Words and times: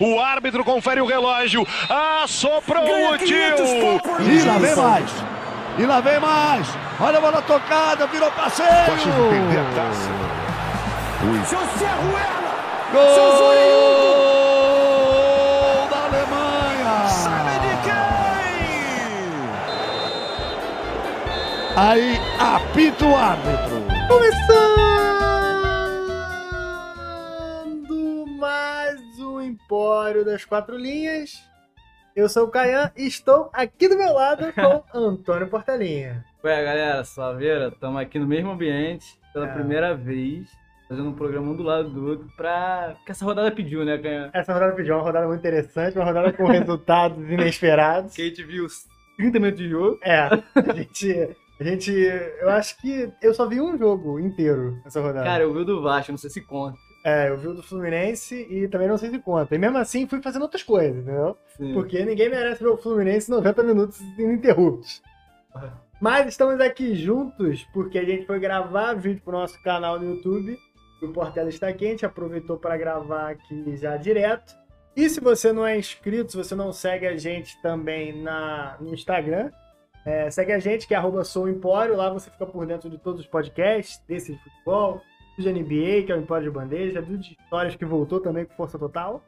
O 0.00 0.18
árbitro 0.18 0.64
confere 0.64 0.98
o 1.02 1.06
relógio. 1.06 1.66
Assoprou 2.22 2.82
o 2.82 3.18
tio. 3.18 3.36
E 4.22 4.42
lá 4.42 4.56
vem 4.56 4.74
mais. 4.74 5.10
E 5.78 5.84
lá 5.84 6.00
vem 6.00 6.18
mais. 6.18 6.66
Olha 6.98 7.18
a 7.18 7.20
bola 7.20 7.42
tocada, 7.42 8.06
virou 8.06 8.30
passeio. 8.30 8.68
Pode 8.86 9.04
perder 9.04 9.60
a 9.60 9.64
taça. 9.74 10.08
José 11.44 11.86
Ruela. 11.86 12.50
Gol 12.92 13.04
da 15.90 15.98
Alemanha. 16.06 17.08
Sabe 17.08 17.52
de 17.60 17.74
quem? 17.84 18.00
Aí 21.76 22.20
apita 22.38 23.04
o 23.04 23.14
árbitro. 23.14 23.84
Começando 24.08 25.09
Empório 29.70 30.24
das 30.24 30.44
Quatro 30.44 30.76
Linhas. 30.76 31.48
Eu 32.16 32.28
sou 32.28 32.46
o 32.46 32.50
Caian 32.50 32.90
e 32.96 33.06
estou 33.06 33.48
aqui 33.52 33.86
do 33.88 33.96
meu 33.96 34.12
lado 34.12 34.46
com 34.92 34.98
Antônio 34.98 35.46
Portelinha. 35.46 36.24
Ué, 36.42 36.64
galera, 36.64 37.04
suaveira, 37.04 37.68
estamos 37.68 38.02
aqui 38.02 38.18
no 38.18 38.26
mesmo 38.26 38.50
ambiente 38.50 39.06
pela 39.32 39.46
É. 39.46 39.54
primeira 39.54 39.94
vez, 39.94 40.48
fazendo 40.88 41.10
um 41.10 41.12
programa 41.14 41.52
um 41.52 41.54
do 41.54 41.62
lado 41.62 41.88
do 41.88 42.04
outro, 42.04 42.26
pra. 42.36 42.96
que 43.06 43.12
essa 43.12 43.24
rodada 43.24 43.48
pediu, 43.52 43.84
né, 43.84 43.96
Canha? 43.96 44.28
Essa 44.34 44.52
rodada 44.52 44.72
pediu 44.74 44.96
uma 44.96 45.04
rodada 45.04 45.28
muito 45.28 45.38
interessante, 45.38 45.96
uma 45.96 46.04
rodada 46.04 46.32
com 46.32 46.46
resultados 46.46 47.16
inesperados. 47.30 48.12
Que 48.12 48.22
a 48.22 48.24
gente 48.24 48.42
viu 48.42 48.64
os 48.64 48.88
30 49.18 49.38
minutos 49.38 49.60
de 49.62 49.68
jogo. 49.70 50.00
É, 50.02 50.16
a 50.18 50.72
gente, 50.74 51.36
a 51.60 51.62
gente. 51.62 51.92
Eu 51.92 52.50
acho 52.50 52.76
que 52.80 53.08
eu 53.22 53.32
só 53.32 53.46
vi 53.46 53.60
um 53.60 53.78
jogo 53.78 54.18
inteiro 54.18 54.80
nessa 54.84 55.00
rodada. 55.00 55.24
Cara, 55.24 55.44
eu 55.44 55.52
vi 55.54 55.60
o 55.60 55.64
do 55.64 55.80
Vasco, 55.80 56.10
não 56.10 56.18
sei 56.18 56.28
se 56.28 56.40
conta. 56.40 56.76
É, 57.02 57.30
eu 57.30 57.38
vi 57.38 57.48
o 57.48 57.54
do 57.54 57.62
Fluminense 57.62 58.46
e 58.50 58.68
também 58.68 58.88
não 58.88 58.98
sei 58.98 59.10
se 59.10 59.18
conta. 59.18 59.54
E 59.54 59.58
mesmo 59.58 59.78
assim 59.78 60.06
fui 60.06 60.20
fazendo 60.20 60.42
outras 60.42 60.62
coisas, 60.62 61.02
entendeu? 61.02 61.36
Sim. 61.56 61.72
Porque 61.72 62.04
ninguém 62.04 62.28
merece 62.28 62.62
ver 62.62 62.68
o 62.68 62.76
Fluminense 62.76 63.30
90 63.30 63.62
minutos 63.62 64.00
ininterruptos. 64.18 65.02
Mas 66.00 66.28
estamos 66.28 66.58
aqui 66.60 66.94
juntos 66.94 67.66
porque 67.74 67.98
a 67.98 68.04
gente 68.04 68.26
foi 68.26 68.38
gravar 68.38 68.94
vídeo 68.94 69.20
pro 69.22 69.32
nosso 69.32 69.62
canal 69.62 69.98
no 69.98 70.14
YouTube. 70.14 70.58
O 71.02 71.08
Portela 71.08 71.48
está 71.48 71.70
gente 71.72 72.04
aproveitou 72.04 72.58
para 72.58 72.76
gravar 72.76 73.30
aqui 73.30 73.76
já 73.76 73.96
direto. 73.96 74.54
E 74.96 75.08
se 75.08 75.20
você 75.20 75.52
não 75.52 75.66
é 75.66 75.78
inscrito, 75.78 76.32
se 76.32 76.36
você 76.36 76.54
não 76.54 76.72
segue 76.72 77.06
a 77.06 77.16
gente 77.16 77.60
também 77.62 78.22
na, 78.22 78.76
no 78.80 78.92
Instagram, 78.92 79.50
é, 80.04 80.30
segue 80.30 80.52
a 80.52 80.58
gente, 80.58 80.86
que 80.86 80.94
é 80.94 80.96
arroba. 80.96 81.22
Lá 81.96 82.10
você 82.10 82.30
fica 82.30 82.46
por 82.46 82.66
dentro 82.66 82.90
de 82.90 82.98
todos 82.98 83.20
os 83.20 83.26
podcasts, 83.26 84.02
desse 84.06 84.32
de 84.32 84.42
futebol, 84.42 85.00
de 85.38 85.52
NBA, 85.52 86.04
que 86.06 86.12
é 86.12 86.16
o 86.16 86.20
Empório 86.20 86.44
de 86.44 86.50
Bandeja, 86.50 87.02
do 87.02 87.16
de 87.16 87.36
Histórias 87.40 87.76
que 87.76 87.84
voltou 87.84 88.20
também 88.20 88.44
com 88.44 88.54
força 88.54 88.78
total. 88.78 89.24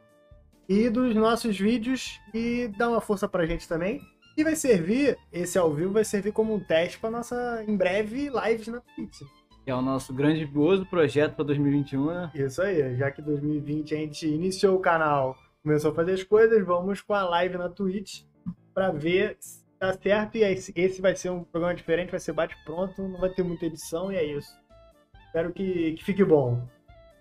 E 0.67 0.89
dos 0.89 1.13
nossos 1.13 1.59
vídeos 1.59 2.19
e 2.33 2.69
dá 2.77 2.89
uma 2.89 3.01
força 3.01 3.27
pra 3.27 3.45
gente 3.45 3.67
também. 3.67 4.01
E 4.35 4.43
vai 4.43 4.55
servir, 4.55 5.17
esse 5.31 5.59
ao 5.59 5.71
vivo 5.71 5.93
vai 5.93 6.03
servir 6.03 6.31
como 6.31 6.55
um 6.55 6.59
teste 6.59 6.97
pra 6.97 7.11
nossa, 7.11 7.63
em 7.67 7.77
breve, 7.77 8.29
lives 8.29 8.67
na 8.67 8.81
Twitch. 8.95 9.19
Que 9.63 9.69
é 9.69 9.75
o 9.75 9.81
nosso 9.81 10.13
grandioso 10.13 10.85
projeto 10.87 11.35
pra 11.35 11.45
2021, 11.45 12.05
né? 12.07 12.31
Isso 12.33 12.61
aí, 12.61 12.97
já 12.97 13.11
que 13.11 13.21
2020 13.21 13.93
a 13.93 13.97
gente 13.97 14.27
iniciou 14.27 14.75
o 14.75 14.79
canal, 14.79 15.37
começou 15.61 15.91
a 15.91 15.95
fazer 15.95 16.13
as 16.13 16.23
coisas, 16.23 16.65
vamos 16.65 17.01
com 17.01 17.13
a 17.13 17.23
live 17.23 17.57
na 17.57 17.69
Twitch 17.69 18.23
pra 18.73 18.89
ver 18.89 19.37
se 19.39 19.63
tá 19.77 19.93
certo. 19.93 20.37
E 20.37 20.43
esse 20.43 21.01
vai 21.01 21.15
ser 21.15 21.29
um 21.29 21.43
programa 21.43 21.75
diferente, 21.75 22.09
vai 22.09 22.19
ser 22.19 22.33
bate-pronto, 22.33 23.07
não 23.07 23.19
vai 23.19 23.29
ter 23.29 23.43
muita 23.43 23.67
edição 23.67 24.11
e 24.11 24.15
é 24.15 24.23
isso. 24.25 24.51
Espero 25.33 25.51
que, 25.51 25.93
que 25.93 26.03
fique 26.03 26.23
bom. 26.23 26.61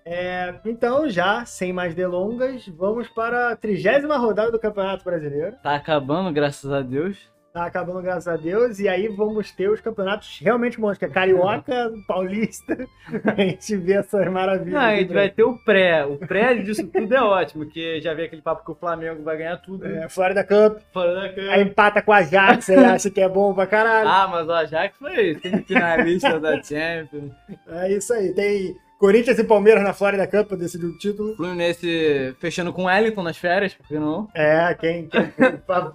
É, 0.05 0.57
então, 0.67 1.09
já, 1.09 1.47
sem 1.47 1.73
mais 1.73 1.95
delongas, 1.95 2.69
vamos 2.69 3.09
para 3.09 3.53
a 3.53 3.57
trigésima 3.57 4.19
rodada 4.19 4.53
do 4.53 4.59
Campeonato 4.59 5.03
Brasileiro. 5.03 5.57
Tá 5.63 5.77
acabando, 5.77 6.31
graças 6.31 6.71
a 6.71 6.83
Deus. 6.83 7.32
Tá 7.53 7.67
acabando, 7.67 8.01
graças 8.01 8.27
a 8.27 8.37
Deus. 8.37 8.79
E 8.79 8.89
aí 8.89 9.09
vamos 9.09 9.51
ter 9.51 9.69
os 9.69 9.79
campeonatos 9.79 10.41
realmente 10.41 10.81
bons, 10.81 10.97
que 10.97 11.05
é 11.05 11.09
Carioca, 11.09 11.93
Paulista. 12.09 12.89
A 13.37 13.41
gente 13.43 13.77
vê 13.77 13.93
essas 13.93 14.27
maravilhas. 14.31 14.73
Não, 14.73 14.81
a 14.81 14.97
gente 14.97 15.13
vai 15.13 15.29
ter 15.29 15.43
o 15.43 15.59
pré. 15.59 16.05
O 16.05 16.17
pré 16.17 16.55
disso 16.55 16.87
tudo 16.87 17.15
é 17.15 17.23
ótimo, 17.23 17.65
porque 17.65 18.01
já 18.01 18.15
vi 18.15 18.23
aquele 18.23 18.41
papo 18.41 18.65
que 18.65 18.71
o 18.71 18.75
Flamengo 18.75 19.23
vai 19.23 19.37
ganhar 19.37 19.59
tudo. 19.59 19.87
É, 19.87 20.09
Florida 20.09 20.43
Cup. 20.43 20.81
Fora 20.93 21.15
da 21.15 21.29
câmera. 21.29 21.53
Aí 21.53 21.63
empata 21.63 22.01
com 22.01 22.13
a 22.13 22.19
Ajax, 22.19 22.65
você 22.65 22.75
acha 22.75 23.11
que 23.11 23.21
é 23.21 23.29
bom 23.29 23.53
pra 23.53 23.67
caralho. 23.67 24.09
Ah, 24.09 24.29
mas 24.29 24.49
o 24.49 24.53
Ajax 24.53 24.97
foi 24.97 25.39
semifinalista 25.41 26.41
da 26.41 26.63
Champions. 26.63 27.33
É 27.69 27.93
isso 27.93 28.15
aí. 28.15 28.33
Tem 28.33 28.77
Corinthians 29.03 29.37
e 29.37 29.43
Palmeiras 29.43 29.83
na 29.83 29.93
Florida 29.93 30.29
Cup 30.29 30.47
pra 30.47 30.57
decidir 30.57 30.87
o 30.87 30.97
título. 30.97 31.35
Fluminense 31.35 32.37
fechando 32.39 32.73
com 32.73 32.83
o 32.83 32.85
Wellington 32.85 33.25
nas 33.25 33.37
férias, 33.37 33.75
por 33.75 33.85
que 33.89 33.99
não? 33.99 34.29
É, 34.33 34.73
quem, 34.77 35.09
quem 35.09 35.33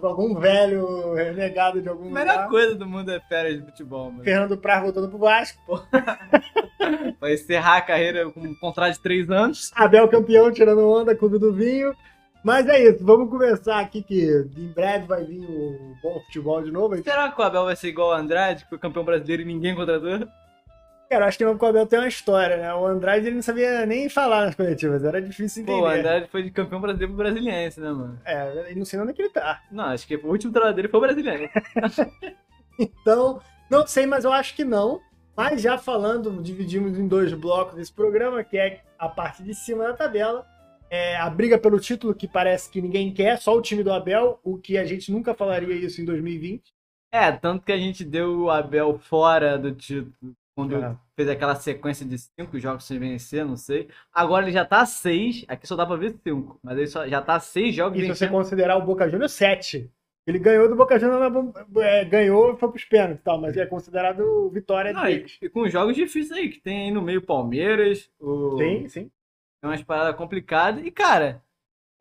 algum 0.03 0.35
velho 0.35 1.13
renegado 1.13 1.81
de 1.81 1.88
algum 1.88 2.09
A 2.09 2.12
melhor 2.12 2.34
lugar. 2.34 2.50
coisa 2.50 2.75
do 2.75 2.85
mundo 2.85 3.09
é 3.09 3.22
férias 3.22 3.59
de 3.59 3.66
futebol, 3.66 4.12
mano. 4.12 4.25
Fernando 4.25 4.57
Praz 4.57 4.84
voltando 4.84 5.07
pro 5.07 5.19
Vasco. 5.19 5.88
Vai 7.22 7.35
encerrar 7.35 7.78
a 7.78 7.81
carreira 7.81 8.29
com 8.29 8.41
um 8.41 8.53
contrato 8.56 8.95
de 8.95 9.00
três 9.01 9.29
anos. 9.31 9.72
Abel 9.74 10.09
campeão, 10.09 10.51
tirando 10.51 10.85
onda, 10.85 11.16
Clube 11.16 11.39
do 11.39 11.53
Vinho. 11.53 11.94
Mas 12.44 12.68
é 12.68 12.89
isso, 12.89 13.06
vamos 13.06 13.29
começar 13.29 13.79
aqui 13.79 14.03
que 14.03 14.45
em 14.57 14.68
breve 14.74 15.07
vai 15.07 15.24
vir 15.24 15.39
o 15.39 15.95
bom 16.03 16.19
futebol 16.25 16.62
de 16.62 16.72
novo. 16.72 17.01
Será 17.01 17.31
que 17.31 17.39
o 17.39 17.44
Abel 17.45 17.63
vai 17.63 17.75
ser 17.78 17.88
igual 17.88 18.09
o 18.09 18.13
Andrade, 18.13 18.63
que 18.66 18.69
foi 18.69 18.78
campeão 18.78 19.06
brasileiro 19.06 19.44
e 19.44 19.45
ninguém 19.45 19.74
contratou? 19.74 20.28
Cara, 21.09 21.23
eu 21.23 21.28
acho 21.29 21.38
que 21.38 21.45
o 21.45 21.66
Abel 21.66 21.88
tem 21.88 22.00
uma 22.00 22.07
história, 22.07 22.57
né? 22.57 22.73
O 22.73 22.85
Andrade 22.85 23.28
ele 23.28 23.35
não 23.35 23.41
sabia 23.41 23.85
nem 23.85 24.09
falar 24.09 24.45
nas 24.45 24.56
coletivas, 24.56 25.03
era 25.03 25.22
difícil 25.22 25.63
entender. 25.63 25.79
Pô, 25.79 25.85
o 25.85 25.88
Andrade 25.88 26.28
foi 26.28 26.44
de 26.44 26.51
campeão 26.51 26.81
brasileiro 26.81 27.13
pro 27.13 27.23
brasiliense, 27.23 27.79
né, 27.79 27.90
mano? 27.90 28.19
É, 28.25 28.72
e 28.72 28.75
não 28.75 28.84
sei 28.84 29.00
onde 29.00 29.12
é 29.12 29.13
que 29.13 29.22
ele 29.22 29.29
tá. 29.29 29.63
Não, 29.72 29.85
acho 29.85 30.06
que 30.06 30.18
o 30.18 30.28
último 30.28 30.51
trabalho 30.51 30.75
dele 30.75 30.90
foi 30.90 30.97
o 31.00 31.01
brasileiro. 31.01 31.50
Então, 32.79 33.41
não 33.72 33.88
sei, 33.88 34.06
mas 34.06 34.23
eu 34.23 34.31
acho 34.31 34.56
que 34.56 34.63
não. 34.63 35.01
Mas 35.35 35.63
já 35.63 35.79
falando, 35.79 36.44
dividimos 36.44 36.97
em 37.00 37.07
dois 37.07 37.34
blocos 37.34 37.79
esse 37.79 37.91
programa, 37.91 38.44
que 38.44 38.56
é 38.56 38.81
a 39.00 39.09
parte 39.09 39.41
de 39.41 39.56
cima 39.56 39.85
da 39.85 39.94
tabela. 39.94 40.45
É 40.88 41.18
a 41.18 41.28
briga 41.28 41.57
pelo 41.57 41.79
título, 41.79 42.13
que 42.13 42.28
parece 42.28 42.69
que 42.69 42.79
ninguém 42.79 43.12
quer, 43.12 43.39
só 43.39 43.56
o 43.56 43.62
time 43.63 43.81
do 43.81 43.91
Abel, 43.91 44.39
o 44.44 44.59
que 44.59 44.78
a 44.78 44.85
gente 44.85 45.12
nunca 45.12 45.34
falaria 45.34 45.74
isso 45.74 46.00
em 46.00 46.06
2020. 46.06 46.72
É, 47.12 47.31
tanto 47.31 47.66
que 47.66 47.72
a 47.72 47.78
gente 47.78 48.06
deu 48.06 48.41
o 48.41 48.51
Abel 48.51 49.00
fora 49.00 49.57
do 49.57 49.74
título 49.74 50.13
quando 50.57 50.75
É. 50.75 50.97
fez 51.16 51.29
aquela 51.29 51.53
sequência 51.53 52.03
de 52.03 52.18
cinco 52.18 52.57
jogos 52.57 52.84
sem 52.84 52.97
vencer, 52.97 53.45
não 53.45 53.56
sei. 53.56 53.88
Agora 54.12 54.44
ele 54.44 54.51
já 54.51 54.66
tá 54.66 54.84
seis, 54.88 55.45
aqui 55.47 55.68
só 55.68 55.75
dá 55.75 55.85
pra 55.85 55.95
ver 55.95 56.16
cinco, 56.23 56.59
mas 56.63 56.75
ele 56.79 56.88
só, 56.88 57.07
já 57.07 57.22
tá 57.22 57.40
seis 57.40 57.75
jogos 57.75 58.00
E 58.00 58.01
se 58.01 58.07
você 58.07 58.28
considerar 58.28 58.75
o 58.75 58.81
Boca 58.81 59.07
Juniors, 59.07 59.34
7. 59.34 59.88
Ele 60.25 60.40
ganhou 60.40 60.68
do 60.68 60.75
Boca 60.75 60.97
Juniors, 60.97 61.53
é, 61.78 62.03
ganhou 62.06 62.56
e 62.56 62.57
foi 62.57 62.72
pros 62.72 62.84
pênaltis 62.85 63.19
e 63.19 63.23
tal, 63.23 63.40
mas 63.40 63.56
é 63.56 63.68
considerado 63.68 64.50
vitória 64.50 64.91
Não, 64.91 65.07
e, 65.07 65.18
deles. 65.18 65.38
e 65.40 65.47
com 65.47 65.69
jogos 65.69 65.95
difíceis 65.95 66.31
aí, 66.31 66.50
que 66.50 66.59
tem 66.59 66.85
aí 66.85 66.91
no 66.91 67.03
meio 67.03 67.22
Palmeiras, 67.22 68.09
o... 68.19 68.57
Sim, 68.57 68.88
sim. 68.89 69.12
Tem 69.62 69.69
umas 69.69 69.84
paradas 69.84 70.16
complicadas. 70.16 70.84
E, 70.84 70.89
cara, 70.89 71.44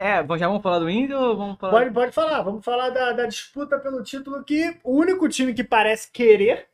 é, 0.00 0.16
já 0.38 0.48
vamos 0.48 0.62
falar 0.62 0.78
do 0.78 0.88
Índio 0.88 1.18
ou 1.18 1.36
vamos 1.36 1.58
falar. 1.58 1.72
Pode, 1.72 1.90
pode 1.92 2.12
falar, 2.12 2.40
vamos 2.40 2.64
falar 2.64 2.88
da, 2.88 3.12
da 3.12 3.26
disputa 3.26 3.78
pelo 3.78 4.02
título 4.02 4.42
que 4.42 4.78
o 4.82 4.96
único 4.98 5.28
time 5.28 5.52
que 5.52 5.62
parece 5.62 6.10
querer 6.10 6.68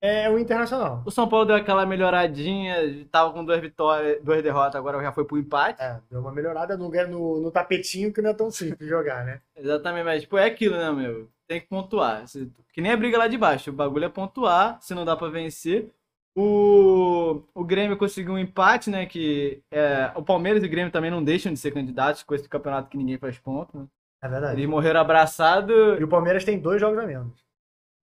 é 0.00 0.30
o 0.30 0.38
Internacional. 0.38 1.02
O 1.04 1.10
São 1.10 1.28
Paulo 1.28 1.46
deu 1.46 1.56
aquela 1.56 1.84
melhoradinha, 1.84 2.76
tava 3.10 3.32
com 3.32 3.44
duas 3.44 3.60
vitórias, 3.60 4.22
duas 4.22 4.42
derrotas, 4.42 4.76
agora 4.76 5.00
já 5.02 5.12
foi 5.12 5.24
pro 5.24 5.38
empate. 5.38 5.82
É, 5.82 6.00
deu 6.10 6.20
uma 6.20 6.32
melhorada 6.32 6.76
no, 6.76 6.88
no, 6.88 7.40
no 7.40 7.50
tapetinho 7.50 8.12
que 8.12 8.22
não 8.22 8.30
é 8.30 8.34
tão 8.34 8.50
simples 8.50 8.88
jogar, 8.88 9.24
né? 9.24 9.40
Exatamente, 9.56 10.04
mas 10.04 10.22
tipo, 10.22 10.38
é 10.38 10.46
aquilo, 10.46 10.76
né, 10.76 10.90
meu? 10.90 11.28
Tem 11.46 11.60
que 11.60 11.66
pontuar. 11.66 12.24
Que 12.72 12.80
nem 12.80 12.92
a 12.92 12.96
briga 12.96 13.18
lá 13.18 13.26
de 13.26 13.38
baixo. 13.38 13.70
O 13.70 13.72
bagulho 13.72 14.04
é 14.04 14.08
pontuar, 14.08 14.78
se 14.80 14.94
não 14.94 15.04
dá 15.04 15.16
pra 15.16 15.28
vencer. 15.28 15.90
O, 16.36 17.42
o 17.54 17.64
Grêmio 17.64 17.96
conseguiu 17.96 18.34
um 18.34 18.38
empate, 18.38 18.90
né? 18.90 19.06
Que 19.06 19.62
é, 19.72 20.12
o 20.14 20.22
Palmeiras 20.22 20.62
e 20.62 20.66
o 20.66 20.70
Grêmio 20.70 20.92
também 20.92 21.10
não 21.10 21.24
deixam 21.24 21.52
de 21.52 21.58
ser 21.58 21.72
candidatos 21.72 22.22
com 22.22 22.34
esse 22.34 22.48
campeonato 22.48 22.88
que 22.90 22.98
ninguém 22.98 23.18
faz 23.18 23.38
ponto. 23.38 23.76
Né? 23.76 23.86
É 24.22 24.28
verdade. 24.28 24.60
Eles 24.60 24.68
morreram 24.68 25.00
abraçados. 25.00 25.98
E 25.98 26.04
o 26.04 26.08
Palmeiras 26.08 26.44
tem 26.44 26.58
dois 26.58 26.80
jogos 26.80 26.98
a 26.98 27.06
menos. 27.06 27.47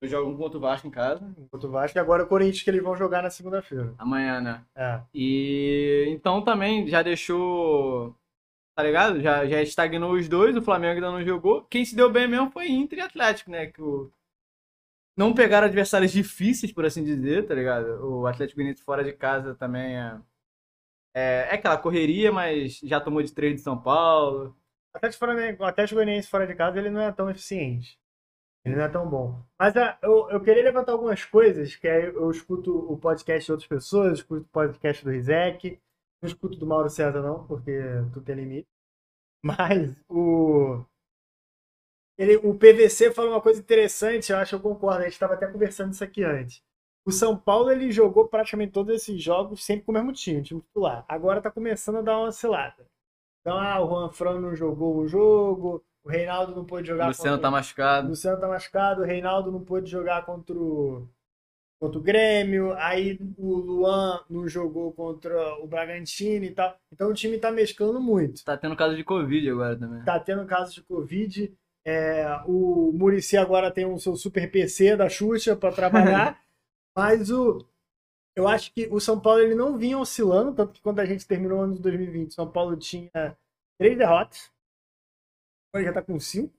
Jogam 0.03 0.31
um 0.31 0.37
contra 0.37 0.57
o 0.57 0.61
Vasco 0.61 0.87
em 0.87 0.91
casa. 0.91 1.33
Enquanto 1.37 1.63
o 1.63 1.71
Vasco 1.71 1.97
e 1.97 1.99
agora 1.99 2.23
o 2.23 2.27
Corinthians 2.27 2.63
que 2.63 2.69
eles 2.69 2.83
vão 2.83 2.95
jogar 2.95 3.23
na 3.23 3.29
segunda-feira. 3.29 3.93
Amanhã, 3.97 4.41
né? 4.41 4.63
É. 4.75 5.01
E 5.13 6.05
então 6.09 6.43
também 6.43 6.87
já 6.87 7.01
deixou. 7.01 8.15
Tá 8.75 8.83
ligado? 8.83 9.21
Já, 9.21 9.45
já 9.45 9.61
estagnou 9.61 10.11
os 10.13 10.27
dois, 10.27 10.55
o 10.55 10.61
Flamengo 10.61 10.95
ainda 10.95 11.11
não 11.11 11.23
jogou. 11.23 11.63
Quem 11.63 11.85
se 11.85 11.95
deu 11.95 12.11
bem 12.11 12.27
mesmo 12.27 12.51
foi 12.51 12.67
Inter 12.67 12.99
e 12.99 13.01
Atlético, 13.01 13.49
né? 13.49 13.67
Que 13.67 13.81
o... 13.81 14.11
Não 15.15 15.33
pegaram 15.33 15.65
adversários 15.67 16.11
difíceis, 16.11 16.73
por 16.73 16.85
assim 16.85 17.01
dizer, 17.01 17.47
tá 17.47 17.55
ligado? 17.55 17.87
O 18.05 18.27
Atlético 18.27 18.57
Goianiense 18.57 18.83
fora 18.83 19.01
de 19.01 19.13
casa 19.13 19.55
também 19.55 19.97
é. 19.97 20.19
É, 21.13 21.47
é 21.51 21.55
aquela 21.55 21.77
correria, 21.77 22.33
mas 22.33 22.79
já 22.83 22.99
tomou 22.99 23.23
de 23.23 23.31
três 23.31 23.55
de 23.55 23.61
São 23.61 23.81
Paulo. 23.81 24.53
O 24.93 24.97
Atlético, 24.97 25.19
fora, 25.19 25.57
o 25.57 25.63
Atlético 25.63 25.95
Goianiense 25.95 26.27
fora 26.27 26.45
de 26.45 26.53
casa 26.53 26.77
ele 26.77 26.89
não 26.89 26.99
é 26.99 27.13
tão 27.13 27.29
eficiente. 27.29 27.97
Ele 28.65 28.75
não 28.75 28.83
é 28.83 28.89
tão 28.89 29.07
bom. 29.07 29.39
Mas 29.59 29.77
ah, 29.77 29.97
eu, 30.01 30.27
eu 30.31 30.41
queria 30.41 30.63
levantar 30.63 30.93
algumas 30.93 31.23
coisas, 31.23 31.75
que 31.75 31.87
aí 31.87 32.05
eu 32.05 32.31
escuto 32.31 32.75
o 32.91 32.97
podcast 32.97 33.45
de 33.45 33.51
outras 33.51 33.69
pessoas, 33.69 34.13
escuto 34.13 34.41
o 34.41 34.49
podcast 34.49 35.05
do 35.05 35.11
Rizek, 35.11 35.79
não 36.21 36.27
escuto 36.27 36.57
do 36.57 36.65
Mauro 36.65 36.89
César 36.89 37.21
não, 37.21 37.45
porque 37.45 37.79
tu 38.11 38.21
tem 38.21 38.35
limite. 38.35 38.67
Mas 39.43 39.95
o. 40.09 40.83
Ele, 42.17 42.37
o 42.37 42.57
PVC 42.57 43.11
falou 43.11 43.31
uma 43.31 43.41
coisa 43.41 43.59
interessante, 43.59 44.31
eu 44.31 44.37
acho 44.37 44.51
que 44.51 44.55
eu 44.55 44.71
concordo. 44.71 45.01
A 45.01 45.03
gente 45.03 45.13
estava 45.13 45.35
até 45.35 45.45
conversando 45.47 45.91
isso 45.91 46.03
aqui 46.03 46.23
antes. 46.23 46.63
O 47.05 47.11
São 47.11 47.37
Paulo 47.37 47.69
ele 47.69 47.91
jogou 47.91 48.27
praticamente 48.27 48.71
todos 48.71 48.95
esses 48.95 49.21
jogos 49.21 49.63
sempre 49.63 49.85
com 49.85 49.91
o 49.91 49.95
mesmo 49.95 50.11
time, 50.11 50.41
time 50.41 50.61
titular. 50.61 51.05
Agora 51.07 51.41
tá 51.41 51.51
começando 51.51 51.97
a 51.97 52.01
dar 52.01 52.17
uma 52.17 52.29
oscilada. 52.29 52.87
Então, 53.41 53.59
ah, 53.59 53.79
o 53.79 53.87
Juan 53.87 54.09
Fran 54.09 54.39
não 54.39 54.55
jogou 54.55 54.99
um 54.99 55.07
jogo, 55.07 55.83
o 56.05 56.09
Reinaldo 56.09 56.55
não 56.55 56.63
pôde 56.63 56.87
jogar 56.87 57.05
O 57.05 57.07
Luciano 57.07 57.37
contra... 57.37 57.41
tá 57.41 57.51
machucado. 57.51 58.07
O 58.07 58.09
Luciano 58.11 58.39
tá 58.39 58.47
machucado, 58.47 59.01
o 59.01 59.05
Reinaldo 59.05 59.51
não 59.51 59.61
pôde 59.61 59.89
jogar 59.89 60.23
contra 60.23 60.55
o, 60.55 61.09
contra 61.81 61.97
o 61.97 62.01
Grêmio, 62.01 62.73
aí 62.73 63.19
o 63.37 63.55
Luan 63.55 64.23
não 64.29 64.47
jogou 64.47 64.93
contra 64.93 65.35
o 65.63 65.67
Bragantino 65.67 66.45
e 66.45 66.51
tal. 66.51 66.77
Então 66.93 67.09
o 67.09 67.13
time 67.13 67.39
tá 67.39 67.51
mesclando 67.51 67.99
muito. 67.99 68.45
Tá 68.45 68.55
tendo 68.55 68.75
caso 68.75 68.95
de 68.95 69.03
Covid 69.03 69.49
agora 69.49 69.75
também. 69.75 70.03
Tá 70.03 70.19
tendo 70.19 70.45
casos 70.45 70.75
de 70.75 70.83
Covid. 70.83 71.51
É, 71.83 72.39
o 72.45 72.91
Murici 72.93 73.35
agora 73.35 73.71
tem 73.71 73.85
o 73.85 73.97
seu 73.97 74.15
super 74.15 74.49
PC 74.49 74.95
da 74.95 75.09
Xuxa 75.09 75.55
para 75.55 75.71
trabalhar. 75.71 76.39
mas 76.95 77.31
o, 77.31 77.67
eu 78.35 78.47
acho 78.47 78.71
que 78.71 78.87
o 78.91 78.99
São 78.99 79.19
Paulo 79.19 79.39
ele 79.39 79.55
não 79.55 79.75
vinha 79.75 79.97
oscilando, 79.97 80.53
tanto 80.53 80.73
que 80.73 80.81
quando 80.81 80.99
a 80.99 81.05
gente 81.05 81.27
terminou 81.27 81.59
o 81.59 81.61
ano 81.63 81.73
de 81.73 81.81
2020, 81.81 82.29
o 82.29 82.33
São 82.33 82.51
Paulo 82.51 82.77
tinha 82.77 83.35
três 83.79 83.97
derrotas. 83.97 84.53
Agora 85.75 85.83
já 85.83 85.93
tá 85.93 86.01
com 86.01 86.17
cinco. 86.19 86.53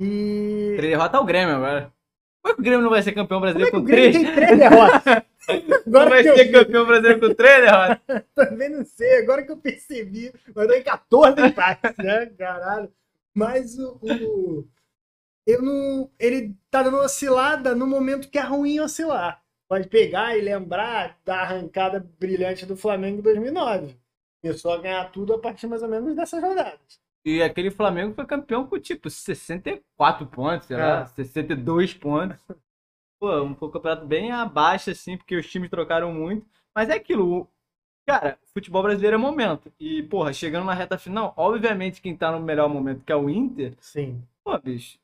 E. 0.00 0.74
Três 0.76 0.90
derrotas 0.92 1.14
ao 1.20 1.24
Grêmio 1.24 1.54
agora. 1.56 1.92
Como 2.42 2.52
é 2.52 2.54
que 2.56 2.60
o 2.60 2.64
Grêmio 2.64 2.82
não 2.82 2.90
vai 2.90 3.02
ser 3.02 3.12
campeão 3.12 3.40
Como 3.40 3.50
é 3.50 3.52
brasileiro 3.52 3.70
que 3.70 3.76
o 3.76 3.80
com 3.80 3.86
Grêmio 3.86 4.10
três? 4.10 4.16
tem 4.16 4.34
três 4.34 4.58
derrotas? 4.58 5.22
Não 5.86 6.08
vai 6.08 6.22
ser 6.22 6.44
vi, 6.44 6.52
campeão 6.52 6.86
brasileiro 6.86 7.20
com 7.20 7.34
três 7.34 7.60
derrotas? 7.64 7.98
também 8.34 8.68
não 8.68 8.84
sei, 8.84 9.18
agora 9.18 9.42
que 9.44 9.50
eu 9.50 9.56
percebi. 9.56 10.32
Mas 10.54 10.68
deu 10.68 10.76
em 10.76 10.82
14 10.82 11.40
empates, 11.46 11.96
né? 11.98 12.26
Caralho. 12.26 12.92
Mas 13.34 13.78
o. 13.78 13.98
o- 14.02 14.68
eu 15.46 15.62
não. 15.62 16.10
Ele 16.18 16.54
tá 16.70 16.82
dando 16.82 16.98
oscilada 16.98 17.74
no 17.74 17.86
momento 17.86 18.28
que 18.30 18.38
é 18.38 18.42
ruim 18.42 18.80
oscilar. 18.80 19.42
Pode 19.68 19.88
pegar 19.88 20.36
e 20.36 20.40
lembrar 20.40 21.18
da 21.24 21.40
arrancada 21.42 22.00
brilhante 22.18 22.66
do 22.66 22.76
Flamengo 22.76 23.18
em 23.20 23.22
2009. 23.22 23.96
Começou 24.42 24.72
a 24.72 24.78
ganhar 24.80 25.10
tudo 25.12 25.34
a 25.34 25.38
partir 25.38 25.66
mais 25.66 25.82
ou 25.82 25.88
menos 25.88 26.14
dessas 26.16 26.42
rodadas. 26.42 27.00
E 27.24 27.42
aquele 27.42 27.70
Flamengo 27.70 28.14
foi 28.14 28.26
campeão 28.26 28.66
com 28.66 28.78
tipo 28.80 29.10
64 29.10 30.26
pontos, 30.26 30.66
sei 30.66 30.76
lá, 30.76 31.02
É. 31.02 31.06
62 31.06 31.94
pontos. 31.94 32.42
Pô, 33.20 33.42
um 33.42 33.54
pouco 33.54 33.74
campeonato 33.74 34.06
bem 34.06 34.32
abaixo, 34.32 34.90
assim, 34.90 35.16
porque 35.16 35.36
os 35.36 35.50
times 35.50 35.70
trocaram 35.70 36.12
muito. 36.12 36.46
Mas 36.74 36.88
é 36.90 36.94
aquilo, 36.94 37.48
cara, 38.06 38.38
futebol 38.54 38.82
brasileiro 38.82 39.16
é 39.16 39.18
momento. 39.18 39.72
E, 39.80 40.02
porra, 40.04 40.32
chegando 40.32 40.66
na 40.66 40.74
reta 40.74 40.98
final, 40.98 41.34
obviamente 41.36 42.02
quem 42.02 42.16
tá 42.16 42.32
no 42.32 42.40
melhor 42.40 42.68
momento, 42.68 43.04
que 43.04 43.12
é 43.12 43.16
o 43.16 43.30
Inter, 43.30 43.76
Sim. 43.80 44.22
pô, 44.44 44.58
bicho, 44.58 44.98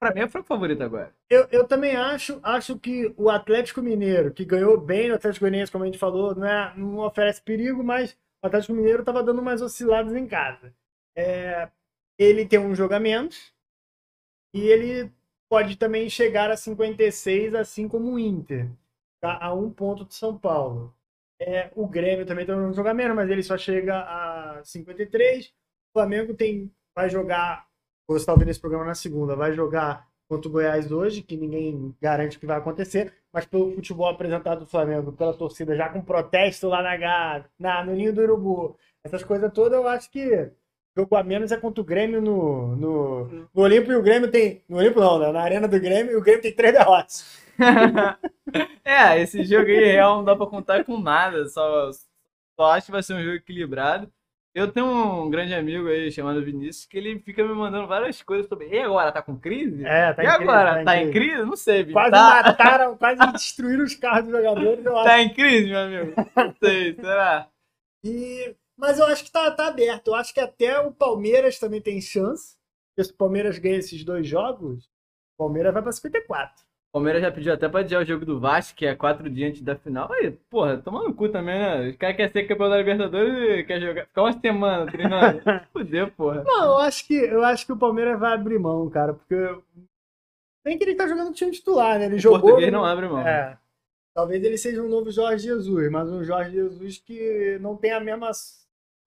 pra 0.00 0.14
mim 0.14 0.20
é 0.22 0.26
o 0.26 0.30
franco 0.30 0.48
favorito 0.48 0.82
agora. 0.82 1.14
Eu, 1.28 1.46
eu 1.52 1.66
também 1.66 1.94
acho, 1.96 2.40
acho 2.42 2.78
que 2.78 3.14
o 3.16 3.30
Atlético 3.30 3.80
Mineiro, 3.80 4.32
que 4.34 4.44
ganhou 4.44 4.78
bem 4.80 5.10
o 5.10 5.14
Atlético 5.14 5.44
Goianiense, 5.44 5.70
como 5.70 5.84
a 5.84 5.86
gente 5.86 5.98
falou, 5.98 6.34
não, 6.34 6.46
é, 6.46 6.74
não 6.76 6.98
oferece 6.98 7.40
perigo, 7.40 7.84
mas 7.84 8.16
o 8.42 8.46
Atlético 8.46 8.72
Mineiro 8.74 9.00
estava 9.00 9.22
dando 9.22 9.40
umas 9.40 9.62
osciladas 9.62 10.14
em 10.16 10.26
casa. 10.26 10.74
É, 11.20 11.70
ele 12.18 12.46
tem 12.46 12.58
um 12.58 12.74
menos 13.00 13.52
e 14.54 14.60
ele 14.62 15.12
pode 15.50 15.76
também 15.76 16.08
chegar 16.08 16.50
a 16.50 16.56
56, 16.56 17.54
assim 17.54 17.88
como 17.88 18.12
o 18.12 18.18
Inter, 18.18 18.70
tá? 19.20 19.38
a 19.40 19.52
um 19.52 19.70
ponto 19.70 20.04
de 20.04 20.14
São 20.14 20.36
Paulo. 20.38 20.94
É, 21.38 21.70
o 21.74 21.86
Grêmio 21.86 22.26
também 22.26 22.46
tem 22.46 22.54
um 22.54 22.72
jogo 22.72 22.88
a 22.88 22.94
menos, 22.94 23.16
mas 23.16 23.30
ele 23.30 23.42
só 23.42 23.56
chega 23.58 23.98
a 24.00 24.62
53. 24.64 25.46
O 25.46 25.52
Flamengo 25.92 26.34
tem, 26.34 26.70
vai 26.94 27.08
jogar, 27.10 27.66
você 28.06 28.20
está 28.20 28.32
ouvindo 28.32 28.50
esse 28.50 28.60
programa 28.60 28.84
na 28.84 28.94
segunda, 28.94 29.36
vai 29.36 29.52
jogar 29.52 30.08
contra 30.28 30.48
o 30.48 30.52
Goiás 30.52 30.92
hoje, 30.92 31.22
que 31.22 31.36
ninguém 31.36 31.94
garante 32.00 32.38
que 32.38 32.46
vai 32.46 32.58
acontecer, 32.58 33.12
mas 33.32 33.46
pelo 33.46 33.74
futebol 33.74 34.06
apresentado 34.08 34.60
do 34.60 34.66
Flamengo, 34.66 35.12
pela 35.12 35.34
torcida, 35.34 35.74
já 35.74 35.88
com 35.88 36.02
protesto 36.02 36.68
lá 36.68 36.82
na 36.82 37.44
na, 37.58 37.84
no 37.84 37.94
Ninho 37.94 38.12
do 38.12 38.20
Urubu, 38.20 38.76
essas 39.02 39.24
coisas 39.24 39.52
todas, 39.52 39.78
eu 39.78 39.88
acho 39.88 40.10
que 40.10 40.52
jogo 40.96 41.16
a 41.16 41.22
menos 41.22 41.52
é 41.52 41.56
contra 41.56 41.80
o 41.80 41.84
Grêmio 41.84 42.20
no, 42.20 42.76
no, 42.76 43.24
no 43.54 43.62
Olímpico 43.62 43.92
e 43.92 43.96
o 43.96 44.02
Grêmio 44.02 44.30
tem. 44.30 44.62
No 44.68 44.78
Olímpico 44.78 45.00
não, 45.00 45.18
né? 45.18 45.32
Na 45.32 45.42
Arena 45.42 45.68
do 45.68 45.80
Grêmio 45.80 46.12
e 46.12 46.16
o 46.16 46.22
Grêmio 46.22 46.42
tem 46.42 46.54
três 46.54 46.72
derrotas. 46.72 47.40
é, 48.84 49.20
esse 49.20 49.44
jogo 49.44 49.66
aí 49.66 49.84
real 49.84 50.16
não 50.16 50.24
dá 50.24 50.34
pra 50.36 50.46
contar 50.46 50.84
com 50.84 50.98
nada. 50.98 51.46
Só, 51.48 51.90
só 52.58 52.72
acho 52.72 52.86
que 52.86 52.92
vai 52.92 53.02
ser 53.02 53.14
um 53.14 53.22
jogo 53.22 53.36
equilibrado. 53.36 54.10
Eu 54.52 54.72
tenho 54.72 54.86
um 54.86 55.30
grande 55.30 55.54
amigo 55.54 55.86
aí 55.86 56.10
chamado 56.10 56.44
Vinícius 56.44 56.84
que 56.84 56.98
ele 56.98 57.20
fica 57.20 57.44
me 57.44 57.54
mandando 57.54 57.86
várias 57.86 58.20
coisas 58.20 58.48
sobre. 58.48 58.66
E 58.68 58.80
agora, 58.80 59.12
tá 59.12 59.22
com 59.22 59.38
crise? 59.38 59.84
É, 59.84 60.12
tá 60.12 60.24
e 60.24 60.26
em 60.26 60.34
crise, 60.34 60.42
agora, 60.42 60.84
tá, 60.84 60.96
em 60.96 61.10
crise? 61.10 61.44
Não 61.44 61.56
sei, 61.56 61.84
Vini. 61.84 61.92
Quase 61.92 62.10
Tá, 62.10 62.42
mataram, 62.42 62.96
quase 62.96 63.20
destruíram 63.32 63.84
os 63.84 63.94
carros 63.94 64.24
dos 64.24 64.32
jogadores, 64.32 64.84
eu 64.84 64.96
acho. 64.98 65.04
tá 65.04 65.22
em 65.22 65.32
crise, 65.32 65.68
meu 65.68 65.78
amigo? 65.78 66.16
Não 66.36 66.54
sei, 66.60 66.94
será? 66.94 67.48
E, 68.02 68.56
mas 68.80 68.98
eu 68.98 69.06
acho 69.06 69.24
que 69.24 69.30
tá, 69.30 69.50
tá 69.50 69.66
aberto. 69.68 70.08
Eu 70.08 70.14
acho 70.14 70.32
que 70.34 70.40
até 70.40 70.78
o 70.80 70.90
Palmeiras 70.90 71.58
também 71.58 71.80
tem 71.80 72.00
chance. 72.00 72.56
Porque 72.96 73.08
se 73.08 73.12
o 73.14 73.16
Palmeiras 73.16 73.58
ganha 73.58 73.76
esses 73.78 74.02
dois 74.04 74.26
jogos, 74.26 74.86
o 75.36 75.38
Palmeiras 75.38 75.72
vai 75.72 75.82
pra 75.82 75.92
54. 75.92 76.64
O 76.88 76.92
Palmeiras 76.94 77.22
já 77.22 77.30
pediu 77.30 77.52
até 77.52 77.68
pra 77.68 77.80
adiar 77.80 78.02
o 78.02 78.04
jogo 78.04 78.26
do 78.26 78.40
Vasco, 78.40 78.76
que 78.76 78.84
é 78.84 78.96
quatro 78.96 79.30
dias 79.30 79.50
antes 79.50 79.62
da 79.62 79.76
final. 79.76 80.10
Aí, 80.12 80.32
porra, 80.50 80.76
toma 80.78 81.04
no 81.04 81.14
cu 81.14 81.28
também, 81.28 81.56
né? 81.56 81.90
Os 81.90 81.96
caras 81.96 82.16
querem 82.16 82.32
ser 82.32 82.48
campeão 82.48 82.68
da 82.68 82.78
Libertadores 82.78 83.60
e 83.60 83.64
quer 83.64 83.80
jogar. 83.80 84.06
Ficar 84.06 84.22
uma 84.22 84.40
semana 84.40 84.90
treinando. 84.90 85.40
Fudeu, 85.72 86.10
porra. 86.10 86.42
Não, 86.42 86.64
eu 86.64 86.78
acho 86.78 87.06
que 87.06 87.14
eu 87.14 87.44
acho 87.44 87.64
que 87.64 87.72
o 87.72 87.78
Palmeiras 87.78 88.18
vai 88.18 88.32
abrir 88.34 88.58
mão, 88.58 88.90
cara, 88.90 89.14
porque 89.14 89.36
tem 90.64 90.76
que 90.76 90.82
ele 90.84 90.96
tá 90.96 91.06
jogando 91.06 91.32
time 91.32 91.52
titular, 91.52 91.96
né? 91.98 92.06
Ele 92.06 92.16
O 92.16 92.18
jogou. 92.18 92.40
português 92.40 92.72
não 92.72 92.84
abre 92.84 93.08
mão. 93.08 93.20
É. 93.26 93.56
Talvez 94.12 94.42
ele 94.42 94.58
seja 94.58 94.82
um 94.82 94.88
novo 94.88 95.12
Jorge 95.12 95.44
Jesus, 95.44 95.90
mas 95.92 96.10
um 96.10 96.24
Jorge 96.24 96.50
Jesus 96.50 96.98
que 96.98 97.56
não 97.60 97.76
tem 97.76 97.92
a 97.92 98.00
mesma. 98.00 98.30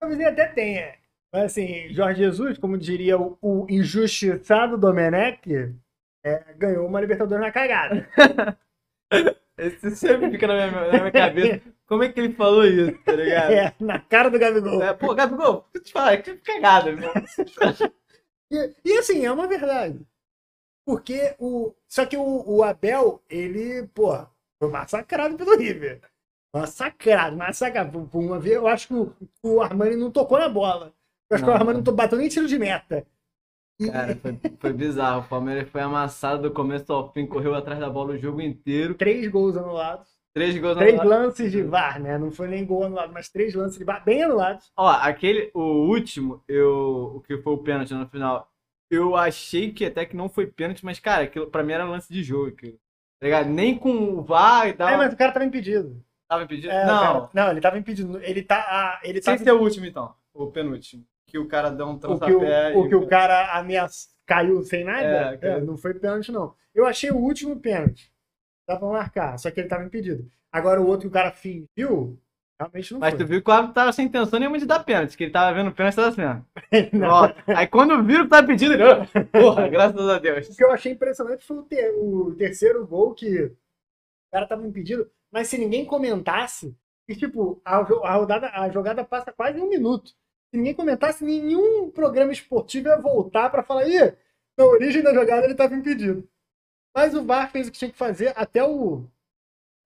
Talvez 0.03 0.19
até 0.19 0.47
tenha. 0.47 0.95
Mas 1.31 1.45
assim, 1.45 1.87
Jorge 1.93 2.19
Jesus, 2.19 2.57
como 2.57 2.77
diria 2.77 3.17
o, 3.17 3.37
o 3.41 3.65
injustiçado 3.69 4.77
Domenech, 4.77 5.73
é, 6.25 6.53
ganhou 6.57 6.85
uma 6.85 6.99
Libertadores 6.99 7.41
na 7.41 7.53
cagada. 7.53 8.05
Esse 9.57 9.95
sempre 9.95 10.29
fica 10.29 10.45
na 10.45 10.67
minha, 10.67 10.87
na 10.87 10.99
minha 10.99 11.11
cabeça. 11.11 11.61
Como 11.87 12.03
é 12.03 12.11
que 12.11 12.19
ele 12.19 12.33
falou 12.33 12.65
isso, 12.65 12.97
tá 13.05 13.13
ligado? 13.13 13.51
É, 13.53 13.73
na 13.79 13.97
cara 13.97 14.29
do 14.29 14.37
Gabigol. 14.37 14.83
É, 14.83 14.93
pô, 14.93 15.15
Gabigol, 15.15 15.69
deixa 15.73 15.77
eu 15.77 15.83
te 15.83 15.93
falar, 15.93 16.17
que 16.17 16.35
cagada, 16.35 16.91
meu. 16.91 17.13
E, 18.51 18.75
e, 18.83 18.97
assim, 18.97 19.25
é 19.25 19.31
uma 19.31 19.47
verdade. 19.47 20.05
Porque 20.85 21.33
o. 21.39 21.73
Só 21.87 22.05
que 22.05 22.17
o, 22.17 22.43
o 22.45 22.61
Abel, 22.61 23.23
ele, 23.29 23.87
pô, 23.93 24.11
foi 24.59 24.69
massacrado 24.69 25.37
pelo 25.37 25.57
River. 25.57 26.01
Massacrado, 26.53 27.35
massacrado. 27.35 28.07
Por- 28.07 28.19
uma 28.19 28.39
vez, 28.39 28.55
eu 28.55 28.67
acho 28.67 28.87
que 28.87 28.93
o, 28.93 29.13
o 29.43 29.61
Armani 29.61 29.95
não 29.95 30.11
tocou 30.11 30.37
na 30.39 30.47
bola. 30.49 30.93
Eu 31.29 31.35
acho 31.35 31.43
que 31.43 31.49
Não. 31.49 31.55
o 31.57 31.59
Armani 31.59 31.81
não 31.83 31.93
bateu 31.95 32.17
nem 32.17 32.29
tiro 32.29 32.47
de 32.47 32.59
meta. 32.59 33.05
Cara, 33.91 34.15
foi, 34.15 34.39
foi 34.59 34.73
bizarro. 34.73 35.21
O 35.21 35.27
Palmeiras 35.27 35.67
foi 35.69 35.81
amassado 35.81 36.43
do 36.43 36.51
começo 36.53 36.93
ao 36.93 37.11
fim, 37.11 37.25
correu 37.25 37.55
atrás 37.55 37.79
da 37.79 37.89
bola 37.89 38.13
o 38.13 38.17
jogo 38.17 38.39
inteiro. 38.39 38.93
três 38.95 39.27
gols 39.29 39.57
anulados. 39.57 40.07
Três 40.35 40.57
gols 40.57 40.77
Três 40.77 40.99
anulados. 40.99 41.25
lances 41.27 41.51
de 41.51 41.61
VAR, 41.63 41.99
né? 41.99 42.17
Não 42.17 42.31
foi 42.31 42.47
nem 42.47 42.65
gol 42.65 42.83
anulado, 42.83 43.11
mas 43.13 43.29
três 43.29 43.53
lances 43.53 43.77
de 43.77 43.83
VAR 43.83 44.03
bem 44.03 44.23
anulados. 44.23 44.71
Ó, 44.77 44.87
aquele, 44.89 45.51
o 45.53 45.87
último, 45.87 46.43
eu, 46.47 47.13
o 47.17 47.21
que 47.21 47.37
foi 47.37 47.53
o 47.53 47.57
pênalti 47.57 47.93
no 47.93 48.07
final, 48.07 48.47
eu 48.89 49.15
achei 49.15 49.71
que 49.71 49.85
até 49.85 50.05
que 50.05 50.15
não 50.15 50.29
foi 50.29 50.47
pênalti, 50.47 50.83
mas, 50.85 50.99
cara, 50.99 51.23
aquilo 51.23 51.47
pra 51.51 51.63
mim 51.63 51.73
era 51.73 51.83
lance 51.85 52.11
de 52.11 52.23
jogo. 52.23 52.47
Aquilo, 52.47 52.73
tá 53.19 53.25
ligado? 53.27 53.49
Nem 53.49 53.77
com 53.77 53.91
o 53.91 54.21
VAR 54.23 54.69
e 54.69 54.73
tal. 54.73 54.87
É, 54.89 54.97
mas 54.97 55.13
o 55.13 55.17
cara 55.17 55.31
tava 55.31 55.45
impedido. 55.45 56.03
Tava 56.27 56.43
impedido? 56.43 56.71
É, 56.71 56.85
não, 56.85 56.99
cara- 57.01 57.29
não, 57.33 57.51
ele 57.51 57.61
tava 57.61 57.77
impedido. 57.77 58.19
Ele 58.23 58.41
tá. 58.43 58.65
ah, 58.67 58.99
Ele 59.03 59.21
tá 59.21 59.35
sem 59.37 59.43
ser 59.45 59.51
o 59.51 59.61
último, 59.61 59.85
então. 59.85 60.13
O 60.33 60.47
penúltimo. 60.51 61.05
Que 61.27 61.37
o 61.37 61.47
cara 61.47 61.69
deu 61.69 61.87
um 61.87 61.93
o 61.95 62.19
que 62.19 62.31
o, 62.33 62.79
o 62.79 62.89
que 62.89 62.95
o 62.95 63.07
cara 63.07 63.57
ameaça, 63.57 64.07
caiu 64.25 64.61
sem 64.63 64.83
nada, 64.83 65.37
É, 65.41 65.47
é, 65.47 65.61
não 65.61 65.77
foi 65.77 65.93
pênalti, 65.93 66.31
não. 66.31 66.53
Eu 66.73 66.85
achei 66.85 67.11
o 67.11 67.17
último 67.17 67.59
pênalti. 67.59 68.11
Dá 68.67 68.77
pra 68.77 68.87
marcar, 68.87 69.37
só 69.37 69.51
que 69.51 69.59
ele 69.59 69.67
tava 69.67 69.83
impedido. 69.83 70.29
Agora 70.51 70.79
o 70.81 70.85
outro 70.87 71.01
que 71.01 71.07
o 71.07 71.11
cara 71.11 71.31
fingiu, 71.31 72.19
realmente 72.59 72.93
não 72.93 72.99
Mas 72.99 73.13
foi. 73.15 73.19
tu 73.19 73.27
viu 73.27 73.43
que 73.43 73.49
o 73.49 73.53
árbitro 73.53 73.73
tava 73.73 73.91
sem 73.91 74.05
intenção 74.05 74.39
nenhuma 74.39 74.57
de 74.59 74.65
dar 74.65 74.83
pênalti, 74.83 75.17
que 75.17 75.23
ele 75.23 75.31
tava 75.31 75.53
vendo 75.55 75.69
o 75.69 75.73
pênalti 75.73 75.93
e 75.93 75.95
tava 75.97 76.07
assim, 76.09 76.21
ó. 77.03 77.33
Aí 77.57 77.67
quando 77.67 78.03
viram 78.03 78.23
que 78.23 78.29
tava 78.29 78.47
pedindo, 78.47 78.73
ele, 78.73 78.83
porra, 79.31 79.67
graças 79.69 80.07
a 80.07 80.19
Deus. 80.19 80.47
O 80.49 80.55
que 80.55 80.63
eu 80.63 80.71
achei 80.71 80.91
impressionante 80.93 81.43
foi 81.45 81.57
o, 81.57 81.63
ter- 81.63 81.93
o 81.97 82.35
terceiro 82.35 82.85
gol 82.87 83.13
que 83.13 83.43
o 83.45 83.57
cara 84.31 84.47
tava 84.47 84.65
impedido, 84.65 85.09
mas 85.33 85.47
se 85.47 85.57
ninguém 85.57 85.83
comentasse, 85.83 86.77
e 87.07 87.15
tipo, 87.15 87.59
a, 87.65 87.77
a 87.77 88.15
rodada, 88.15 88.51
a 88.53 88.69
jogada 88.69 89.03
passa 89.03 89.33
quase 89.33 89.59
um 89.59 89.67
minuto. 89.67 90.11
Se 90.11 90.57
ninguém 90.57 90.75
comentasse, 90.75 91.25
nenhum 91.25 91.89
programa 91.89 92.31
esportivo 92.31 92.87
ia 92.87 93.01
voltar 93.01 93.49
pra 93.49 93.63
falar, 93.63 93.87
ih, 93.87 94.15
na 94.55 94.65
origem 94.65 95.01
da 95.01 95.11
jogada 95.11 95.45
ele 95.45 95.55
tava 95.55 95.73
impedido. 95.73 96.29
Mas 96.95 97.15
o 97.15 97.23
VAR 97.25 97.51
fez 97.51 97.67
o 97.67 97.71
que 97.71 97.79
tinha 97.79 97.91
que 97.91 97.97
fazer, 97.97 98.31
até 98.35 98.63
o, 98.63 99.07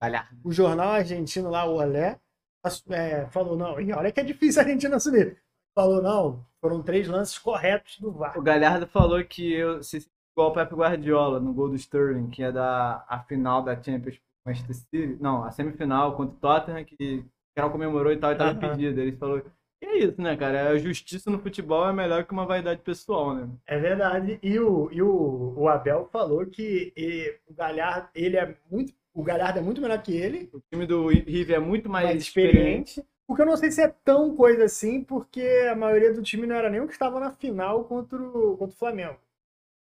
Galhardo. 0.02 0.38
o 0.44 0.52
jornal 0.52 0.90
argentino 0.90 1.50
lá, 1.50 1.64
o 1.64 1.76
Olé, 1.76 2.20
é, 2.90 3.26
falou, 3.28 3.56
não, 3.56 3.80
e 3.80 3.94
olha 3.94 4.12
que 4.12 4.20
é 4.20 4.24
difícil 4.24 4.62
a 4.62 4.66
Argentina 4.66 4.98
assumir. 4.98 5.42
Falou, 5.74 6.02
não, 6.02 6.46
Foram 6.60 6.84
três 6.84 7.08
lances 7.08 7.38
corretos 7.38 7.98
do 8.00 8.12
VAR. 8.12 8.38
O 8.38 8.42
Galhardo 8.42 8.86
falou 8.86 9.24
que 9.24 9.54
eu, 9.54 9.82
se 9.82 10.06
igual 10.34 10.50
o 10.50 10.54
Pepe 10.54 10.76
Guardiola 10.76 11.40
no 11.40 11.54
gol 11.54 11.70
do 11.70 11.76
Sterling, 11.78 12.30
que 12.30 12.44
é 12.44 12.52
da 12.52 13.06
a 13.08 13.24
final 13.24 13.62
da 13.64 13.82
Champions 13.82 14.20
Manchester 14.48 14.76
City, 14.76 15.18
não, 15.22 15.44
a 15.44 15.52
semifinal 15.52 16.16
contra 16.16 16.36
o 16.36 16.40
Tottenham, 16.40 16.84
que 16.86 17.20
o 17.20 17.26
cara 17.56 17.70
comemorou 17.70 18.12
e 18.12 18.18
tal, 18.18 18.32
e 18.32 18.36
tava 18.38 18.52
Aham. 18.52 18.58
impedido. 18.58 19.02
Ele 19.02 19.16
falou, 19.18 19.42
que 19.42 19.86
é 19.86 19.98
isso, 19.98 20.22
né, 20.22 20.36
cara? 20.36 20.70
A 20.70 20.78
justiça 20.78 21.30
no 21.30 21.40
futebol 21.40 21.88
é 21.88 21.94
melhor 21.94 22.26
que 22.26 22.34
uma 22.34 22.46
vaidade 22.46 22.82
pessoal, 22.82 23.36
né? 23.36 23.50
É 23.68 23.78
verdade. 23.78 24.40
E 24.42 24.60
o, 24.60 24.92
e 24.92 25.02
o, 25.02 25.54
o 25.58 25.68
Abel 25.68 26.10
falou 26.12 26.46
que 26.46 26.94
e, 26.96 27.36
o 27.48 27.54
Galhardo, 27.54 28.10
ele 28.16 28.38
é 28.38 28.56
muito. 28.72 28.94
O 29.14 29.24
Galhardo 29.24 29.60
é 29.60 29.62
muito 29.62 29.82
melhor 29.82 30.02
que 30.02 30.16
ele, 30.16 30.50
O 30.54 30.62
time 30.72 30.86
do 30.86 31.08
River 31.08 31.56
é 31.56 31.60
muito 31.60 31.90
mais, 31.90 32.06
mais 32.06 32.22
experiente. 32.22 33.04
Porque 33.28 33.42
eu 33.42 33.46
não 33.46 33.58
sei 33.58 33.72
se 33.72 33.82
é 33.82 33.88
tão 33.88 34.36
coisa 34.36 34.64
assim, 34.66 35.04
porque 35.04 35.42
a 35.70 35.76
maioria 35.76 36.14
do 36.14 36.22
time 36.24 36.48
não 36.48 36.56
era 36.56 36.70
nem 36.70 36.80
o 36.80 36.88
que 36.88 36.94
estava 36.94 37.20
na 37.20 37.32
final 37.32 37.84
contra 37.86 38.22
o, 38.22 38.56
contra 38.58 38.76
o 38.76 38.78
Flamengo. 38.80 39.18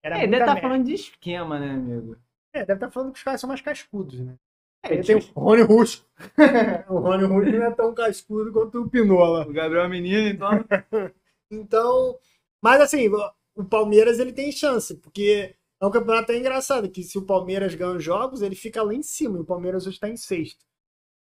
Era 0.04 0.16
É, 0.16 0.20
deve 0.20 0.36
estar 0.36 0.46
merda. 0.54 0.68
falando 0.68 0.84
de 0.84 0.94
esquema, 0.94 1.58
né, 1.58 1.70
amigo? 1.70 2.16
É, 2.54 2.60
deve 2.60 2.74
estar 2.74 2.90
falando 2.90 3.12
que 3.12 3.18
os 3.18 3.24
caras 3.24 3.40
são 3.40 3.48
mais 3.48 3.60
cascudos, 3.60 4.20
né? 4.20 4.36
É, 4.84 4.94
Ele 4.94 5.02
tem 5.04 5.16
o 5.16 5.40
Rony 5.40 5.62
Russo. 5.62 6.06
o 6.88 6.98
Rony 6.98 7.24
Russo 7.24 7.50
não 7.52 7.64
é 7.64 7.70
tão 7.70 7.94
cascudo 7.94 8.52
quanto 8.52 8.82
o 8.82 8.90
Pinola. 8.90 9.46
O 9.46 9.52
Gabriel 9.52 9.84
é 9.84 9.88
menino, 9.88 10.28
então. 10.28 10.50
Então, 11.50 12.18
mas 12.62 12.80
assim, 12.80 13.10
o 13.54 13.64
Palmeiras 13.64 14.18
ele 14.18 14.32
tem 14.32 14.50
chance, 14.50 14.96
porque 14.96 15.54
é 15.80 15.86
um 15.86 15.90
campeonato 15.90 16.24
até 16.32 16.38
engraçado, 16.38 16.90
que 16.90 17.02
se 17.02 17.18
o 17.18 17.26
Palmeiras 17.26 17.74
ganha 17.74 17.92
os 17.92 18.02
jogos, 18.02 18.40
ele 18.40 18.54
fica 18.54 18.82
lá 18.82 18.94
em 18.94 19.02
cima, 19.02 19.36
e 19.36 19.42
o 19.42 19.44
Palmeiras 19.44 19.86
hoje 19.86 19.96
está 19.96 20.08
em 20.08 20.16
sexto. 20.16 20.64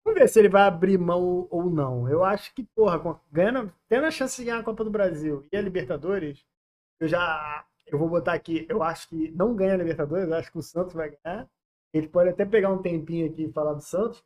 Vamos 0.05 0.19
ver 0.19 0.27
se 0.29 0.39
ele 0.39 0.49
vai 0.49 0.63
abrir 0.63 0.97
mão 0.97 1.47
ou 1.51 1.69
não. 1.69 2.09
Eu 2.09 2.23
acho 2.23 2.53
que, 2.55 2.63
porra, 2.63 2.99
com- 2.99 3.19
ganhando, 3.31 3.73
tendo 3.89 4.05
a 4.05 4.11
chance 4.11 4.37
de 4.37 4.45
ganhar 4.45 4.59
a 4.59 4.63
Copa 4.63 4.83
do 4.83 4.91
Brasil 4.91 5.45
e 5.51 5.57
a 5.57 5.61
Libertadores, 5.61 6.45
eu 6.99 7.07
já. 7.07 7.65
Eu 7.87 7.99
vou 7.99 8.09
botar 8.09 8.33
aqui, 8.33 8.65
eu 8.69 8.83
acho 8.83 9.09
que 9.09 9.31
não 9.31 9.55
ganha 9.55 9.73
a 9.75 9.77
Libertadores, 9.77 10.27
eu 10.29 10.35
acho 10.35 10.51
que 10.51 10.57
o 10.59 10.63
Santos 10.63 10.93
vai 10.93 11.11
ganhar. 11.23 11.49
Ele 11.97 12.07
pode 12.07 12.29
até 12.29 12.45
pegar 12.45 12.71
um 12.71 12.81
tempinho 12.81 13.29
aqui 13.29 13.43
e 13.45 13.51
falar 13.51 13.73
do 13.73 13.81
Santos, 13.81 14.23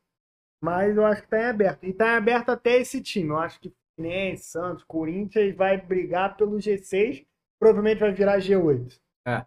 mas 0.62 0.96
eu 0.96 1.06
acho 1.06 1.22
que 1.24 1.28
tá 1.30 1.40
em 1.40 1.46
aberto. 1.46 1.84
E 1.86 1.94
tá 1.94 2.14
em 2.14 2.18
aberto 2.18 2.50
até 2.50 2.78
esse 2.78 3.02
time. 3.02 3.30
Eu 3.30 3.38
acho 3.38 3.60
que 3.60 3.74
Fluminense, 3.96 4.44
Santos, 4.46 4.84
Corinthians 4.84 5.56
vai 5.56 5.80
brigar 5.80 6.36
pelo 6.38 6.58
G6, 6.58 7.26
provavelmente 7.60 8.00
vai 8.00 8.12
virar 8.12 8.40
G8. 8.40 9.00
É. 9.28 9.46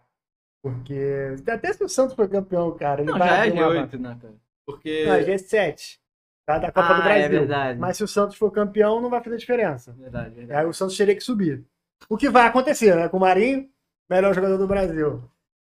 Porque 0.63 1.35
até 1.47 1.73
se 1.73 1.85
o 1.85 1.89
Santos 1.89 2.15
for 2.15 2.29
campeão, 2.29 2.75
cara, 2.77 3.03
ele 3.03 3.11
Não, 3.11 3.19
vai 3.19 3.29
já 3.29 3.37
é 3.37 3.49
abrir 3.49 3.63
uma 3.63 3.87
G8, 3.87 3.99
né, 3.99 4.19
cara? 4.21 4.35
Porque. 4.67 5.05
Não, 5.07 5.15
é 5.15 5.25
G7. 5.25 5.99
Tá, 6.47 6.59
da 6.59 6.71
Copa 6.71 6.89
Ah, 6.89 6.93
do 6.95 7.01
é 7.01 7.05
Brasil. 7.05 7.39
verdade. 7.41 7.79
Mas 7.79 7.97
se 7.97 8.05
o 8.05 8.09
Santos 8.09 8.37
for 8.37 8.51
campeão, 8.51 9.01
não 9.01 9.09
vai 9.09 9.23
fazer 9.23 9.37
diferença. 9.39 9.93
Verdade, 9.93 10.35
verdade. 10.35 10.61
Aí 10.61 10.67
o 10.67 10.75
Santos 10.75 10.97
teria 10.97 11.15
que 11.15 11.23
subir. 11.23 11.65
O 12.09 12.19
que 12.19 12.29
vai 12.29 12.47
acontecer, 12.47 12.95
né? 12.95 13.09
Com 13.09 13.17
o 13.17 13.21
Marinho, 13.21 13.69
melhor 14.11 14.35
jogador 14.35 14.59
do 14.59 14.67
Brasil. 14.67 15.23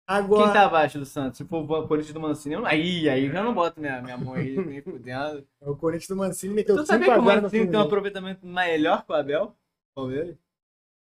Agora. 0.07 0.45
Quem 0.45 0.53
tá 0.53 0.65
abaixo 0.65 0.97
do 0.97 1.05
Santos? 1.05 1.37
Se 1.37 1.43
for 1.43 1.69
o 1.69 1.87
Corinthians 1.87 2.13
do 2.13 2.19
Mancini, 2.21 2.55
eu 2.55 2.61
não... 2.61 2.67
aí, 2.67 3.09
aí 3.09 3.25
eu 3.25 3.31
já 3.31 3.43
não 3.43 3.53
boto 3.53 3.77
minha, 3.79 4.01
minha 4.01 4.17
mão 4.17 4.35
aí, 4.35 4.55
nem 4.55 4.81
fudendo. 4.81 5.45
O 5.59 5.75
Corinthians 5.75 6.07
do 6.07 6.15
Mancini 6.15 6.53
meteu 6.53 6.77
Tu 6.77 6.85
5 6.85 6.87
sabia 6.87 7.11
a 7.11 7.15
que 7.15 7.19
o 7.19 7.25
0 7.25 7.35
no 7.35 7.41
Mancini 7.43 7.67
tem 7.69 7.79
um 7.79 7.83
aproveitamento 7.83 8.47
melhor 8.47 9.05
que 9.05 9.11
o 9.11 9.15
Abel? 9.15 9.53
Palmeiras? 9.93 10.37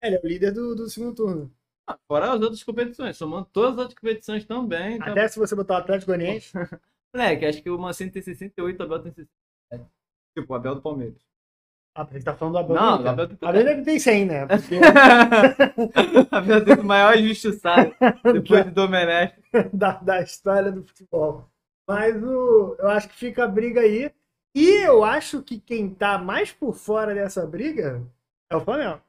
Ele 0.03 0.17
é 0.17 0.21
o 0.23 0.27
líder 0.27 0.53
do, 0.53 0.75
do 0.75 0.89
segundo 0.89 1.15
turno. 1.15 1.53
Ah, 1.87 1.99
fora 2.09 2.33
as 2.33 2.41
outras 2.41 2.63
competições, 2.63 3.17
somando 3.19 3.47
todas 3.53 3.73
as 3.73 3.79
outras 3.79 3.99
competições 3.99 4.47
também. 4.47 4.97
Então... 4.97 5.13
Até 5.13 5.29
se 5.29 5.39
você 5.39 5.55
botar 5.55 5.75
o 5.75 5.79
Atlético 5.79 6.13
Goianiense, 6.13 6.53
Moleque, 7.15 7.45
acho 7.45 7.63
que 7.63 7.69
o 7.69 7.79
Mancini 7.79 8.11
tem 8.11 8.23
68, 8.23 8.81
o 8.81 8.83
Abel 8.83 9.01
tem 9.01 9.13
67. 9.13 9.91
Tipo, 10.37 10.53
o 10.53 10.57
Abel 10.57 10.75
do 10.77 10.83
Palmeiras. 10.83 11.21
Ah, 11.97 12.05
você 12.05 12.21
tá 12.23 12.35
falando 12.35 12.55
do 12.55 12.59
Abel. 12.59 12.75
Não, 12.75 12.97
do 12.97 13.03
do 13.05 13.09
Abel 13.09 13.29
do. 13.29 13.47
Abel 13.47 13.85
ter 13.85 14.01
100, 14.01 14.25
né? 14.25 14.47
Porque 14.51 14.81
Abel 16.31 16.65
tem 16.65 16.75
o 16.75 16.85
maior 16.85 17.17
injustiçado 17.17 17.95
depois 18.33 18.65
de 18.65 18.71
Domenech. 18.73 19.35
da, 19.73 19.93
da 19.93 20.21
história 20.21 20.73
do 20.73 20.83
futebol. 20.83 21.49
Mas 21.87 22.21
o, 22.21 22.77
eu 22.81 22.89
acho 22.89 23.09
que 23.09 23.15
fica 23.15 23.45
a 23.45 23.49
briga 23.49 23.81
aí. 23.81 24.11
E 24.57 24.87
eu 24.87 25.05
acho 25.05 25.43
que 25.43 25.59
quem 25.59 25.89
tá 25.89 26.19
mais 26.19 26.51
por 26.53 26.75
fora 26.75 27.15
dessa 27.15 27.47
briga 27.47 28.03
é 28.51 28.57
o 28.57 28.61
Flamengo. 28.61 29.01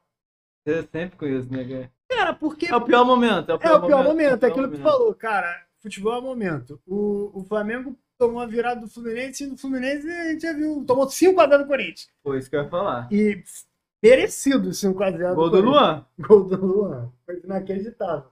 Eu 0.64 0.82
sempre 0.82 1.16
conheço, 1.16 1.50
né, 1.52 1.90
cara? 2.08 2.34
Porque 2.34 2.66
É 2.66 2.76
o 2.76 2.80
pior 2.80 3.04
momento. 3.04 3.50
É 3.50 3.54
o 3.54 3.56
é 3.56 3.58
pior, 3.58 3.82
o 3.82 3.86
pior 3.86 4.04
momento, 4.04 4.30
é 4.30 4.34
o 4.34 4.38
pior 4.38 4.50
aquilo 4.50 4.70
que 4.70 4.76
tu 4.76 4.82
falou, 4.82 5.14
cara. 5.14 5.66
Futebol 5.80 6.14
é 6.14 6.18
o 6.18 6.22
momento. 6.22 6.80
O, 6.86 7.40
o 7.40 7.44
Flamengo 7.44 7.96
tomou 8.18 8.40
a 8.40 8.46
virada 8.46 8.80
do 8.80 8.88
Fluminense 8.88 9.44
e 9.44 9.46
no 9.46 9.56
Fluminense 9.56 10.08
a 10.08 10.30
gente 10.30 10.42
já 10.42 10.52
viu, 10.52 10.84
tomou 10.86 11.06
5x0 11.06 11.58
do 11.58 11.66
Corinthians. 11.66 12.08
Foi 12.22 12.38
isso 12.38 12.50
que 12.50 12.56
eu 12.56 12.62
ia 12.62 12.68
falar. 12.68 13.08
E 13.12 13.42
merecido 14.02 14.70
5x0 14.70 15.34
Gol 15.34 15.50
do. 15.50 15.60
Luan. 15.60 16.06
Gol 16.18 16.44
do 16.44 16.66
Luan. 16.66 17.12
Foi 17.24 17.40
inacreditável. 17.42 18.30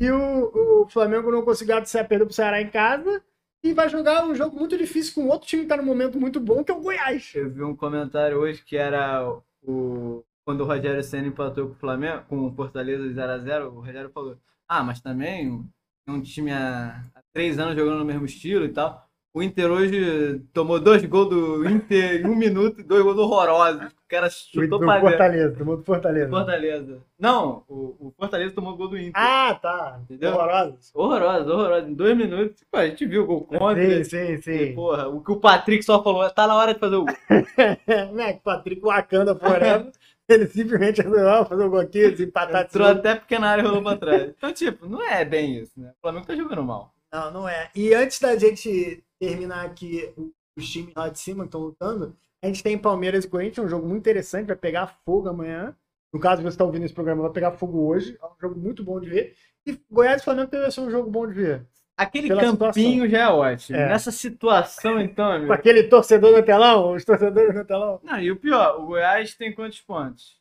E 0.00 0.10
o, 0.10 0.82
o 0.82 0.88
Flamengo 0.88 1.30
não 1.30 1.42
conseguiu 1.42 1.76
a 1.76 1.82
perder 1.82 2.24
pro 2.24 2.34
Ceará 2.34 2.60
em 2.60 2.70
casa 2.70 3.22
e 3.62 3.72
vai 3.72 3.88
jogar 3.88 4.24
um 4.24 4.34
jogo 4.34 4.58
muito 4.58 4.76
difícil 4.76 5.14
com 5.14 5.28
outro 5.28 5.46
time 5.46 5.62
que 5.62 5.68
tá 5.68 5.76
num 5.76 5.84
momento 5.84 6.18
muito 6.18 6.40
bom, 6.40 6.64
que 6.64 6.72
é 6.72 6.74
o 6.74 6.80
Goiás. 6.80 7.32
Eu 7.34 7.48
vi 7.50 7.62
um 7.62 7.76
comentário 7.76 8.38
hoje 8.38 8.62
que 8.64 8.76
era 8.76 9.24
o. 9.62 10.24
Quando 10.44 10.62
o 10.62 10.66
Rogério 10.66 11.04
Senna 11.04 11.28
empatou 11.28 11.68
com 11.68 11.74
o 11.74 11.76
Flamengo, 11.76 12.24
com 12.28 12.46
o 12.46 12.52
Fortaleza 12.52 13.04
0x0, 13.04 13.66
o 13.68 13.80
Rogério 13.80 14.10
falou: 14.10 14.36
Ah, 14.66 14.82
mas 14.82 15.00
também 15.00 15.64
é 16.04 16.10
um 16.10 16.20
time 16.20 16.50
há, 16.50 17.00
há 17.14 17.22
três 17.32 17.60
anos 17.60 17.76
jogando 17.76 18.00
no 18.00 18.04
mesmo 18.04 18.24
estilo 18.24 18.64
e 18.64 18.68
tal. 18.70 19.08
O 19.34 19.42
Inter 19.42 19.70
hoje 19.70 20.42
tomou 20.52 20.78
dois 20.78 21.02
gols 21.06 21.30
do 21.30 21.66
Inter 21.66 22.20
em 22.20 22.26
um 22.28 22.36
minuto 22.36 22.80
e 22.80 22.84
dois 22.84 23.02
gols 23.02 23.16
horrorosos. 23.16 23.86
O 23.90 24.08
cara 24.08 24.28
chutou 24.28 24.78
do 24.78 24.84
pra. 24.84 25.00
Fortaleza, 25.00 25.56
tomou 25.56 25.76
do 25.78 25.82
Fortaleza. 25.82 26.28
Fortaleza. 26.28 27.02
Não, 27.18 27.64
o, 27.66 28.08
o 28.08 28.14
Fortaleza 28.18 28.54
tomou 28.54 28.76
gol 28.76 28.88
do 28.88 28.98
Inter. 28.98 29.12
Ah, 29.14 29.54
tá. 29.54 29.98
Entendeu? 30.02 30.34
Horrorosos. 30.34 30.90
Horroroso, 30.94 31.50
horroroso. 31.50 31.86
Em 31.88 31.94
dois 31.94 32.14
minutos, 32.14 32.62
pô, 32.70 32.76
a 32.76 32.86
gente 32.86 33.06
viu 33.06 33.22
o 33.22 33.26
gol 33.26 33.40
contra. 33.44 34.04
Sim, 34.04 34.04
sim, 34.04 34.32
E, 34.34 34.42
sim. 34.42 34.74
porra, 34.74 35.08
o 35.08 35.24
que 35.24 35.32
o 35.32 35.40
Patrick 35.40 35.82
só 35.82 36.02
falou, 36.02 36.28
tá 36.28 36.46
na 36.46 36.54
hora 36.54 36.74
de 36.74 36.80
fazer 36.80 36.96
o 36.96 37.06
gol. 37.06 37.14
né, 38.12 38.34
que 38.34 38.40
Patrick 38.40 38.82
Wakanda 38.82 39.34
Forever, 39.34 39.92
ele 40.28 40.46
simplesmente 40.46 41.00
resolveu 41.02 41.30
"Ah, 41.30 41.46
fazer 41.46 41.64
um 41.64 41.70
gol 41.70 41.80
aqui, 41.80 42.10
desempatar 42.10 42.64
Entrou 42.66 42.86
até 42.86 43.14
porque 43.14 43.38
na 43.38 43.48
área 43.48 43.62
e 43.62 43.64
rolou 43.64 43.82
pra 43.82 43.96
trás. 43.96 44.30
Então, 44.36 44.52
tipo, 44.52 44.86
não 44.86 45.02
é 45.02 45.24
bem 45.24 45.56
isso, 45.56 45.72
né? 45.80 45.90
O 45.96 46.00
Flamengo 46.02 46.26
tá 46.26 46.36
jogando 46.36 46.62
mal. 46.62 46.92
Não, 47.10 47.30
não 47.30 47.48
é. 47.48 47.70
E 47.74 47.94
antes 47.94 48.18
da 48.20 48.36
gente 48.38 49.02
terminar 49.22 49.64
aqui 49.64 50.12
os 50.56 50.68
times 50.68 50.92
lá 50.96 51.08
de 51.08 51.18
cima 51.20 51.44
que 51.44 51.48
estão 51.48 51.60
lutando, 51.60 52.16
a 52.42 52.48
gente 52.48 52.60
tem 52.60 52.76
Palmeiras 52.76 53.24
e 53.24 53.28
Corinthians, 53.28 53.64
um 53.64 53.70
jogo 53.70 53.86
muito 53.86 54.00
interessante, 54.00 54.48
vai 54.48 54.56
pegar 54.56 54.88
fogo 55.04 55.28
amanhã. 55.28 55.76
No 56.12 56.18
caso, 56.18 56.42
você 56.42 56.48
está 56.48 56.64
ouvindo 56.64 56.84
esse 56.84 56.92
programa, 56.92 57.22
vai 57.22 57.30
pegar 57.30 57.52
fogo 57.52 57.86
hoje. 57.86 58.18
É 58.20 58.26
um 58.26 58.40
jogo 58.40 58.58
muito 58.58 58.82
bom 58.82 59.00
de 59.00 59.08
ver. 59.08 59.34
E 59.64 59.78
Goiás 59.88 60.20
e 60.20 60.24
Flamengo 60.24 60.50
também 60.50 60.64
vai 60.64 60.72
ser 60.72 60.80
um 60.80 60.90
jogo 60.90 61.08
bom 61.08 61.26
de 61.26 61.34
ver. 61.34 61.66
Aquele 61.96 62.26
Pela 62.26 62.42
campinho 62.42 63.08
já 63.08 63.18
é 63.18 63.28
ótimo. 63.28 63.78
É. 63.78 63.88
Nessa 63.88 64.10
situação, 64.10 65.00
então, 65.00 65.26
Com 65.26 65.36
amigo. 65.36 65.52
aquele 65.52 65.84
torcedor 65.84 66.36
no 66.36 66.42
telão, 66.42 66.94
os 66.94 67.04
torcedores 67.04 67.54
no 67.54 67.64
telão. 67.64 68.00
Não, 68.02 68.18
e 68.18 68.30
o 68.30 68.36
pior, 68.36 68.80
o 68.80 68.86
Goiás 68.86 69.34
tem 69.36 69.54
quantos 69.54 69.80
pontos? 69.80 70.40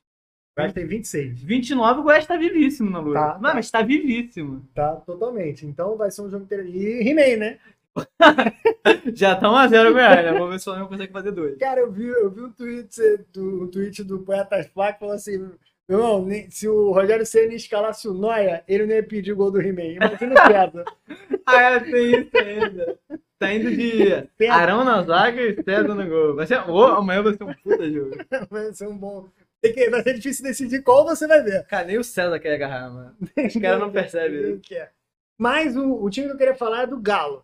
O 0.54 0.56
Goiás 0.58 0.74
tem 0.74 0.88
26. 0.88 1.44
29, 1.44 2.00
o 2.00 2.04
Goiás 2.04 2.26
tá 2.26 2.36
vivíssimo 2.36 2.90
na 2.90 3.00
luta. 3.00 3.20
Tá, 3.20 3.34
não, 3.36 3.50
tá. 3.50 3.54
mas 3.54 3.70
tá 3.70 3.82
vivíssimo. 3.84 4.68
Tá, 4.74 4.96
totalmente. 4.96 5.68
Então 5.68 5.96
vai 5.96 6.10
ser 6.10 6.24
um 6.24 6.30
jogo 6.32 6.46
interessante. 6.46 6.76
E 6.76 7.08
He-Man, 7.08 7.38
né? 7.38 7.60
Já 9.14 9.36
tá 9.36 9.48
1x0 9.48 9.90
o 9.90 9.94
Goiás, 9.94 10.26
né? 10.26 10.32
Vamos 10.34 10.50
ver 10.50 10.60
se 10.60 10.70
o 10.70 10.72
Flamengo 10.72 10.90
consegue 10.90 11.14
fazer 11.14 11.32
dois. 11.32 11.58
Cara, 11.58 11.82
eu 11.82 11.92
vi, 11.92 12.08
eu 12.08 12.30
vi 12.30 12.42
um 12.42 12.52
tweet 12.52 13.00
do, 13.34 13.64
um 13.64 13.68
tweet 13.68 14.04
do 14.04 14.20
Poetas 14.20 14.68
Flaco 14.68 15.00
falando 15.00 15.16
assim: 15.16 15.38
meu 15.92 16.00
irmão, 16.00 16.28
se 16.50 16.70
o 16.70 16.92
Rogério 16.92 17.26
Senna 17.26 17.54
escalasse 17.54 18.08
o 18.08 18.14
Noia, 18.14 18.64
ele 18.66 18.86
não 18.86 18.96
ia 18.96 19.04
pedir 19.04 19.34
o 19.34 19.36
gol 19.36 19.52
do 19.52 19.62
He-Man. 19.62 19.94
Imagina 19.94 20.36
o 20.36 20.48
César. 20.48 20.86
Ah, 21.44 21.60
é, 21.60 21.80
tem 21.80 22.22
isso 22.22 22.38
ainda. 22.38 23.00
Tá 23.40 23.52
indo 23.52 23.76
de 23.76 24.48
Arão 24.48 24.86
na 24.86 25.02
zaga 25.02 25.42
e 25.42 25.62
César 25.64 25.96
no 25.96 26.08
gol. 26.08 26.36
Vai 26.36 26.46
ser, 26.46 26.70
ô, 26.70 26.86
amanhã 26.86 27.24
vai 27.24 27.34
ser 27.34 27.44
um 27.44 27.54
puta 27.56 27.92
jogo. 27.92 28.12
Vai 28.50 28.72
ser 28.74 28.88
um 28.88 28.96
bom. 28.96 29.28
Que, 29.62 29.90
vai 29.90 30.04
ser 30.04 30.14
difícil 30.14 30.46
decidir 30.46 30.84
qual 30.84 31.04
você 31.04 31.28
vai 31.28 31.42
ver. 31.42 31.66
Cara, 31.66 31.88
nem 31.88 31.98
o 31.98 32.04
César 32.04 32.40
quer 32.40 32.54
agarrar, 32.54 32.90
mano. 32.90 33.16
Os 33.22 33.54
caras 33.54 33.80
não 33.80 33.92
percebem. 33.92 34.60
Que. 34.60 34.88
Mas 35.38 35.76
o, 35.76 35.96
o 35.96 36.10
time 36.10 36.28
que 36.28 36.34
eu 36.34 36.38
queria 36.38 36.56
falar 36.56 36.84
é 36.84 36.88
do 36.88 37.02
Galo. 37.02 37.44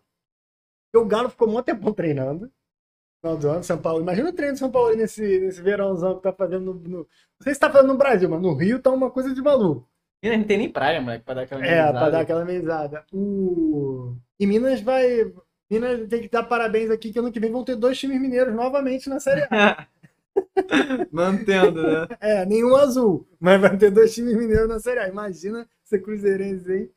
Porque 0.98 1.14
o 1.14 1.18
Galo 1.18 1.28
ficou 1.30 1.48
muito 1.48 1.64
tempo 1.66 1.92
treinando. 1.92 2.46
No 2.46 3.30
final 3.30 3.36
do 3.36 3.48
ano, 3.50 3.64
São 3.64 3.78
Paulo. 3.78 4.00
Imagina 4.02 4.30
o 4.30 4.32
treino 4.32 4.54
do 4.54 4.58
São 4.58 4.70
Paulo 4.70 4.94
nesse, 4.96 5.40
nesse 5.40 5.60
verãozão 5.60 6.16
que 6.16 6.22
tá 6.22 6.32
fazendo 6.32 6.64
no, 6.66 6.74
no- 6.74 6.98
Não 6.98 7.06
sei 7.42 7.54
se 7.54 7.60
tá 7.60 7.70
fazendo 7.70 7.92
no 7.92 7.98
Brasil, 7.98 8.28
mas 8.28 8.40
no 8.40 8.54
Rio 8.54 8.80
tá 8.80 8.90
uma 8.90 9.10
coisa 9.10 9.34
de 9.34 9.42
maluco. 9.42 9.88
E 10.22 10.36
não 10.36 10.44
tem 10.44 10.58
nem 10.58 10.70
praia, 10.70 11.00
moleque, 11.00 11.24
pra 11.24 11.34
dar 11.34 11.42
aquela 11.42 11.64
É, 11.64 11.68
amenizada. 11.80 11.98
pra 12.00 12.10
dar 12.10 12.20
aquela 12.20 12.44
mesada. 12.44 13.04
O... 13.12 14.16
E 14.38 14.46
Minas 14.46 14.80
vai. 14.80 15.32
Minas 15.70 16.08
tem 16.08 16.22
que 16.22 16.28
dar 16.28 16.42
parabéns 16.44 16.90
aqui 16.90 17.12
que 17.12 17.18
ano 17.18 17.30
que 17.30 17.38
vem 17.40 17.50
vão 17.52 17.62
ter 17.64 17.76
dois 17.76 17.98
times 17.98 18.20
mineiros 18.20 18.54
novamente 18.54 19.08
na 19.08 19.20
Série 19.20 19.42
A. 19.50 19.86
Mantendo, 21.12 21.82
né? 21.82 22.06
É, 22.20 22.46
nenhum 22.46 22.74
azul, 22.76 23.26
mas 23.40 23.60
vai 23.60 23.76
ter 23.76 23.90
dois 23.90 24.14
times 24.14 24.36
mineiros 24.36 24.68
na 24.68 24.78
Série 24.80 25.00
A. 25.00 25.08
Imagina 25.08 25.68
ser 25.84 26.00
cruzeirense 26.00 26.70
aí. 26.70 26.90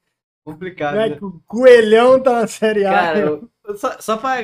Complicado. 0.44 0.96
Né? 0.96 1.10
né? 1.10 1.16
que 1.18 1.26
O 1.26 1.42
Coelhão 1.46 2.20
tá 2.22 2.42
na 2.42 2.48
Série 2.48 2.86
A. 2.86 2.92
Cara, 2.92 3.20
eu 3.20 3.50
só, 3.76 4.00
só, 4.00 4.18
pra, 4.18 4.38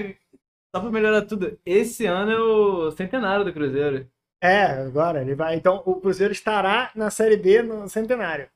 só 0.75 0.81
pra 0.81 0.89
melhorar 0.91 1.23
tudo, 1.23 1.57
esse 1.65 2.05
ano 2.05 2.31
é 2.31 2.39
o 2.39 2.91
centenário 2.91 3.45
do 3.45 3.53
Cruzeiro. 3.53 4.07
É, 4.41 4.63
agora 4.65 5.21
ele 5.21 5.33
vai. 5.35 5.55
Então 5.55 5.81
o 5.85 5.95
Cruzeiro 5.99 6.31
estará 6.31 6.91
na 6.95 7.09
Série 7.09 7.37
B 7.37 7.61
no 7.63 7.87
Centenário. 7.89 8.47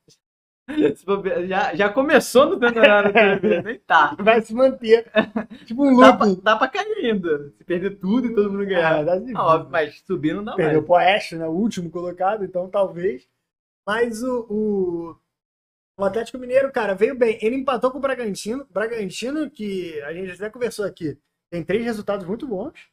Já, 1.50 1.76
já 1.76 1.90
começou 1.90 2.46
no 2.46 2.54
centenário, 2.60 3.12
né? 3.14 3.62
nem 3.62 3.80
tá. 3.80 4.16
Vai 4.22 4.42
se 4.42 4.54
manter. 4.54 5.12
tipo 5.66 5.86
um 5.86 5.98
Dá 5.98 6.12
loop. 6.16 6.42
dá 6.42 6.56
pra 6.56 6.68
cair 6.70 7.06
ainda. 7.06 7.50
Se 7.58 7.64
perder 7.66 7.98
tudo 8.00 8.28
e 8.28 8.34
todo 8.36 8.50
mundo 8.50 8.66
ganhar. 8.66 9.00
Ah, 9.00 9.04
dá 9.04 9.18
de- 9.18 9.34
Não, 9.34 9.42
óbvio, 9.42 9.70
mas 9.72 10.00
subir 10.08 10.34
não 10.34 10.44
dá 10.46 10.56
Perdeu 10.56 10.76
mais. 10.76 10.86
pro 10.86 10.96
Oeste, 10.96 11.36
né? 11.36 11.46
O 11.48 11.52
último 11.52 11.90
colocado, 11.90 12.46
então 12.46 12.70
talvez. 12.70 13.28
Mas 13.86 14.24
o, 14.24 14.46
o, 14.50 15.16
o 16.04 16.08
Atlético 16.08 16.38
Mineiro, 16.38 16.72
cara, 16.72 16.94
veio 16.96 17.16
bem. 17.16 17.38
Ele 17.42 17.56
empatou 17.56 17.92
com 17.92 17.98
o 17.98 18.02
Bragantino. 18.02 18.66
Bragantino, 18.70 19.50
que 19.50 20.02
a 20.04 20.14
gente 20.14 20.32
até 20.32 20.50
conversou 20.50 20.86
aqui, 20.86 21.18
tem 21.52 21.64
três 21.64 21.84
resultados 21.84 22.26
muito 22.26 22.48
bons. 22.48 22.90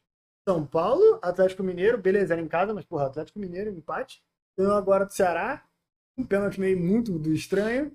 São 0.49 0.65
Paulo, 0.67 1.19
Atlético 1.23 1.62
Mineiro, 1.62 1.99
beleza, 1.99 2.33
era 2.35 2.41
em 2.43 2.49
casa, 2.49 2.73
mas 2.73 2.85
porra, 2.85 3.07
Atlético 3.07 3.38
Mineiro, 3.38 3.71
empate. 3.71 4.23
Ganhou 4.59 4.75
agora 4.75 5.05
do 5.05 5.12
Ceará. 5.12 5.65
Um 6.17 6.25
pênalti 6.25 6.59
meio 6.59 6.79
muito 6.79 7.19
do 7.19 7.33
estranho. 7.33 7.93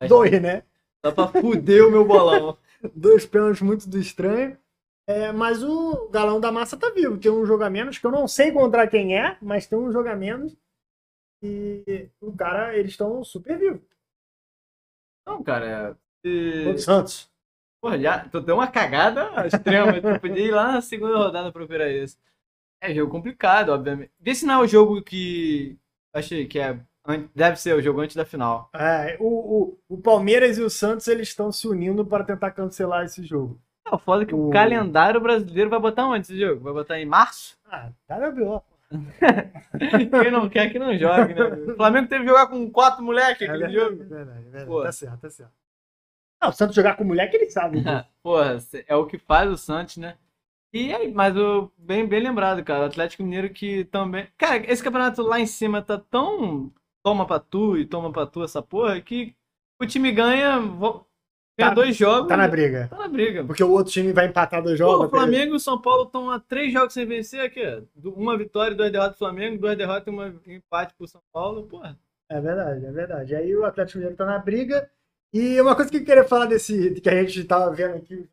Mas- 0.00 0.08
Dois, 0.10 0.40
né? 0.40 0.62
Dá 1.02 1.10
pra 1.10 1.28
fuder 1.28 1.86
o 1.86 1.90
meu 1.90 2.04
bolão. 2.06 2.58
Dois 2.94 3.24
pênaltis 3.26 3.62
muito 3.62 3.88
do 3.88 3.98
estranho. 3.98 4.56
É, 5.08 5.32
mas 5.32 5.62
o 5.62 6.08
galão 6.08 6.40
da 6.40 6.50
massa 6.52 6.76
tá 6.76 6.90
vivo. 6.90 7.16
Tem 7.18 7.30
um 7.30 7.46
jogo 7.46 7.62
a 7.64 7.70
menos, 7.70 7.96
que 7.98 8.06
eu 8.06 8.10
não 8.10 8.26
sei 8.28 8.52
contra 8.52 8.86
quem 8.88 9.18
é, 9.18 9.38
mas 9.40 9.66
tem 9.66 9.78
um 9.78 9.90
jogo 9.92 10.08
a 10.08 10.16
menos. 10.16 10.56
E 11.42 12.08
o 12.20 12.32
cara, 12.36 12.76
eles 12.76 12.92
estão 12.92 13.22
super 13.24 13.56
vivos. 13.58 13.80
Não, 15.26 15.42
cara. 15.42 15.96
O 16.24 16.28
Se... 16.28 16.78
Santos. 16.78 17.30
Porra, 17.80 17.98
já 17.98 18.18
tu 18.28 18.40
deu 18.40 18.56
uma 18.56 18.66
cagada 18.68 19.46
extrema. 19.46 19.92
tu 20.00 20.20
podia 20.20 20.44
ir 20.46 20.50
lá 20.50 20.72
na 20.72 20.80
segunda 20.80 21.16
rodada 21.16 21.52
pra 21.52 21.60
procurar 21.60 21.90
isso. 21.90 22.16
É 22.80 22.94
jogo 22.94 23.10
complicado, 23.10 23.70
obviamente. 23.70 24.10
Vê 24.20 24.34
se 24.34 24.44
não 24.46 24.54
é 24.54 24.58
o 24.64 24.66
jogo 24.66 25.02
que. 25.02 25.76
Achei 26.14 26.46
que 26.46 26.58
é. 26.58 26.78
Deve 27.34 27.56
ser 27.56 27.74
o 27.76 27.80
jogo 27.82 28.00
antes 28.00 28.16
da 28.16 28.24
final. 28.24 28.68
É, 28.74 29.16
o, 29.20 29.78
o, 29.88 29.94
o 29.96 29.98
Palmeiras 29.98 30.58
e 30.58 30.62
o 30.62 30.68
Santos 30.68 31.06
eles 31.06 31.28
estão 31.28 31.52
se 31.52 31.68
unindo 31.68 32.04
para 32.04 32.24
tentar 32.24 32.50
cancelar 32.50 33.04
esse 33.04 33.24
jogo. 33.24 33.60
É, 33.86 33.94
o 33.94 33.98
foda 33.98 34.24
é 34.24 34.26
que 34.26 34.34
o 34.34 34.48
O- 34.48 34.50
calendário 34.50 35.20
brasileiro 35.20 35.70
vai 35.70 35.78
botar 35.78 36.06
onde 36.06 36.22
esse 36.22 36.38
jogo? 36.40 36.60
Vai 36.62 36.72
botar 36.72 36.98
em 36.98 37.06
março? 37.06 37.56
Ah, 37.64 37.90
tá 38.08 38.16
WO. 38.18 38.60
Quem 40.22 40.30
não 40.30 40.48
quer 40.48 40.70
que 40.70 40.78
não 40.78 40.96
jogue, 40.96 41.34
né? 41.34 41.42
O 41.72 41.76
Flamengo 41.76 42.08
teve 42.08 42.24
que 42.24 42.30
jogar 42.30 42.46
com 42.46 42.70
quatro 42.70 43.02
moleques 43.04 43.42
É 43.42 43.44
aquele 43.50 43.66
verdade, 43.66 43.74
jogo. 43.74 44.02
é 44.02 44.06
verdade, 44.06 44.46
é 44.46 44.50
verdade. 44.50 44.82
Tá 44.82 44.92
certo, 44.92 45.20
tá 45.20 45.30
certo. 45.30 45.52
Não, 46.42 46.50
o 46.50 46.52
Santos 46.52 46.76
jogar 46.76 46.96
com 46.96 47.04
mulher 47.04 47.28
que 47.30 47.36
ele 47.36 47.50
sabe. 47.50 47.82
pô. 48.22 48.34
Porra, 48.34 48.56
é 48.86 48.94
o 48.94 49.06
que 49.06 49.18
faz 49.18 49.50
o 49.50 49.56
Santos, 49.56 49.96
né? 49.96 50.16
E 50.72 50.92
aí, 50.94 51.12
mas 51.12 51.36
o 51.36 51.72
bem, 51.78 52.06
bem 52.06 52.20
lembrado, 52.22 52.62
cara. 52.62 52.82
O 52.82 52.86
Atlético 52.86 53.22
Mineiro 53.22 53.50
que 53.50 53.84
também. 53.86 54.28
Cara, 54.36 54.58
esse 54.70 54.82
campeonato 54.82 55.22
lá 55.22 55.40
em 55.40 55.46
cima 55.46 55.80
tá 55.82 55.98
tão. 55.98 56.72
Toma 57.02 57.26
pra 57.26 57.38
tu 57.38 57.78
e 57.78 57.86
toma 57.86 58.12
pra 58.12 58.26
tu 58.26 58.42
essa 58.42 58.60
porra 58.60 59.00
que 59.00 59.34
o 59.80 59.86
time 59.86 60.12
ganha. 60.12 60.58
Ganha 61.58 61.70
Tá- 61.70 61.74
dois 61.74 61.96
jogos. 61.96 62.28
Tá 62.28 62.36
na 62.36 62.46
briga. 62.48 62.86
Tá 62.90 62.98
na 62.98 63.08
briga. 63.08 63.44
Porque 63.44 63.64
o 63.64 63.70
outro 63.70 63.92
time 63.92 64.12
vai 64.12 64.26
empatar 64.26 64.62
dois 64.62 64.78
jogos. 64.78 64.94
Porra, 64.96 65.06
o 65.06 65.10
vai 65.10 65.20
perder. 65.20 65.36
Flamengo 65.36 65.54
e 65.54 65.56
o 65.56 65.60
São 65.60 65.80
Paulo 65.80 66.02
estão 66.04 66.30
a 66.30 66.38
três 66.38 66.72
jogos 66.72 66.92
sem 66.92 67.06
vencer 67.06 67.40
aqui. 67.40 67.62
Uma 68.04 68.36
vitória 68.36 68.74
e 68.74 68.76
duas 68.76 68.92
derrotas 68.92 69.14
do 69.14 69.18
Flamengo, 69.18 69.58
duas 69.58 69.76
derrotas 69.76 70.12
e 70.12 70.50
um 70.50 70.54
empate 70.54 70.94
pro 70.94 71.08
São 71.08 71.22
Paulo. 71.32 71.62
Porra. 71.64 71.98
É 72.30 72.40
verdade, 72.40 72.84
é 72.84 72.90
verdade. 72.90 73.34
Aí 73.36 73.56
o 73.56 73.64
Atlético 73.64 73.98
Mineiro 73.98 74.16
tá 74.16 74.26
na 74.26 74.38
briga. 74.38 74.90
E 75.32 75.60
uma 75.60 75.74
coisa 75.74 75.90
que 75.90 75.96
eu 75.98 76.04
queria 76.04 76.24
falar 76.24 76.46
desse 76.46 77.00
que 77.00 77.08
a 77.08 77.22
gente 77.22 77.44
tava 77.44 77.70
vendo 77.74 77.96
aqui, 77.96 78.28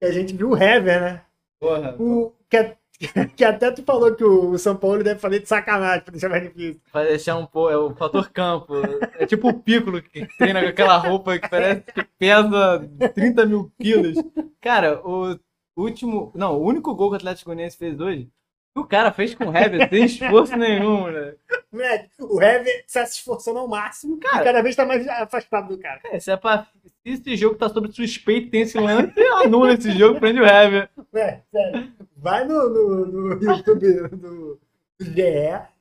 que 0.00 0.04
a 0.06 0.10
gente 0.12 0.34
viu 0.36 0.50
o 0.50 0.56
Hever, 0.56 1.00
né? 1.00 1.22
Porra. 1.60 1.94
O, 1.98 2.32
que, 2.50 2.56
a- 2.56 2.74
que 3.36 3.44
até 3.44 3.70
tu 3.70 3.82
falou 3.82 4.14
que 4.14 4.24
o 4.24 4.56
São 4.58 4.76
Paulo 4.76 5.02
deve 5.04 5.20
fazer 5.20 5.40
de 5.40 5.48
sacanagem 5.48 6.02
pra 6.02 6.12
deixar 6.12 6.28
mais 6.28 6.42
difícil. 6.42 6.80
Vai 6.92 7.06
deixar 7.06 7.36
um 7.36 7.46
pouco. 7.46 7.70
É 7.70 7.76
o 7.76 7.94
fator 7.94 8.30
campo. 8.30 8.74
É 9.18 9.26
tipo 9.26 9.48
o 9.48 9.54
Piccolo 9.60 10.00
que 10.02 10.26
treina 10.38 10.62
com 10.62 10.68
aquela 10.68 10.96
roupa 10.96 11.38
que 11.38 11.48
parece 11.48 11.82
que 11.82 12.02
pesa 12.18 12.88
30 13.14 13.46
mil 13.46 13.72
quilos. 13.80 14.16
Cara, 14.60 15.00
o 15.06 15.38
último. 15.76 16.32
Não, 16.34 16.54
o 16.56 16.64
único 16.64 16.94
gol 16.94 17.08
que 17.10 17.14
o 17.14 17.16
Atlético 17.16 17.50
Goianiense 17.50 17.76
fez 17.76 18.00
hoje. 18.00 18.28
O 18.74 18.84
cara 18.84 19.10
fez 19.10 19.34
com 19.34 19.46
o 19.46 19.56
Hever 19.56 19.88
sem 19.88 20.04
esforço 20.04 20.54
nenhum, 20.54 21.06
né? 21.10 21.34
Moleque, 21.72 22.10
o 22.20 22.42
Hever 22.42 22.84
está 22.86 23.06
se 23.06 23.14
esforçando 23.18 23.58
ao 23.58 23.66
máximo 23.66 24.18
Cara- 24.20 24.42
e 24.42 24.44
cada 24.44 24.62
vez 24.62 24.76
tá 24.76 24.84
mais 24.84 25.08
afastado 25.08 25.68
do 25.68 25.78
cara. 25.80 25.98
É, 26.04 26.20
se, 26.20 26.30
é 26.30 26.36
pra, 26.36 26.66
esse 27.12 27.36
jogo 27.36 27.56
tá 27.56 27.68
sob 27.68 27.90
suspeito, 27.92 28.50
tem 28.50 28.62
esse 28.62 28.78
lance, 28.78 29.12
anula 29.44 29.72
esse 29.74 29.90
jogo, 29.92 30.18
prende 30.20 30.40
o 30.40 30.44
Hever. 30.46 30.88
É, 31.14 31.40
sério. 31.50 31.92
Vai 32.16 32.44
no, 32.46 32.68
no, 32.68 33.06
no 33.06 33.42
YouTube 33.42 34.08
do, 34.10 34.60
GE 35.00 35.20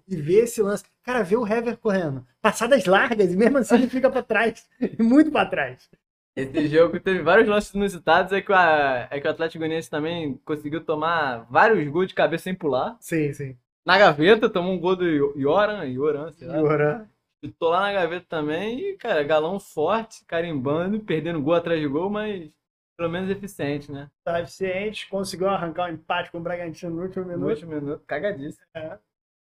e 0.07 0.15
vê 0.15 0.41
esse 0.43 0.61
lance. 0.61 0.83
Cara, 1.03 1.23
vê 1.23 1.35
o 1.35 1.45
Hever 1.47 1.77
correndo. 1.77 2.25
Passadas 2.41 2.85
largas 2.85 3.33
e 3.33 3.35
mesmo 3.37 3.57
assim 3.57 3.75
ele 3.75 3.87
fica 3.87 4.09
pra 4.09 4.21
trás. 4.21 4.65
Muito 4.99 5.31
pra 5.31 5.45
trás. 5.45 5.89
Esse 6.35 6.67
jogo 6.67 6.99
teve 6.99 7.21
vários 7.21 7.47
lances 7.47 7.73
inusitados, 7.73 8.31
é 8.33 8.41
que, 8.41 8.51
o- 8.51 8.55
é 8.55 9.19
que 9.21 9.27
o 9.27 9.31
Atlético 9.31 9.59
Goianiense 9.59 9.89
também 9.89 10.37
conseguiu 10.43 10.81
tomar 10.83 11.47
vários 11.49 11.87
gols 11.89 12.07
de 12.09 12.13
cabeça 12.13 12.43
sem 12.43 12.53
pular. 12.53 12.97
Sim, 12.99 13.31
sim. 13.33 13.55
Na 13.85 13.97
gaveta, 13.97 14.49
tomou 14.49 14.73
um 14.73 14.79
gol 14.79 14.95
do 14.97 15.05
Yoran, 15.37 15.85
Yoran, 15.85 16.31
sei 16.33 16.47
lá. 16.47 17.07
Agora, 17.45 17.55
Tô 17.59 17.69
lá 17.69 17.79
na 17.81 17.93
gaveta 17.93 18.25
também 18.27 18.79
e, 18.79 18.97
cara, 18.97 19.23
galão 19.23 19.59
forte, 19.59 20.23
carimbando, 20.25 20.99
perdendo 20.99 21.41
gol 21.41 21.53
atrás 21.53 21.79
de 21.79 21.87
gol, 21.87 22.09
mas 22.09 22.49
pelo 22.97 23.09
menos 23.09 23.29
eficiente, 23.29 23.91
né? 23.91 24.09
tá 24.23 24.41
eficiente, 24.41 25.07
conseguiu 25.09 25.49
arrancar 25.49 25.89
um 25.89 25.93
empate 25.93 26.31
com 26.31 26.37
o 26.37 26.41
Bragantino 26.41 26.95
no 26.95 27.01
último 27.03 27.25
No 27.25 27.31
minuto. 27.31 27.49
último 27.49 27.71
minuto, 27.73 28.03
cagadíssimo. 28.07 28.65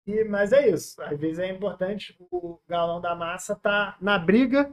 E, 0.06 0.24
mas 0.24 0.52
é 0.52 0.68
isso. 0.68 1.00
Às 1.02 1.18
vezes 1.18 1.38
é 1.38 1.48
importante 1.48 2.16
o 2.30 2.58
galão 2.68 3.00
da 3.00 3.14
massa 3.14 3.54
tá 3.56 3.96
na 4.00 4.18
briga. 4.18 4.72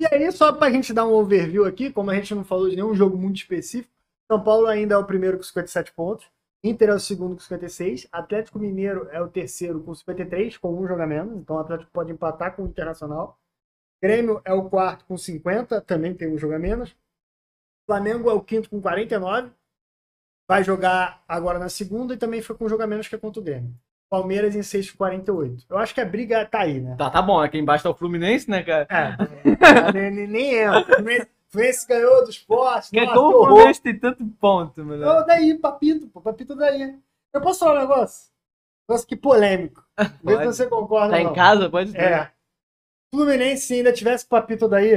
E 0.00 0.06
aí, 0.06 0.30
só 0.32 0.52
pra 0.52 0.70
gente 0.70 0.92
dar 0.92 1.04
um 1.06 1.12
overview 1.12 1.64
aqui, 1.64 1.92
como 1.92 2.10
a 2.10 2.14
gente 2.14 2.34
não 2.34 2.44
falou 2.44 2.68
de 2.68 2.76
nenhum 2.76 2.94
jogo 2.94 3.16
muito 3.16 3.36
específico, 3.36 3.92
São 4.30 4.42
Paulo 4.42 4.66
ainda 4.66 4.94
é 4.94 4.98
o 4.98 5.04
primeiro 5.04 5.36
com 5.36 5.42
57 5.42 5.92
pontos, 5.92 6.26
Inter 6.64 6.90
é 6.90 6.94
o 6.94 7.00
segundo 7.00 7.34
com 7.34 7.40
56, 7.40 8.06
Atlético 8.12 8.58
Mineiro 8.58 9.08
é 9.10 9.20
o 9.20 9.28
terceiro 9.28 9.82
com 9.82 9.92
53, 9.94 10.56
com 10.58 10.78
um 10.78 10.86
jogo 10.86 11.02
a 11.02 11.06
menos, 11.06 11.36
então 11.36 11.56
o 11.56 11.58
Atlético 11.58 11.90
pode 11.90 12.12
empatar 12.12 12.54
com 12.54 12.62
o 12.62 12.66
Internacional. 12.66 13.38
Grêmio 14.00 14.40
é 14.44 14.52
o 14.52 14.68
quarto 14.68 15.04
com 15.04 15.16
50, 15.16 15.80
também 15.80 16.14
tem 16.14 16.32
um 16.32 16.38
jogo 16.38 16.54
a 16.54 16.58
menos. 16.58 16.96
Flamengo 17.86 18.30
é 18.30 18.32
o 18.32 18.40
quinto 18.40 18.70
com 18.70 18.80
49, 18.80 19.50
vai 20.48 20.62
jogar 20.62 21.24
agora 21.26 21.58
na 21.58 21.68
segunda 21.68 22.14
e 22.14 22.16
também 22.16 22.40
foi 22.42 22.56
com 22.56 22.66
um 22.66 22.68
jogo 22.68 22.82
a 22.82 22.86
menos 22.86 23.08
que 23.08 23.14
é 23.16 23.18
contra 23.18 23.40
o 23.40 23.44
Grêmio. 23.44 23.74
Palmeiras 24.08 24.54
em 24.54 24.62
6 24.62 24.92
com 24.92 24.98
48. 24.98 25.64
Eu 25.68 25.78
acho 25.78 25.94
que 25.94 26.00
a 26.00 26.04
briga 26.04 26.44
tá 26.44 26.60
aí, 26.60 26.80
né? 26.80 26.94
Tá, 26.96 27.10
tá 27.10 27.22
bom, 27.22 27.40
aqui 27.40 27.58
embaixo 27.58 27.84
tá 27.84 27.90
o 27.90 27.94
Fluminense, 27.94 28.48
né, 28.48 28.62
cara? 28.62 28.86
É, 28.88 29.16
nem, 29.92 30.10
nem, 30.10 30.28
nem 30.28 30.54
é. 30.56 30.68
Fluminense- 31.52 31.86
ganhou 31.86 32.24
do 32.24 32.30
esporte. 32.30 32.90
Que 32.90 32.98
é 32.98 33.04
nossa, 33.04 33.14
como 33.14 33.36
o. 33.38 33.46
Fluminense 33.46 33.82
tem 33.82 33.98
tanto 33.98 34.24
ponto, 34.40 34.84
mano. 34.84 35.04
Não, 35.04 35.26
daí, 35.26 35.54
papito, 35.58 36.06
pô, 36.08 36.20
papito 36.20 36.56
daí. 36.56 36.96
Eu 37.34 37.40
posso 37.40 37.60
falar 37.60 37.78
um 37.78 37.82
negócio? 37.82 38.30
Um 38.88 38.92
negócio 38.92 39.06
que 39.08 39.16
polêmico. 39.16 39.84
Pode. 40.24 40.44
você 40.46 40.66
concorda 40.66 41.10
Tá 41.10 41.16
ou 41.16 41.22
em 41.22 41.26
não. 41.26 41.32
casa? 41.34 41.68
Pode 41.70 41.92
ter. 41.92 42.00
É. 42.00 42.30
Fluminense, 43.14 43.66
se 43.66 43.74
ainda 43.74 43.92
tivesse 43.92 44.26
papito 44.26 44.66
daí, 44.66 44.94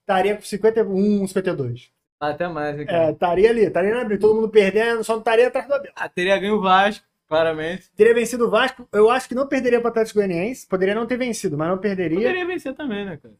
estaria 0.00 0.36
com 0.36 0.42
51, 0.42 1.26
52. 1.26 1.90
Tá 2.18 2.28
até 2.30 2.48
mais 2.48 2.78
aqui. 2.78 2.90
É, 2.90 3.10
estaria 3.10 3.50
ali, 3.50 3.62
estaria 3.64 3.94
na 3.94 4.04
briga. 4.04 4.20
Todo 4.20 4.34
mundo 4.34 4.48
perdendo, 4.48 5.02
só 5.04 5.12
não 5.14 5.18
estaria 5.20 5.48
atrás 5.48 5.66
do 5.66 5.74
Abel. 5.74 5.92
Ah, 5.96 6.08
teria 6.08 6.38
ganho 6.38 6.56
o 6.56 6.60
Vasco, 6.62 7.04
claramente. 7.28 7.90
Teria 7.96 8.14
vencido 8.14 8.46
o 8.46 8.50
Vasco. 8.50 8.86
Eu 8.92 9.10
acho 9.10 9.28
que 9.28 9.34
não 9.34 9.46
perderia 9.46 9.80
para 9.80 9.88
o 9.88 9.90
Atlético 9.90 10.18
Goianiense. 10.18 10.66
Poderia 10.66 10.94
não 10.94 11.06
ter 11.06 11.16
vencido, 11.18 11.56
mas 11.58 11.68
não 11.68 11.78
perderia. 11.78 12.18
Poderia 12.18 12.46
vencer 12.46 12.74
também, 12.74 13.04
né, 13.04 13.18
cara? 13.22 13.34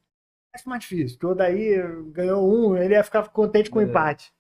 Acho 0.57 0.69
mais 0.71 0.81
difícil, 0.81 1.19
porque 1.19 1.33
o 1.33 1.35
Daí 1.35 1.77
ganhou 2.13 2.51
um, 2.51 2.77
ele 2.79 2.95
ia 2.95 3.05
ficar 3.05 3.29
contente 3.29 3.69
com 3.69 3.79
o 3.79 3.83
É. 3.83 3.85
empate. 3.85 4.33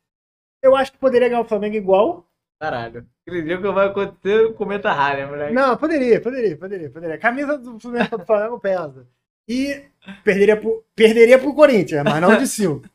Eu 0.62 0.74
acho 0.74 0.92
que 0.92 0.98
poderia 0.98 1.28
ganhar 1.28 1.42
o 1.42 1.44
Flamengo 1.44 1.76
igual. 1.76 2.26
Caralho. 2.58 3.06
Dia 3.28 3.58
que 3.60 3.68
vai 3.70 3.88
acontecer, 3.88 4.54
comenta 4.54 4.90
ralha, 4.90 5.26
moleque. 5.26 5.52
Não, 5.52 5.76
poderia, 5.76 6.18
poderia, 6.22 6.56
poderia, 6.56 6.90
poderia. 6.90 7.18
Camisa 7.18 7.58
do 7.58 7.78
Fluminense 7.78 8.08
contra 8.08 8.24
o 8.24 8.26
Flamengo 8.26 8.58
pesa. 8.58 9.06
E 9.46 9.84
perderia 10.24 10.56
pro, 10.56 10.82
perderia 10.94 11.38
pro 11.38 11.54
Corinthians, 11.54 12.02
mas 12.02 12.20
não 12.20 12.38
de 12.38 12.46
5. 12.46 12.88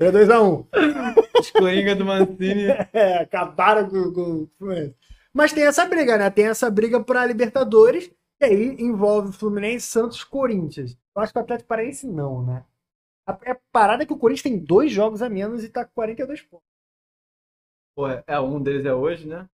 Seria 0.00 0.12
2x1. 0.12 0.66
Os 1.40 1.50
Coringa 1.50 1.96
do 1.96 2.04
Mancini. 2.04 2.66
É, 2.92 3.18
acabaram 3.18 3.90
com, 3.90 4.12
com 4.12 4.20
o 4.20 4.50
Fluminense. 4.56 4.94
Mas 5.34 5.52
tem 5.52 5.64
essa 5.66 5.84
briga, 5.84 6.16
né? 6.16 6.30
Tem 6.30 6.46
essa 6.46 6.70
briga 6.70 7.00
pra 7.00 7.26
Libertadores. 7.26 8.08
E 8.40 8.44
aí 8.44 8.76
envolve 8.78 9.32
Fluminense, 9.32 9.86
Santos, 9.86 10.22
Corinthians. 10.22 10.96
Eu 11.14 11.22
acho 11.22 11.32
que 11.32 11.38
o 11.38 11.42
Atlético 11.42 11.68
Paranaense 11.68 12.06
não, 12.06 12.44
né? 12.44 12.64
A, 13.26 13.32
a 13.32 13.56
parada 13.72 14.02
é 14.04 14.06
que 14.06 14.12
o 14.12 14.18
Corinthians 14.18 14.42
tem 14.42 14.58
dois 14.58 14.92
jogos 14.92 15.20
a 15.22 15.28
menos 15.28 15.64
e 15.64 15.68
tá 15.68 15.84
com 15.84 15.92
42 15.94 16.40
pontos. 16.42 16.66
Pô, 17.96 18.08
é, 18.08 18.40
um 18.40 18.62
deles 18.62 18.86
é 18.86 18.94
hoje, 18.94 19.26
né? 19.26 19.48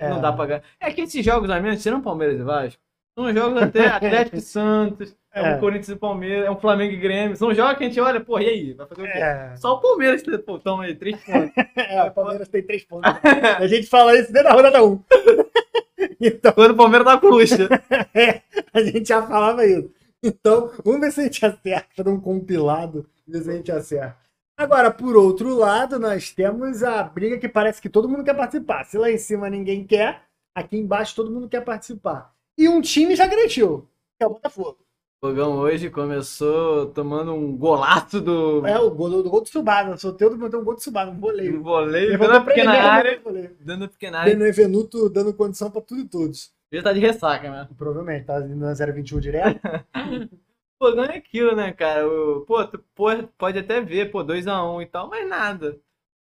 É. 0.00 0.08
Não 0.08 0.20
dá 0.20 0.32
pra 0.32 0.46
ganhar. 0.46 0.62
É 0.78 0.92
que 0.92 1.00
esses 1.00 1.24
jogos 1.24 1.50
a 1.50 1.58
menos, 1.60 1.82
tirando 1.82 2.02
Palmeiras 2.04 2.38
e 2.38 2.42
Vasco, 2.44 2.80
são 3.18 3.32
jogos 3.32 3.60
até 3.62 3.86
Atlético 3.88 4.36
e 4.36 4.40
Santos, 4.40 5.16
é, 5.32 5.40
É. 5.40 5.56
um 5.56 5.60
Corinthians 5.60 5.88
e 5.88 5.96
Palmeiras, 5.96 6.46
é 6.46 6.50
um 6.50 6.60
Flamengo 6.60 6.92
e 6.94 6.98
Grêmio. 6.98 7.36
São 7.36 7.52
jogos 7.52 7.78
que 7.78 7.84
a 7.84 7.88
gente 7.88 8.00
olha, 8.00 8.20
pô, 8.20 8.38
e 8.38 8.46
aí? 8.48 8.72
Vai 8.74 8.86
fazer 8.86 9.02
o 9.02 9.04
quê? 9.04 9.18
É. 9.18 9.56
Só 9.56 9.74
o 9.74 9.80
Palmeiras 9.80 10.22
que 10.22 10.38
pô, 10.38 10.58
toma 10.60 10.84
aí, 10.84 10.94
três 10.94 11.16
pontos. 11.24 11.52
É, 11.76 12.04
o 12.04 12.12
Palmeiras 12.12 12.48
tem 12.48 12.62
três 12.62 12.84
pontos. 12.84 13.10
A 13.58 13.66
gente 13.66 13.88
fala 13.88 14.14
isso 14.16 14.32
desde 14.32 14.48
a 14.48 14.52
rodada 14.52 14.84
1. 14.84 15.02
Então, 16.20 16.52
Quando 16.52 16.70
o 16.72 16.76
Palmeiras 16.76 17.06
tá 17.06 17.18
com 17.18 17.28
luxa. 17.28 17.68
é, 18.14 18.42
a 18.72 18.82
gente 18.82 19.08
já 19.08 19.26
falava 19.26 19.66
isso. 19.66 19.90
Então, 20.22 20.70
vamos 20.84 21.00
ver 21.00 21.12
se 21.12 21.20
a 21.20 21.24
gente 21.24 21.44
acerta, 21.44 21.88
fazer 21.94 22.08
um 22.08 22.20
compilado, 22.20 23.06
ver 23.26 23.42
se 23.42 23.50
a 23.50 23.52
gente 23.52 23.72
acerta. 23.72 24.16
Agora, 24.58 24.90
por 24.90 25.16
outro 25.16 25.54
lado, 25.54 25.98
nós 25.98 26.30
temos 26.30 26.82
a 26.82 27.02
briga 27.02 27.38
que 27.38 27.48
parece 27.48 27.80
que 27.80 27.90
todo 27.90 28.08
mundo 28.08 28.24
quer 28.24 28.34
participar. 28.34 28.84
Se 28.84 28.96
lá 28.96 29.10
em 29.10 29.18
cima 29.18 29.50
ninguém 29.50 29.84
quer, 29.84 30.22
aqui 30.54 30.78
embaixo 30.78 31.14
todo 31.14 31.30
mundo 31.30 31.48
quer 31.48 31.62
participar. 31.62 32.34
E 32.56 32.66
um 32.66 32.80
time 32.80 33.14
já 33.14 33.26
garantiu, 33.26 33.86
que 34.16 34.24
é 34.24 34.26
o 34.26 34.30
Botafogo. 34.30 34.78
O 35.22 35.28
Fogão 35.28 35.56
hoje 35.58 35.88
começou 35.88 36.86
tomando 36.92 37.32
um 37.32 37.56
golaço 37.56 38.20
do, 38.20 38.66
É 38.66 38.78
o 38.78 38.90
gol 38.90 39.08
do, 39.22 39.30
gol 39.30 39.40
do 39.40 39.48
Subada. 39.48 39.94
O 39.94 39.98
Soteldo 39.98 40.36
botou 40.36 40.60
um 40.60 40.64
gol 40.64 40.74
do 40.74 40.82
Subada, 40.82 41.10
um 41.10 41.18
voleio. 41.18 41.52
do 41.54 41.62
voleio, 41.62 42.18
dando 42.18 42.32
a 42.32 42.36
ele, 42.36 42.44
pequena 42.44 42.72
área. 42.72 43.22
Dando 43.60 43.84
a 43.86 43.88
pequena 43.88 44.18
área. 44.20 44.36
Benevenuto 44.36 45.08
dando 45.08 45.32
condição 45.32 45.70
pra 45.70 45.80
tudo 45.80 46.02
e 46.02 46.08
todos. 46.08 46.52
Já 46.70 46.82
tá 46.82 46.92
de 46.92 47.00
ressaca, 47.00 47.50
né? 47.50 47.68
Provavelmente, 47.78 48.26
tá 48.26 48.40
indo 48.40 48.56
na 48.56 48.74
021 48.74 49.18
direto. 49.20 49.58
Não 50.78 51.04
é 51.04 51.16
aquilo, 51.16 51.56
né, 51.56 51.72
cara? 51.72 52.06
O- 52.06 52.42
pô, 52.42 52.62
tu 52.66 52.78
pô- 52.94 53.08
pode 53.38 53.58
até 53.58 53.80
ver, 53.80 54.10
pô, 54.10 54.22
2x1 54.22 54.82
e 54.82 54.86
tal, 54.86 55.08
mas 55.08 55.26
nada. 55.26 55.80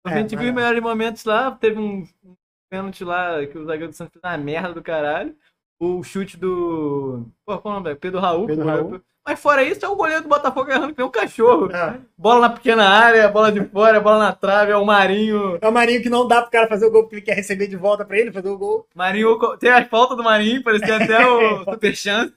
A 0.03 0.09
É, 0.11 0.17
gente 0.17 0.33
mas 0.35 0.43
viu 0.43 0.49
os 0.49 0.55
melhores 0.55 0.81
momentos 0.81 1.23
lá, 1.25 1.51
teve 1.51 1.77
um, 1.79 2.07
um 2.23 2.35
pênalti 2.71 3.03
lá 3.03 3.45
que 3.45 3.55
o 3.57 3.65
zagueiro 3.65 3.91
do 3.91 3.95
Santos 3.95 4.13
fez 4.13 4.23
uma 4.23 4.37
merda 4.43 4.73
do 4.73 4.81
caralho. 4.81 5.35
O 5.79 6.03
chute 6.03 6.35
do. 6.37 7.25
Pô, 7.45 7.57
qual 7.57 7.75
é 7.75 7.77
o 7.77 7.81
nome? 7.81 7.95
Pedro 7.95 8.19
Raul. 8.19 8.47
Pedro 8.47 8.65
Raul. 8.65 9.01
Mas 9.25 9.39
fora 9.39 9.61
isso, 9.61 9.85
é 9.85 9.87
o 9.87 9.95
goleiro 9.95 10.23
do 10.23 10.29
Botafogo 10.29 10.71
errando 10.71 10.93
que 10.93 10.97
nem 10.97 11.07
um 11.07 11.11
cachorro. 11.11 11.71
É. 11.71 11.99
Bola 12.17 12.41
na 12.41 12.49
pequena 12.49 12.89
área, 12.89 13.27
bola 13.29 13.51
de 13.51 13.63
fora, 13.63 13.99
bola 13.99 14.17
na 14.17 14.33
trave, 14.33 14.71
é 14.71 14.75
o 14.75 14.85
Marinho. 14.85 15.59
É 15.61 15.67
o 15.67 15.71
Marinho 15.71 16.01
que 16.01 16.09
não 16.09 16.27
dá 16.27 16.41
pro 16.41 16.49
cara 16.49 16.67
fazer 16.67 16.87
o 16.87 16.91
gol 16.91 17.03
porque 17.03 17.15
ele 17.17 17.21
quer 17.21 17.35
receber 17.35 17.67
de 17.67 17.75
volta 17.77 18.03
pra 18.03 18.17
ele 18.17 18.31
fazer 18.31 18.49
o 18.49 18.57
gol. 18.57 18.87
Marinho, 18.95 19.37
tem 19.57 19.69
as 19.69 19.87
faltas 19.87 20.17
do 20.17 20.23
Marinho, 20.23 20.63
parecia 20.63 20.95
até 20.95 21.27
o 21.27 21.63
Super 21.71 21.95
Chance. 21.95 22.33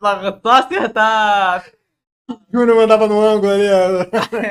Só 0.00 0.50
acertar 0.50 1.64
Júnior 2.52 2.76
mandava 2.76 3.06
no 3.06 3.20
ângulo 3.20 3.52
ali. 3.52 3.68
ó. 3.68 4.06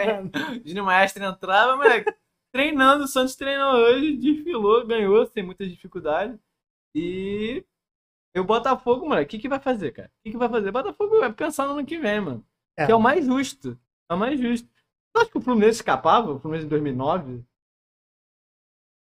Júnior 0.65 0.86
Maestro 0.86 1.24
entrava, 1.24 1.76
moleque. 1.76 2.13
Treinando, 2.54 3.04
o 3.04 3.08
Santos 3.08 3.36
treinou 3.36 3.74
hoje, 3.76 4.17
desfilou, 4.17 4.86
ganhou, 4.86 5.26
sem 5.26 5.43
muitas 5.43 5.69
dificuldades. 5.69 6.38
E. 6.95 7.65
E 8.34 8.39
o 8.39 8.43
Botafogo, 8.45 9.08
moleque, 9.08 9.25
o 9.25 9.30
que, 9.30 9.39
que 9.43 9.49
vai 9.49 9.60
fazer, 9.60 9.91
cara? 9.91 10.08
O 10.08 10.23
que, 10.23 10.32
que 10.32 10.38
vai 10.38 10.47
fazer? 10.47 10.69
O 10.69 10.73
Botafogo 10.73 11.19
vai 11.19 11.32
pensar 11.34 11.67
no 11.67 11.73
ano 11.73 11.86
que 11.86 11.97
vem, 11.97 12.21
mano. 12.21 12.45
É. 12.77 12.86
Que 12.86 12.91
é 12.91 12.95
o 12.95 12.99
mais 12.99 13.25
justo. 13.25 13.77
É 14.10 14.13
o 14.13 14.17
mais 14.17 14.39
justo. 14.39 14.69
Você 15.13 15.23
acha 15.23 15.32
que 15.32 15.38
o 15.38 15.41
Fluminense 15.41 15.80
escapava? 15.80 16.32
O 16.32 16.39
Fluminense 16.39 16.65
de 16.65 16.69
2009? 16.69 17.43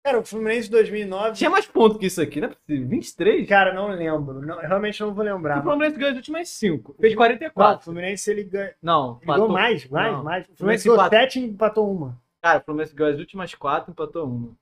Cara, 0.04 0.18
o 0.18 0.24
Fluminense 0.24 0.68
2009. 0.68 1.36
Tinha 1.36 1.48
mais 1.48 1.64
pontos 1.64 1.96
que 1.98 2.06
isso 2.06 2.20
aqui, 2.20 2.40
é 2.40 2.48
possível. 2.48 2.88
23? 2.88 3.48
Cara, 3.48 3.72
não 3.72 3.86
lembro. 3.88 4.40
Não, 4.44 4.58
realmente 4.58 5.00
não 5.00 5.14
vou 5.14 5.24
lembrar. 5.24 5.60
o 5.60 5.62
Fluminense 5.62 5.96
ganhou 5.96 6.10
as 6.10 6.16
últimas 6.16 6.48
5. 6.48 6.96
Fez 7.00 7.12
Não, 7.12 7.16
o 7.16 7.24
44. 7.24 7.84
Fluminense 7.84 8.28
ele 8.30 8.42
ganha. 8.42 8.74
Não, 8.82 9.18
Ele 9.22 9.26
ganhou 9.32 9.48
mais, 9.48 9.88
mais, 9.88 10.12
Não. 10.12 10.24
mais. 10.24 10.48
O 10.48 10.56
Fluminense 10.56 10.84
ganhou 10.84 10.96
empatou. 11.00 11.18
7 11.20 11.38
e 11.38 11.44
empatou 11.44 11.92
uma. 11.92 12.20
Cara, 12.42 12.58
o 12.58 12.62
Fluminense 12.64 12.94
ganhou 12.96 13.14
as 13.14 13.20
últimas 13.20 13.54
4 13.54 13.92
empatou 13.92 14.26
uma. 14.26 14.56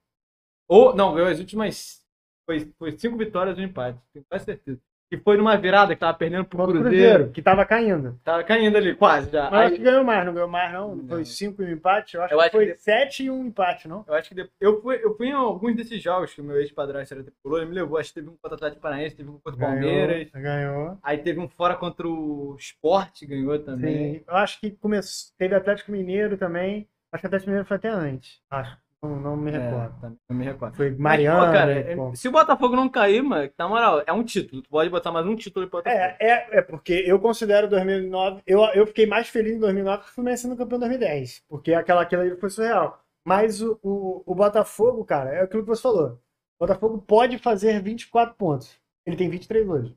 Ou, 0.68 0.94
não, 0.94 1.14
ganhou 1.14 1.30
as 1.30 1.38
últimas. 1.38 2.04
Foi, 2.50 2.72
foi 2.78 2.98
cinco 2.98 3.16
vitórias 3.16 3.56
e 3.56 3.60
um 3.60 3.64
empate. 3.64 3.98
Tenho 4.12 4.24
quase 4.28 4.44
certeza. 4.44 4.80
E 5.12 5.16
foi 5.18 5.36
numa 5.36 5.56
virada 5.56 5.92
que 5.94 6.00
tava 6.00 6.16
perdendo 6.16 6.44
pro 6.44 6.58
Cruzeiro. 6.58 6.84
Cruzeiro, 6.88 7.30
que 7.30 7.42
tava 7.42 7.64
caindo. 7.64 8.18
Tava 8.24 8.44
caindo 8.44 8.76
ali, 8.76 8.94
quase 8.94 9.28
já. 9.30 9.50
Mas 9.50 9.52
Aí- 9.60 9.66
acho 9.66 9.76
que 9.76 9.82
ganhou 9.82 10.04
mais, 10.04 10.24
não 10.26 10.32
ganhou 10.34 10.48
mais, 10.48 10.72
não. 10.72 10.94
Não. 10.94 11.08
Foi 11.08 11.24
5 11.24 11.62
e 11.62 11.66
um 11.66 11.72
empate. 11.72 12.16
Eu 12.16 12.22
acho 12.22 12.32
Eu 12.34 12.38
que 12.38 12.44
acho 12.44 12.50
foi 12.52 12.66
que- 12.66 12.76
7 12.76 13.24
e 13.24 13.30
um 13.30 13.44
empate, 13.46 13.88
não? 13.88 14.04
Eu 14.06 14.14
acho 14.14 14.28
que 14.28 14.34
depois, 14.36 14.52
eu, 14.60 14.80
fui, 14.80 15.00
eu 15.04 15.16
fui 15.16 15.26
em 15.28 15.32
alguns 15.32 15.74
desses 15.74 16.00
jogos 16.00 16.32
que 16.32 16.40
o 16.40 16.44
meu 16.44 16.56
ex-padrasto 16.60 17.12
era 17.14 17.24
tricolor, 17.24 17.58
ele 17.60 17.70
me 17.70 17.74
levou. 17.74 17.98
Acho 17.98 18.10
que 18.10 18.14
teve 18.20 18.28
um 18.28 18.36
contra 18.36 18.50
o 18.52 18.54
Atlético 18.54 18.82
Paranaense, 18.82 19.16
teve 19.16 19.28
um 19.30 19.38
contra 19.38 19.54
o 19.54 19.58
Palmeiras. 19.58 20.30
Ganhou. 20.32 20.98
Aí 21.02 21.18
teve 21.18 21.40
um 21.40 21.48
fora 21.48 21.74
contra 21.74 22.06
o 22.06 22.54
Sport, 22.60 23.24
ganhou 23.26 23.58
também. 23.58 24.14
Sim. 24.18 24.24
Eu 24.28 24.36
acho 24.36 24.60
que 24.60 24.70
começou, 24.72 25.32
teve 25.36 25.54
Atlético 25.56 25.90
Mineiro 25.90 26.36
também. 26.36 26.88
Acho 27.12 27.20
que 27.22 27.26
Atlético 27.26 27.50
Mineiro 27.50 27.66
foi 27.66 27.76
até 27.78 27.88
antes. 27.88 28.40
Acho. 28.48 28.76
Não, 29.02 29.16
não 29.18 29.36
me 29.36 29.50
É, 29.50 29.58
recordo. 29.58 30.00
também, 30.00 30.18
eu 30.28 30.36
me 30.36 30.44
recordo. 30.44 30.76
Foi 30.76 30.90
Mas, 30.90 30.98
Mariano. 30.98 31.46
pô, 31.46 31.52
cara, 31.52 31.72
é- 31.72 32.14
se 32.14 32.28
o 32.28 32.32
Botafogo 32.32 32.76
não 32.76 32.88
cair, 32.88 33.22
mano, 33.22 33.50
na 33.58 33.68
moral, 33.68 34.02
é 34.06 34.12
um 34.12 34.22
título. 34.22 34.60
Tu 34.62 34.68
pode 34.68 34.90
botar 34.90 35.10
mais 35.10 35.26
um 35.26 35.34
título 35.34 35.66
pro 35.68 35.78
Botafogo. 35.78 36.02
É, 36.02 36.16
é, 36.20 36.58
é 36.58 36.62
porque 36.62 36.92
eu 37.06 37.18
considero 37.18 37.68
2009. 37.68 38.42
Eu, 38.46 38.60
eu 38.74 38.86
fiquei 38.86 39.06
mais 39.06 39.28
feliz 39.28 39.54
em 39.56 39.58
2009 39.58 40.04
que 40.04 40.10
o 40.10 40.12
Fluminense 40.12 40.42
sendo 40.42 40.56
campeão 40.56 40.76
em 40.76 40.80
2010. 40.80 41.42
Porque 41.48 41.72
aquela, 41.72 42.02
aquela 42.02 42.36
foi 42.36 42.50
surreal. 42.50 43.02
Mas 43.24 43.62
o, 43.62 43.78
o, 43.82 44.22
o 44.26 44.34
Botafogo, 44.34 45.04
cara, 45.04 45.30
é 45.30 45.42
aquilo 45.42 45.62
que 45.62 45.68
você 45.68 45.80
falou. 45.82 46.20
O 46.58 46.66
Botafogo 46.66 46.98
pode 46.98 47.38
fazer 47.38 47.80
24 47.82 48.34
pontos. 48.34 48.78
Ele 49.06 49.16
tem 49.16 49.30
23 49.30 49.66
hoje. 49.66 49.96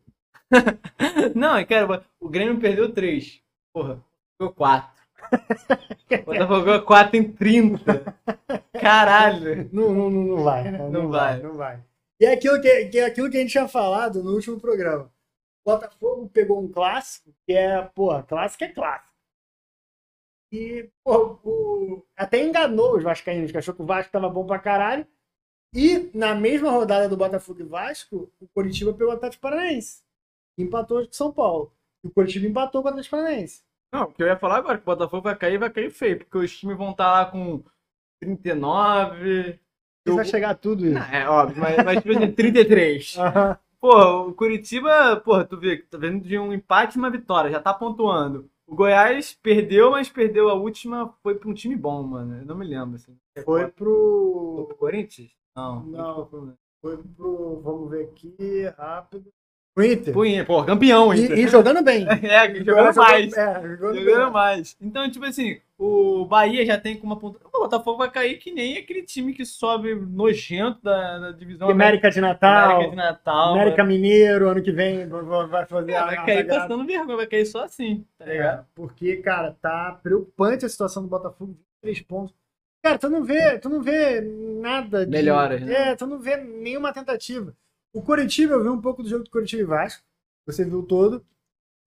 Não, 1.36 1.60
e 1.60 1.66
cara, 1.66 2.06
o 2.20 2.30
Grêmio 2.30 2.60
perdeu 2.60 2.92
3. 2.94 3.42
Porra, 3.74 4.02
ficou 4.38 4.54
4. 4.54 4.93
Botafogo 6.26 6.64
ganhou 6.66 6.82
4 6.84 7.18
em 7.18 7.32
30. 7.32 8.16
Caralho. 8.80 9.70
Não, 9.72 9.94
não, 9.94 10.10
não, 10.10 10.24
não 10.24 10.44
vai, 10.44 10.72
né? 10.72 10.90
Não 10.90 11.10
vai. 11.10 11.40
Não 11.42 11.54
vai. 11.54 11.84
E 12.20 12.26
é 12.26 12.34
aquilo 12.34 12.62
que, 12.62 12.86
que 12.88 13.00
é 13.00 13.06
aquilo 13.06 13.30
que 13.30 13.38
a 13.38 13.40
gente 13.42 13.52
tinha 13.52 13.68
falado 13.68 14.24
no 14.24 14.32
último 14.34 14.60
programa. 14.60 15.12
O 15.66 15.72
Botafogo 15.72 16.30
pegou 16.30 16.62
um 16.62 16.68
clássico, 16.72 17.34
que 17.46 17.54
é, 17.54 17.82
pô, 17.96 18.22
clássico 18.24 18.64
é 18.64 18.68
clássico. 18.70 19.14
E, 20.52 20.90
pô, 21.04 21.40
o- 21.44 22.06
até 22.16 22.40
enganou 22.44 22.96
os 22.98 23.04
vascaínos, 23.04 23.52
que 23.52 23.58
achou 23.58 23.74
que 23.74 23.82
o 23.82 23.86
Vasco 23.86 24.12
tava 24.12 24.30
bom 24.30 24.46
pra 24.46 24.60
caralho. 24.60 25.08
E 25.74 26.12
na 26.14 26.36
mesma 26.36 26.70
rodada 26.70 27.10
do 27.10 27.18
Botafogo 27.18 27.62
e 27.62 27.64
Vasco, 27.64 28.32
o 28.40 28.48
Coritiba 28.50 28.94
pegou 28.94 29.12
o 29.12 29.16
Atlético 29.16 29.42
Paranaense. 29.42 30.04
Empatou 30.58 31.04
com 31.08 31.12
São 31.14 31.34
Paulo. 31.34 31.74
E 32.04 32.08
o 32.08 32.12
Coritiba 32.12 32.46
empatou 32.46 32.82
com 32.84 32.88
o 32.88 32.92
Atlético 32.92 33.16
Paranaense. 33.16 33.64
Não, 33.94 34.06
o 34.06 34.12
que 34.12 34.24
eu 34.24 34.28
ia 34.28 34.36
falar 34.36 34.58
agora, 34.58 34.78
que 34.78 34.82
o 34.82 34.86
Botafogo 34.86 35.22
vai 35.22 35.36
cair, 35.36 35.60
vai 35.60 35.70
cair 35.70 35.92
feio, 35.92 36.18
porque 36.18 36.36
os 36.40 36.58
times 36.58 36.76
vão 36.76 36.90
estar 36.90 37.12
lá 37.12 37.26
com 37.28 37.64
39. 38.20 39.60
E 40.06 40.12
vai 40.12 40.26
chegar 40.26 40.56
tudo 40.56 40.84
isso. 40.84 40.96
Não, 40.96 41.04
é 41.04 41.30
óbvio, 41.30 41.62
mas, 41.62 41.78
mas 41.86 42.02
tipo 42.02 42.18
assim, 42.18 42.32
33. 42.32 43.16
Aham. 43.22 43.58
Porra, 43.80 44.10
o 44.22 44.34
Curitiba, 44.34 45.18
porra, 45.18 45.46
tu 45.46 45.60
vê, 45.60 45.78
tá 45.78 45.98
vendo 45.98 46.24
de 46.24 46.40
um 46.40 46.52
empate 46.52 46.98
e 46.98 47.00
uma 47.00 47.12
vitória, 47.12 47.52
já 47.52 47.60
tá 47.60 47.72
pontuando. 47.72 48.50
O 48.66 48.76
Goiás 48.76 49.38
perdeu, 49.44 49.92
mas 49.92 50.10
perdeu 50.10 50.50
a 50.50 50.54
última, 50.54 51.14
foi 51.22 51.36
pra 51.36 51.50
um 51.50 51.54
time 51.54 51.76
bom, 51.76 52.02
mano. 52.02 52.40
Eu 52.40 52.46
não 52.46 52.56
me 52.56 52.66
lembro, 52.66 52.96
assim. 52.96 53.16
Foi 53.36 53.44
Foi 53.44 53.68
pro. 53.68 54.66
pro 54.70 54.78
Corinthians? 54.78 55.30
Não. 55.56 55.84
Não. 55.84 56.56
Foi 56.82 56.98
pro. 56.98 57.62
Vamos 57.62 57.92
ver 57.92 58.06
aqui, 58.06 58.74
rápido. 58.78 59.32
O 59.76 59.82
Inter. 59.82 60.14
Pro 60.14 60.26
Inter, 60.26 60.46
pô, 60.46 60.64
campeão, 60.64 61.14
Inter. 61.14 61.38
E, 61.38 61.44
e 61.44 61.48
jogando 61.48 61.84
bem. 61.84 62.06
É, 62.24 62.64
jogando 62.64 62.96
mais. 62.96 63.34
É, 63.36 63.54
jogando 63.62 64.00
Jogando 64.00 64.32
mais. 64.32 64.78
Então, 64.80 65.10
tipo 65.10 65.26
assim, 65.26 65.60
o 65.78 66.26
Bahia 66.26 66.64
já 66.66 66.78
tem 66.78 66.96
como 66.96 67.18
ponta. 67.18 67.40
O 67.44 67.50
Botafogo 67.50 67.98
vai 67.98 68.12
cair 68.12 68.38
que 68.38 68.52
nem 68.52 68.78
aquele 68.78 69.02
time 69.04 69.34
que 69.34 69.46
sobe 69.46 69.96
nojento 69.96 70.80
da, 70.84 71.18
da 71.20 71.32
divisão 71.32 71.70
América 71.70 72.12
de 72.12 72.22
Natal. 72.22 72.76
América 72.76 72.90
de 72.92 72.96
Natal. 72.96 73.54
América 73.54 73.84
Mineiro, 73.84 74.50
ano 74.50 74.62
que 74.62 74.72
vem 74.72 75.08
vai 75.08 75.66
fazer 75.66 75.92
É, 75.92 76.02
vai 76.02 76.26
cair 76.26 76.48
passando 76.48 76.86
vergonha, 76.86 77.18
vai 77.18 77.28
cair 77.28 77.46
só 77.46 77.64
assim, 77.64 78.06
tá 78.18 78.26
ligado? 78.26 78.60
É, 78.62 78.66
porque, 78.76 79.18
cara, 79.18 79.56
tá 79.60 80.00
preocupante 80.04 80.66
a 80.66 80.70
situação 80.70 81.02
do 81.02 81.10
Botafogo, 81.10 81.58
23 81.84 82.02
pontos. 82.02 82.36
Cara, 82.84 83.00
tu 83.00 83.10
não 83.10 83.24
vê, 83.24 83.58
tu 83.60 83.70
não 83.70 83.82
vê 83.82 84.22
nada 84.22 85.06
de. 85.06 85.12
Melhoras, 85.12 85.62
né? 85.62 85.92
É, 85.92 85.96
tu 85.96 86.06
não 86.06 86.20
vê 86.20 86.38
nenhuma 86.38 86.94
tentativa. 86.94 87.56
O 87.94 88.02
Coritiba, 88.02 88.54
eu 88.54 88.64
vi 88.64 88.70
um 88.70 88.82
pouco 88.82 89.04
do 89.04 89.10
jogo 89.10 89.24
do 89.24 89.30
Coritiba 89.30 89.62
e 89.62 89.66
Vasco, 89.66 90.04
você 90.46 90.66
viu 90.66 90.84
todo. 90.84 91.24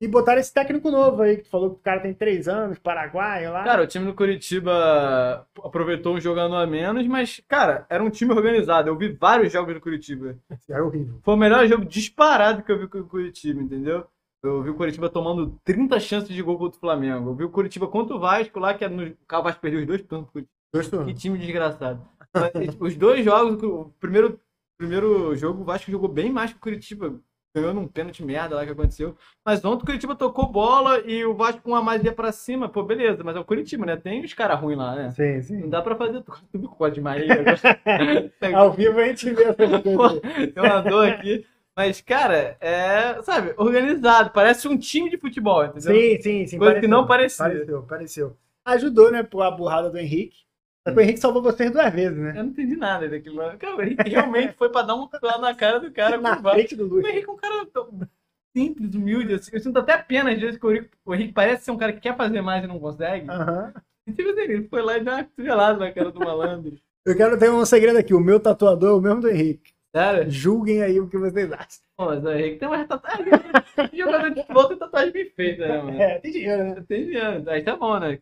E 0.01 0.07
botaram 0.07 0.38
esse 0.40 0.53
técnico 0.53 0.90
novo 0.90 1.23
aí, 1.23 1.38
que 1.38 1.45
tu 1.45 1.49
falou 1.51 1.71
que 1.71 1.77
o 1.77 1.83
cara 1.83 2.01
tem 2.01 2.12
3 2.12 2.49
anos, 2.49 2.79
Paraguai 2.79 3.49
lá. 3.51 3.64
Cara, 3.64 3.83
o 3.83 3.87
time 3.87 4.05
do 4.05 4.14
Curitiba 4.14 5.47
aproveitou 5.64 6.14
um 6.14 6.21
jogando 6.21 6.55
a 6.55 6.66
menos, 6.66 7.07
mas, 7.07 7.40
cara, 7.49 7.87
era 7.88 8.05
um 8.05 8.11
time 8.11 8.33
organizado. 8.33 8.90
Eu 8.90 8.97
vi 8.97 9.09
vários 9.09 9.53
jogos 9.53 9.73
do 9.73 9.81
Curitiba. 9.81 10.37
é 10.69 10.83
horrível. 10.83 11.19
Foi 11.23 11.33
o 11.33 11.38
melhor 11.38 11.66
jogo 11.66 11.87
disparado 11.87 12.62
que 12.62 12.71
eu 12.71 12.79
vi 12.79 12.88
com 12.88 12.99
o 12.99 13.09
Curitiba, 13.09 13.61
entendeu? 13.62 14.07
Eu 14.42 14.62
vi 14.62 14.69
o 14.69 14.75
Curitiba 14.75 15.09
tomando 15.09 15.59
30 15.64 15.99
chances 15.99 16.29
de 16.29 16.42
gol 16.42 16.59
contra 16.59 16.77
o 16.77 16.81
Flamengo. 16.81 17.31
Eu 17.31 17.35
vi 17.35 17.45
o 17.45 17.51
Curitiba 17.51 17.88
contra 17.88 18.14
o 18.14 18.21
Vasco 18.21 18.61
lá, 18.61 18.75
que 18.75 18.85
era 18.85 18.92
no... 18.95 19.03
o 19.03 19.42
Vasco 19.42 19.61
perdeu 19.62 19.81
os 19.81 19.87
dois 19.87 20.03
turnos. 20.03 20.29
Dois 20.73 20.87
Que 20.87 20.90
turnos. 20.90 21.21
time 21.23 21.38
desgraçado. 21.38 22.07
Mas, 22.35 22.53
Os 22.79 22.95
dois 22.97 23.25
jogos, 23.25 23.62
o 23.62 23.90
primeiro, 23.99 24.38
primeiro 24.79 25.35
jogo, 25.37 25.62
o 25.62 25.65
Vasco 25.65 25.91
jogou 25.91 26.09
bem 26.09 26.31
mais 26.33 26.51
que 26.53 26.59
o 26.59 26.61
Curitiba. 26.61 27.19
Ganhou 27.55 27.73
num 27.73 27.89
pênalti 27.89 28.23
merda 28.23 28.55
lá 28.55 28.67
que 28.67 28.73
aconteceu. 28.73 29.17
Mas 29.43 29.65
ontem 29.65 29.83
o 29.83 29.87
Curitiba 29.87 30.15
tocou 30.15 30.47
bola 30.47 31.01
e 31.01 31.25
o 31.25 31.35
Vasco 31.35 31.62
com 31.62 31.71
uma 31.71 31.81
mais 31.81 32.05
ia 32.05 32.12
pra 32.12 32.31
cima. 32.31 32.69
Pô, 32.69 32.83
beleza, 32.83 33.25
mas 33.25 33.35
é 33.35 33.41
o 33.41 33.45
Curitiba, 33.47 33.87
né? 33.87 33.97
Tem 33.97 34.23
os 34.23 34.35
caras 34.35 34.61
ruins 34.61 34.77
lá, 34.77 34.95
né? 34.95 35.11
Sim, 35.12 35.37
Não 35.37 35.43
sim. 35.43 35.69
dá 35.71 35.81
pra 35.81 35.97
fazer 35.97 36.23
tudo. 36.23 36.69
Com 36.69 36.91
de 36.91 37.01
Maria. 37.01 37.33
Ao 38.55 38.71
vivo 38.73 39.01
a 39.01 39.05
gente 39.07 39.31
vê 39.31 39.45
essa 39.45 39.57
coisa. 39.83 40.21
Eu 40.55 40.65
ando 40.67 41.01
aqui. 41.01 41.47
Mas, 41.75 42.01
cara, 42.03 42.57
é, 42.61 43.21
sabe, 43.23 43.55
organizado. 43.57 44.31
Parece 44.31 44.69
um 44.69 44.77
time 44.79 45.09
de 45.11 45.19
futebol, 45.19 45.65
entendeu? 45.65 45.95
Sim, 45.95 46.21
sim, 46.23 46.47
sim. 46.47 46.59
Coisa 46.59 46.81
que 46.81 46.87
não 46.87 47.07
parecia. 47.07 47.45
Pareceu, 47.45 47.83
pareceu. 47.83 48.37
Ajudou, 48.67 49.11
né, 49.11 49.23
pô, 49.23 49.43
a 49.43 49.51
burrada 49.51 49.89
do 49.91 49.99
Henrique. 49.99 50.46
O 50.94 51.01
Henrique 51.01 51.18
salvou 51.18 51.42
vocês 51.42 51.70
duas 51.70 51.92
vezes, 51.92 52.18
né? 52.18 52.31
Eu 52.31 52.44
não 52.44 52.51
entendi 52.51 52.77
nada 52.77 53.09
daquilo. 53.09 53.37
Cara, 53.59 53.77
o 53.77 53.83
Henrique 53.83 54.09
realmente 54.09 54.55
foi 54.55 54.68
pra 54.70 54.83
dar 54.83 54.94
um 54.94 55.09
lá 55.22 55.38
na 55.38 55.55
cara 55.55 55.81
do 55.81 55.90
cara. 55.90 56.18
Na 56.18 56.38
o 56.38 56.42
frente 56.42 56.77
do 56.77 56.85
O 56.85 56.88
Luiz. 56.88 57.07
Henrique 57.07 57.29
é 57.29 57.33
um 57.33 57.37
cara 57.37 57.66
simples, 58.57 58.94
humilde, 58.94 59.35
assim. 59.35 59.51
Eu 59.53 59.61
sinto 59.61 59.79
até 59.79 59.99
pena 59.99 60.33
às 60.33 60.40
vezes 60.40 60.59
que 60.59 60.66
o 60.66 60.70
Henrique, 60.70 60.90
o 61.05 61.14
Henrique 61.14 61.33
parece 61.33 61.64
ser 61.64 61.70
um 61.72 61.77
cara 61.77 61.92
que 61.92 62.01
quer 62.01 62.16
fazer 62.16 62.40
mais 62.40 62.64
e 62.64 62.66
não 62.66 62.79
consegue. 62.79 63.29
Aham. 63.31 63.72
Assim, 64.09 64.22
ele 64.22 64.68
foi 64.68 64.83
lá 64.83 64.96
e 64.96 65.05
deu 65.05 65.12
uma 65.12 65.25
cotovelada 65.25 65.79
na 65.79 65.92
cara 65.92 66.12
do 66.12 66.20
malandro. 66.20 66.77
Eu 67.05 67.16
quero 67.16 67.38
ter 67.38 67.51
um 67.51 67.64
segredo 67.64 67.99
aqui. 67.99 68.14
O 68.14 68.20
meu 68.20 68.38
tatuador 68.38 68.90
é 68.90 68.92
o 68.94 69.01
mesmo 69.01 69.20
do 69.20 69.29
Henrique. 69.29 69.72
Sério? 69.94 70.31
Julguem 70.31 70.83
aí 70.83 71.01
o 71.01 71.09
que 71.09 71.16
vocês 71.16 71.51
acham. 71.51 71.81
Pô, 71.96 72.07
mas 72.07 72.25
o 72.25 72.31
Henrique 72.31 72.59
tem 72.59 72.68
uma 72.68 72.85
tatuagem. 72.85 73.25
Jogador 73.94 74.31
de 74.31 74.40
futebol 74.40 74.68
tem 74.68 74.77
tatuagem 74.77 75.12
bem 75.12 75.31
feita, 75.31 75.66
né, 75.66 75.83
mano? 75.83 76.03
É, 76.03 76.18
tem 76.18 76.33
dinheiro, 76.33 76.64
né? 76.64 76.85
Tem 76.87 77.05
dinheiro. 77.05 77.51
Aí 77.51 77.62
tá 77.62 77.77
bom, 77.77 77.99
né? 77.99 78.18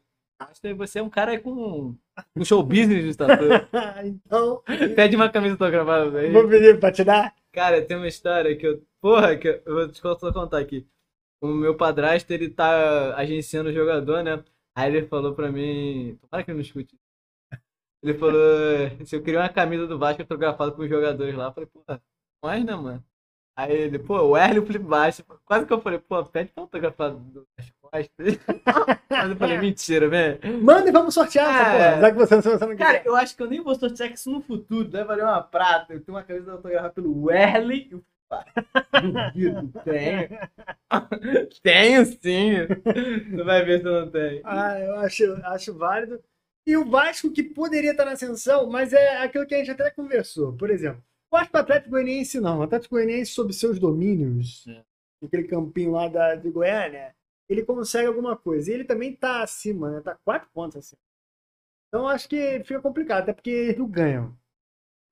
Acho 0.51 0.61
que 0.61 0.75
você 0.75 0.99
é 0.99 1.03
um 1.03 1.11
cara 1.11 1.39
com 1.39 1.95
um 2.37 2.45
show 2.45 2.63
business 2.63 3.05
de 3.05 3.17
tatu. 3.17 3.45
então, 4.05 4.63
Pede 4.95 5.17
uma 5.17 5.29
camisa 5.29 5.55
autografada 5.55 6.19
aí. 6.19 6.33
vou 6.33 6.49
pedir 6.49 6.79
pra 6.79 6.93
te 6.93 7.05
dar. 7.05 7.35
Cara, 7.53 7.83
tem 7.85 7.97
uma 7.97 8.09
história 8.09 8.57
que 8.57 8.67
eu. 8.67 8.83
Porra, 9.01 9.37
que 9.37 9.49
eu, 9.49 9.63
eu 9.67 9.75
vou 9.75 9.89
te 9.89 10.01
contar- 10.01 10.59
aqui. 10.59 10.87
O 11.43 11.49
meu 11.49 11.77
padrasto, 11.77 12.33
ele 12.33 12.49
tá 12.49 13.15
agenciando 13.17 13.69
o 13.69 13.73
jogador, 13.73 14.23
né? 14.23 14.43
Aí 14.77 14.95
ele 14.95 15.07
falou 15.07 15.35
pra 15.35 15.53
mim. 15.53 16.17
Tomara 16.23 16.43
que 16.45 16.51
ele 16.51 16.57
não 16.59 16.63
escute. 16.63 16.97
Ele 18.03 18.15
falou 18.19 18.35
se 19.05 19.17
eu 19.17 19.23
queria 19.23 19.41
uma 19.41 19.49
camisa 19.49 19.87
do 19.87 19.99
Vasco 19.99 20.23
autografada 20.23 20.73
com 20.73 20.83
os 20.83 20.89
jogadores 20.89 21.35
lá. 21.35 21.47
Eu 21.47 21.53
falei, 21.53 21.69
pô, 21.73 21.83
mas 22.43 22.65
né, 22.65 22.75
mano? 22.75 23.05
Aí 23.57 23.73
ele, 23.73 23.99
pô, 24.01 24.21
o 24.21 24.37
Hélio 24.37 24.67
Flip 24.67 24.85
Baixo. 24.85 25.23
Quase 25.45 25.65
que 25.67 25.73
eu 25.73 25.81
falei, 25.81 25.99
pô, 26.01 26.25
pede 26.25 26.51
pra 26.53 26.65
autografar 26.65 27.13
das 27.13 27.71
costas. 27.81 28.39
Mas 29.09 29.31
eu 29.31 29.37
falei, 29.37 29.59
mentira, 29.59 30.09
velho. 30.09 30.41
Manda 30.63 30.89
e 30.89 30.93
vamos 30.93 31.15
sortear 31.15 31.49
essa 31.55 31.77
É. 31.77 32.01
Já 32.01 32.11
que 32.11 32.17
você, 32.19 32.37
você 32.41 32.67
não 32.67 32.77
Cara, 32.77 32.99
quiser. 32.99 33.07
eu 33.09 33.15
acho 33.15 33.37
que 33.37 33.43
eu 33.43 33.49
nem 33.49 33.63
vou 33.63 33.75
sortear 33.77 34.11
isso 34.13 34.31
no 34.31 34.41
futuro 34.41 34.89
deve 34.89 35.05
valer 35.05 35.23
uma 35.25 35.41
prata. 35.43 35.93
Eu 35.93 36.01
tenho 36.01 36.17
uma 36.17 36.25
camisa 36.25 36.53
autografada 36.53 36.93
pelo 36.93 37.25
Werley. 37.27 37.89
e 37.93 37.95
o 37.95 38.05
Duvido, 39.01 39.73
tenho. 39.85 40.29
tenho 41.63 42.05
sim. 42.07 42.67
Tu 43.37 43.45
vai 43.45 43.65
ver 43.65 43.81
se 43.81 43.87
eu 43.87 44.01
não 44.01 44.11
tenho. 44.11 44.41
Ah, 44.45 44.79
eu 44.81 44.97
acho, 44.97 45.33
acho 45.45 45.75
válido. 45.79 46.21
E 46.67 46.77
o 46.77 46.85
Vasco 46.89 47.31
que 47.31 47.43
poderia 47.43 47.91
estar 47.93 48.05
na 48.07 48.13
ascensão, 48.13 48.69
mas 48.69 48.93
é 48.93 49.19
aquilo 49.23 49.47
que 49.47 49.55
a 49.55 49.59
gente 49.59 49.71
até 49.71 49.91
conversou. 49.91 50.55
Por 50.55 50.71
exemplo, 50.71 51.01
o 51.35 51.39
Vasco 51.39 51.57
Atlético 51.57 51.91
Goianiense 51.91 52.41
não. 52.41 52.61
O 52.61 52.63
Atlético 52.63 52.95
Goianiense, 52.95 53.33
sob 53.33 53.53
seus 53.53 53.79
domínios, 53.79 54.67
É. 54.69 54.83
aquele 55.25 55.45
campinho 55.45 55.93
lá 55.93 56.09
da, 56.09 56.35
de 56.35 56.51
Goiânia, 56.51 57.15
ele 57.49 57.65
consegue 57.65 58.07
alguma 58.07 58.37
coisa. 58.37 58.71
E 58.71 58.75
ele 58.75 58.85
também 58.85 59.15
tá 59.15 59.43
acima, 59.43 59.91
né? 59.91 60.01
Tá 60.01 60.17
quatro 60.25 60.49
pontos 60.53 60.77
acima. 60.77 61.01
Então 61.89 62.09
acho 62.09 62.29
que 62.29 62.63
fica 62.65 62.81
complicado, 62.81 63.23
até 63.23 63.33
porque 63.33 63.51
eles 63.51 63.79
não 63.79 63.89
ganham. 63.89 64.37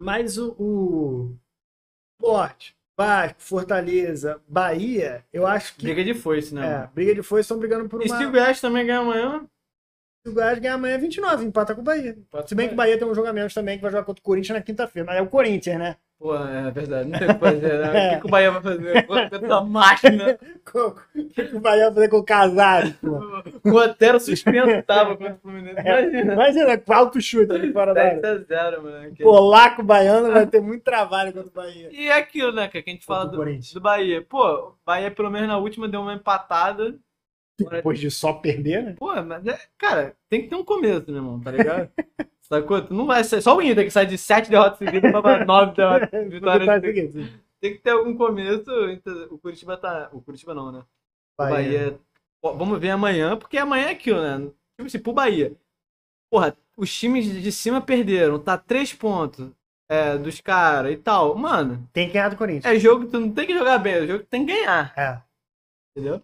Mas 0.00 0.36
o, 0.38 0.54
o 0.58 1.36
Sport, 2.20 2.72
Vasco, 2.98 3.40
Fortaleza, 3.40 4.42
Bahia, 4.48 5.24
eu 5.32 5.46
acho 5.46 5.76
que. 5.76 5.82
Briga 5.82 6.04
de 6.04 6.14
foice, 6.14 6.54
né? 6.54 6.84
É, 6.84 6.86
briga 6.88 7.14
de 7.14 7.22
foice 7.22 7.42
estão 7.42 7.58
brigando 7.58 7.88
por 7.88 8.02
E 8.02 8.08
uma. 8.08 8.18
se 8.18 8.24
o 8.24 8.30
Goiás 8.30 8.60
também 8.60 8.86
ganhar 8.86 9.00
amanhã? 9.00 9.48
Se 10.24 10.30
o 10.30 10.34
Goiás 10.34 10.58
ganhar 10.58 10.74
amanhã 10.74 10.94
é 10.94 10.98
29, 10.98 11.44
empata 11.44 11.74
com 11.74 11.80
o 11.80 11.84
Bahia. 11.84 12.16
Se 12.46 12.54
bem 12.54 12.68
que 12.68 12.74
o 12.74 12.76
Bahia 12.76 12.96
tem 12.98 13.06
um 13.06 13.32
menos 13.32 13.54
também, 13.54 13.76
que 13.76 13.82
vai 13.82 13.90
jogar 13.90 14.04
contra 14.04 14.20
o 14.20 14.24
Corinthians 14.24 14.56
na 14.56 14.62
quinta-feira. 14.62 15.06
Mas 15.06 15.16
é 15.16 15.22
o 15.22 15.28
Corinthians, 15.28 15.78
né? 15.78 15.96
Pô, 16.22 16.36
é 16.36 16.70
verdade, 16.70 17.08
não 17.08 17.18
tem 17.18 17.28
o 17.28 17.34
que 17.34 17.40
fazer, 17.40 17.78
né? 17.80 18.06
É. 18.06 18.10
O 18.10 18.14
que, 18.14 18.20
que 18.20 18.26
o 18.28 18.30
Bahia 18.30 18.50
vai 18.52 18.62
fazer? 18.62 19.02
Contra 19.06 19.44
essa 19.44 19.60
máquina. 19.60 20.38
O 20.72 21.24
que 21.34 21.44
que 21.48 21.56
o 21.56 21.60
Bahia 21.60 21.90
vai 21.90 21.94
fazer 21.94 22.08
com 22.08 22.18
o 22.18 22.24
pô? 23.00 23.68
O 23.68 23.74
Otero 23.74 24.20
suspenso 24.20 24.82
tava 24.86 25.16
contra 25.16 25.34
o 25.34 25.38
Fluminense. 25.38 25.80
Imagina. 25.80 26.32
Imagina, 26.34 26.78
com 26.78 26.92
alto 26.92 27.20
chute 27.20 27.50
ali 27.50 27.72
fora 27.72 27.92
da 27.92 28.04
10 28.04 28.24
área. 28.24 28.30
a 28.30 28.70
0, 28.70 28.82
mano. 28.84 29.16
Polaco 29.16 29.82
baiano 29.82 30.32
vai 30.32 30.46
ter 30.46 30.60
muito 30.60 30.84
trabalho 30.84 31.32
contra 31.32 31.48
o 31.48 31.52
Bahia. 31.52 31.88
E 31.90 32.06
é 32.06 32.16
aquilo, 32.16 32.52
né, 32.52 32.68
cara, 32.68 32.84
que 32.84 32.90
a 32.90 32.92
gente 32.92 33.04
fala 33.04 33.24
do, 33.24 33.44
do 33.44 33.80
Bahia. 33.80 34.22
Pô, 34.22 34.46
o 34.46 34.74
Bahia 34.86 35.10
pelo 35.10 35.28
menos 35.28 35.48
na 35.48 35.58
última 35.58 35.88
deu 35.88 36.02
uma 36.02 36.14
empatada. 36.14 36.94
Depois 37.58 37.98
de 37.98 38.12
só 38.12 38.32
perder, 38.34 38.84
né? 38.84 38.94
Pô, 38.96 39.12
mas 39.22 39.44
é, 39.44 39.58
cara, 39.76 40.14
tem 40.30 40.42
que 40.42 40.48
ter 40.48 40.54
um 40.54 40.64
começo, 40.64 41.06
meu 41.08 41.16
irmão, 41.16 41.40
tá 41.40 41.50
ligado? 41.50 41.90
Sacou? 42.52 42.82
Tu 42.82 42.92
não 42.94 43.06
vai 43.06 43.24
ser. 43.24 43.40
Só 43.40 43.56
o 43.56 43.62
Inter 43.62 43.84
que 43.84 43.90
sai 43.90 44.04
de 44.06 44.18
7 44.18 44.50
derrotas 44.50 44.78
seguidas 44.78 45.10
pra 45.10 45.44
9 45.44 45.74
derrotas. 45.76 46.28
Vitórias 46.30 46.66
Tá 46.66 46.80
seguidas. 46.80 47.30
Tem 47.60 47.72
que 47.74 47.78
ter 47.78 47.90
algum 47.90 48.16
começo. 48.16 48.70
então, 48.90 49.28
O 49.30 49.38
Curitiba 49.38 49.76
tá. 49.76 50.08
O 50.12 50.20
Curitiba 50.20 50.52
não, 50.54 50.70
né? 50.72 50.80
O 51.38 51.44
Bahia. 51.48 51.98
Pô, 52.42 52.52
vamos 52.54 52.78
ver 52.80 52.90
amanhã, 52.90 53.36
porque 53.36 53.56
amanhã 53.56 53.86
é 53.86 53.90
aquilo, 53.92 54.20
né? 54.20 54.38
Tipo 54.76 54.86
assim, 54.86 54.98
pro 54.98 55.12
Bahia. 55.12 55.52
Porra, 56.30 56.56
os 56.76 56.92
times 56.92 57.24
de 57.26 57.52
cima 57.52 57.80
perderam, 57.80 58.38
tá 58.38 58.58
3 58.58 58.92
pontos 58.94 59.48
é, 59.88 60.18
dos 60.18 60.40
caras 60.40 60.92
e 60.92 60.96
tal. 60.96 61.34
Mano, 61.36 61.88
Tem 61.92 62.06
que 62.08 62.14
ganhar 62.14 62.28
do 62.30 62.36
Corinthians. 62.36 62.64
é 62.64 62.78
jogo 62.80 63.04
que 63.06 63.12
tu 63.12 63.20
não 63.20 63.30
tem 63.32 63.46
que 63.46 63.56
jogar 63.56 63.78
bem, 63.78 63.92
é 63.94 64.06
jogo 64.06 64.20
que 64.24 64.30
tem 64.30 64.44
que 64.44 64.52
ganhar. 64.52 64.92
É. 64.96 65.20
Entendeu? 65.96 66.20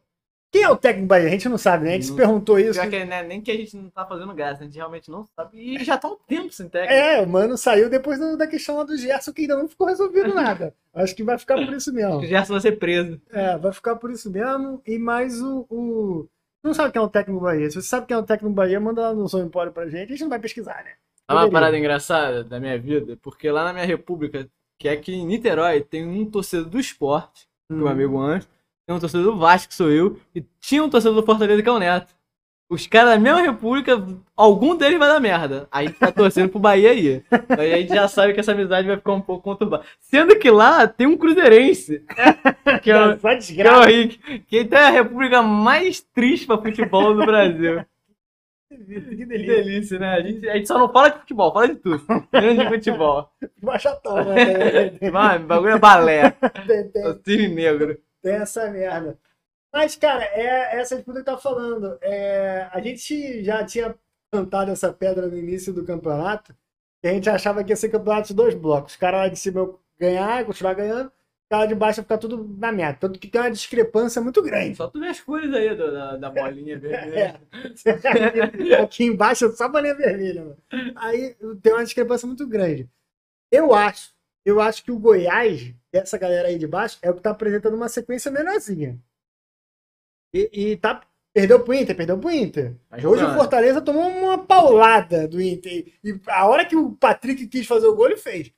Quem 0.51 0.63
é 0.63 0.69
o 0.71 0.77
técnico 0.77 1.07
do 1.07 1.09
Bahia? 1.11 1.27
A 1.27 1.31
gente 1.31 1.49
não 1.49 1.59
sabe, 1.59 1.85
né? 1.85 1.91
A 1.91 1.93
gente 1.95 2.07
se 2.07 2.11
Não. 2.11 2.17
perguntou 2.17 2.59
isso. 2.59 2.81
Pior 2.81 2.89
que, 2.91 3.05
né, 3.05 3.23
nem 3.23 3.41
que 3.41 3.51
a 3.51 3.55
gente 3.57 3.77
não 3.77 3.91
tá 3.91 4.07
fazendo 4.07 4.33
graça, 4.35 4.63
a 4.63 4.65
gente 4.65 4.77
realmente 4.77 5.11
não 5.11 5.27
sabe. 5.37 5.59
E 5.59 5.85
já 5.85 5.99
tá 5.99 6.09
um 6.09 6.17
tempo 6.27 6.51
sem 6.53 6.69
técnico. 6.69 6.93
É, 6.95 7.21
o 7.21 7.27
mano 7.29 7.57
saiu 7.59 7.91
depois 7.91 8.19
da 8.39 8.47
questão 8.47 8.79
lá 8.79 8.85
do 8.85 8.97
Gerson, 8.97 9.33
que 9.33 9.43
ainda 9.43 9.57
não 9.57 9.69
ficou 9.69 9.87
resolvido 9.87 10.35
nada. 10.35 10.75
Acho 10.95 11.15
que 11.15 11.23
vai 11.23 11.39
ficar 11.39 11.57
por 11.57 11.75
isso 11.75 11.93
mesmo. 11.93 12.17
O 12.19 12.25
Gerson 12.27 12.55
vai 12.55 12.61
ser 12.63 12.73
preso. 12.79 13.21
É, 13.31 13.59
vai 13.59 13.73
ficar 13.73 13.97
por 13.97 14.11
isso 14.11 14.31
mesmo. 14.31 14.81
E 14.87 14.99
mais 14.99 15.41
o. 15.43 15.67
o... 15.71 16.27
Não 16.65 16.73
sabe 16.75 16.93
quem 16.93 17.01
é 17.01 17.05
o 17.05 17.09
técnico 17.09 17.39
do 17.41 17.45
Bahia? 17.45 17.71
Se 17.71 17.81
você 17.81 17.87
sabe 17.89 18.07
quem 18.07 18.17
é 18.17 18.19
o 18.19 18.23
técnico 18.25 18.49
do 18.53 18.57
Bahia, 18.57 18.81
manda 18.81 19.03
lá 19.03 19.15
no 19.15 19.29
Som 19.29 19.43
Empório 19.43 19.71
pra 19.73 19.87
gente. 19.87 20.05
A 20.09 20.13
gente 20.13 20.23
não 20.23 20.31
vai 20.31 20.39
pesquisar, 20.41 20.83
né? 20.83 20.93
É 21.29 21.33
uma 21.35 21.51
parada 21.51 21.79
engraçada 21.79 22.43
da 22.43 22.59
minha 22.59 22.79
vida, 22.79 23.19
porque 23.23 23.51
lá 23.51 23.65
na 23.65 23.73
minha 23.75 23.85
república, 23.85 24.49
que 24.79 24.89
é 24.89 24.93
aqui 24.93 25.13
em 25.15 25.27
Niterói, 25.27 25.83
tem 25.83 26.07
um 26.09 26.25
torcedor 26.25 26.71
do 26.71 26.81
esporte, 26.81 27.47
que 27.69 27.75
é 27.75 27.77
Hum. 27.77 27.83
o 27.83 27.89
amigo 27.89 28.19
antes, 28.19 28.49
tem 28.89 28.97
um 28.97 28.99
torcedor 29.01 29.33
do 29.35 29.39
Vasco, 29.39 29.69
que 29.69 29.75
sou 29.75 29.91
eu, 29.91 30.19
e 30.35 30.43
tinha 30.59 30.83
um 30.83 30.89
torcedor 30.89 31.21
do 31.21 31.27
Fortaleza, 31.27 31.63
que 31.63 31.69
é 31.69 31.73
o 31.73 31.79
Neto. 31.79 32.17
Os 32.71 32.87
caras 32.87 33.11
da 33.11 33.19
mesma 33.19 33.43
república, 33.43 34.03
algum 34.35 34.75
deles 34.75 34.99
vai 34.99 35.09
dar 35.09 35.21
merda. 35.21 35.69
A 35.71 35.83
gente 35.83 35.99
tá 35.99 36.11
torcendo 36.11 36.49
pro 36.49 36.59
Bahia 36.59 36.91
aí. 36.91 37.23
Aí 37.59 37.73
a 37.75 37.77
gente 37.79 37.95
já 37.95 38.09
sabe 38.09 38.33
que 38.33 38.41
essa 38.41 38.53
amizade 38.53 38.87
vai 38.89 38.97
ficar 38.97 39.13
um 39.13 39.21
pouco 39.21 39.43
conturbada. 39.45 39.85
Sendo 40.01 40.39
que 40.39 40.51
lá 40.51 40.87
tem 40.89 41.07
um 41.07 41.19
cruzeirense, 41.19 42.03
que 42.83 42.91
é, 42.91 43.07
o- 43.09 43.19
Só 43.21 43.37
que 43.37 43.61
é 43.63 43.73
o. 43.77 43.81
Rick, 43.83 44.39
que 44.41 44.65
tem 44.65 44.79
a 44.79 44.89
república 44.91 45.43
mais 45.43 46.01
triste 46.01 46.47
pra 46.47 46.57
futebol 46.59 47.15
do 47.15 47.27
Brasil. 47.27 47.85
Que 48.71 48.77
Que 48.77 49.25
delícia. 49.25 49.55
delícia, 49.65 49.99
né? 49.99 50.15
A 50.15 50.21
gente, 50.21 50.47
a 50.49 50.55
gente 50.57 50.69
só 50.69 50.79
não 50.79 50.93
fala 50.93 51.09
de 51.09 51.21
futebol, 51.21 51.51
fala 51.55 51.69
de 51.69 51.77
tudo. 51.77 52.03
Menos 52.31 52.59
de 52.65 52.69
futebol. 52.69 53.31
Machatão, 53.63 54.17
né? 54.27 54.91
Mano, 55.11 55.47
bagulho 55.47 55.71
é 55.73 55.79
balé. 55.79 56.35
cisne 57.25 57.49
negro. 57.49 57.99
Tem 58.23 58.35
essa 58.35 58.69
merda. 58.71 59.19
Mas, 59.73 59.97
cara, 59.97 60.25
é 60.25 60.79
essa 60.81 60.97
disputa 60.97 61.19
que 61.21 61.25
tá 61.27 61.37
falando. 61.39 61.99
É, 62.01 62.69
a 62.73 62.81
gente 62.81 63.45
já 63.45 63.65
tinha 63.65 63.95
plantado 64.31 64.71
essa 64.71 64.93
pedra 64.93 65.27
no 65.27 65.37
início 65.39 65.73
do 65.73 65.85
campeonato, 65.85 66.55
a 67.05 67.09
gente 67.09 67.29
achava 67.31 67.63
que 67.63 67.71
ia 67.73 67.77
ser 67.77 67.89
campeonato 67.91 68.29
de 68.29 68.35
dois 68.35 68.55
blocos. 68.55 68.93
Os 68.93 68.99
caras 68.99 69.21
lá 69.21 69.29
de 69.29 69.39
cima 69.39 69.75
ganhar, 69.99 70.45
continuar 70.45 70.75
ganhando, 70.75 71.07
os 71.09 71.49
caras 71.51 71.69
de 71.69 71.75
baixo 71.75 72.01
ia 72.01 72.03
ficar 72.05 72.19
tudo 72.19 72.57
na 72.59 72.73
merda. 72.73 72.99
Tanto 73.01 73.19
que 73.19 73.29
tem 73.29 73.41
uma 73.41 73.51
discrepância 73.51 74.21
muito 74.21 74.43
grande. 74.43 74.77
Só 74.77 74.89
tu 74.89 74.99
vê 75.01 75.07
as 75.09 75.21
cores 75.21 75.53
aí 75.55 75.75
do- 75.75 75.93
da, 75.93 76.17
da 76.17 76.31
bolinha 76.31 76.75
É. 76.77 76.79
vermelha. 76.79 77.41
aqui, 78.47 78.75
aqui 78.75 79.05
embaixo 79.05 79.47
é 79.47 79.51
só 79.53 79.69
bolinha 79.69 79.95
vermelha. 79.95 80.43
Mano. 80.45 80.93
Aí 80.97 81.37
tem 81.63 81.73
uma 81.73 81.85
discrepância 81.85 82.27
muito 82.27 82.47
grande. 82.47 82.89
Eu 83.51 83.73
acho, 83.75 84.13
eu 84.45 84.61
acho 84.61 84.83
que 84.85 84.91
o 84.93 84.99
Goiás, 84.99 85.75
essa 85.99 86.19
galera 86.19 86.49
aí 86.49 86.59
de 86.59 86.67
baixo, 86.67 86.99
é 87.03 87.11
o 87.11 87.15
que 87.15 87.23
tá 87.23 87.31
apresentando 87.31 87.75
uma 87.75 87.89
sequência 87.89 88.31
menorzinha. 88.31 88.99
E, 90.33 90.51
e 90.53 90.77
tá. 90.77 91.03
Perdeu 91.33 91.63
pro 91.63 91.75
Inter, 91.75 91.97
perdeu 91.97 92.19
pro 92.19 92.31
Inter. 92.31 92.75
Tá 92.89 92.97
Hoje 92.97 93.03
jogando. 93.03 93.31
o 93.31 93.39
Fortaleza 93.39 93.81
tomou 93.81 94.09
uma 94.09 94.39
paulada 94.45 95.29
do 95.29 95.41
Inter. 95.41 95.93
E 96.03 96.21
a 96.27 96.47
hora 96.49 96.65
que 96.65 96.75
o 96.75 96.93
Patrick 96.93 97.47
quis 97.47 97.67
fazer 97.67 97.87
o 97.87 97.95
gol, 97.95 98.07
ele 98.07 98.17
fez. 98.17 98.53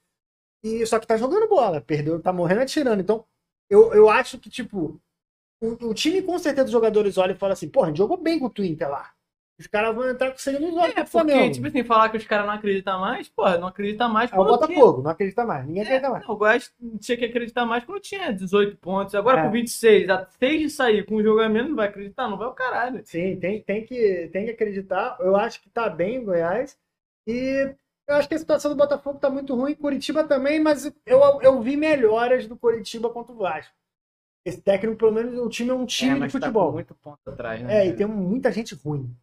E, 0.62 0.86
só 0.86 0.98
que 0.98 1.06
tá 1.06 1.16
jogando 1.16 1.48
bola. 1.48 1.80
Perdeu, 1.80 2.20
tá 2.20 2.32
morrendo 2.32 2.62
atirando. 2.62 3.02
Então, 3.02 3.26
eu, 3.68 3.92
eu 3.92 4.08
acho 4.08 4.38
que, 4.38 4.48
tipo, 4.48 5.00
o, 5.60 5.88
o 5.88 5.94
time, 5.94 6.22
com 6.22 6.38
certeza, 6.38 6.66
os 6.66 6.72
jogadores 6.72 7.18
olham 7.18 7.34
e 7.34 7.38
falam 7.38 7.52
assim, 7.52 7.68
porra, 7.68 7.86
a 7.86 7.90
gente 7.90 7.98
jogou 7.98 8.16
bem 8.16 8.38
com 8.38 8.46
o 8.46 8.64
Inter 8.64 8.88
lá. 8.88 9.12
Os 9.60 9.66
caras 9.66 9.94
vão 9.94 10.08
entrar 10.08 10.30
com 10.30 10.38
sangue 10.38 10.58
nos 10.58 10.74
olhos 10.74 10.96
É, 10.96 11.04
porque, 11.04 11.50
tipo 11.50 11.66
assim, 11.66 11.84
falar 11.84 12.08
que 12.08 12.16
os 12.16 12.26
caras 12.26 12.46
não 12.46 12.54
acreditam 12.54 12.98
mais, 12.98 13.28
porra, 13.28 13.58
não 13.58 13.68
acredita 13.68 14.08
mais 14.08 14.32
É 14.32 14.34
o 14.34 14.38
tinha- 14.42 14.56
Botafogo, 14.58 15.02
não 15.02 15.10
acredita 15.10 15.44
mais. 15.44 15.66
Ninguém 15.66 15.82
acredita 15.82 16.08
mais. 16.08 16.26
Não, 16.26 16.34
o 16.34 16.38
Goiás 16.38 16.72
tinha 16.98 17.18
que 17.18 17.24
acreditar 17.26 17.66
mais 17.66 17.84
quando 17.84 18.00
tinha 18.00 18.32
18 18.32 18.78
pontos. 18.78 19.14
Agora 19.14 19.40
É. 19.40 19.44
com 19.44 19.50
26, 19.50 20.08
a 20.08 20.26
6 20.38 20.60
de 20.62 20.70
sair 20.70 21.04
com 21.04 21.16
um 21.16 21.48
menos, 21.50 21.68
não 21.68 21.76
vai 21.76 21.88
acreditar? 21.88 22.26
Não 22.26 22.38
vai 22.38 22.48
o 22.48 22.52
caralho. 22.54 23.02
Sim, 23.04 23.36
tem, 23.38 23.60
tem, 23.62 23.84
que, 23.84 24.30
tem 24.32 24.46
que 24.46 24.50
acreditar. 24.52 25.18
Eu 25.20 25.36
acho 25.36 25.60
que 25.60 25.68
tá 25.68 25.90
bem 25.90 26.20
o 26.20 26.24
Goiás. 26.24 26.78
E 27.26 27.74
eu 28.08 28.14
acho 28.16 28.28
que 28.28 28.34
a 28.34 28.38
situação 28.38 28.70
do 28.70 28.76
Botafogo 28.78 29.18
tá 29.18 29.28
muito 29.28 29.54
ruim. 29.54 29.74
Curitiba 29.74 30.24
também, 30.24 30.58
mas 30.58 30.90
eu, 31.04 31.20
eu 31.42 31.60
vi 31.60 31.76
melhoras 31.76 32.46
do 32.46 32.56
Curitiba 32.56 33.10
contra 33.10 33.32
o 33.34 33.36
Vasco. 33.36 33.74
Esse 34.42 34.62
técnico, 34.62 34.96
pelo 34.96 35.12
menos, 35.12 35.38
o 35.38 35.50
time 35.50 35.68
é 35.68 35.74
um 35.74 35.84
time 35.84 36.12
é, 36.12 36.14
de 36.14 36.20
mas 36.20 36.32
futebol. 36.32 36.62
Tá 36.62 36.68
com 36.70 36.74
muito 36.74 36.94
ponto 36.94 37.18
atrás, 37.30 37.60
né? 37.60 37.82
É, 37.84 37.86
e 37.88 37.92
tem 37.94 38.06
muita 38.06 38.50
gente 38.50 38.74
ruim. 38.74 39.14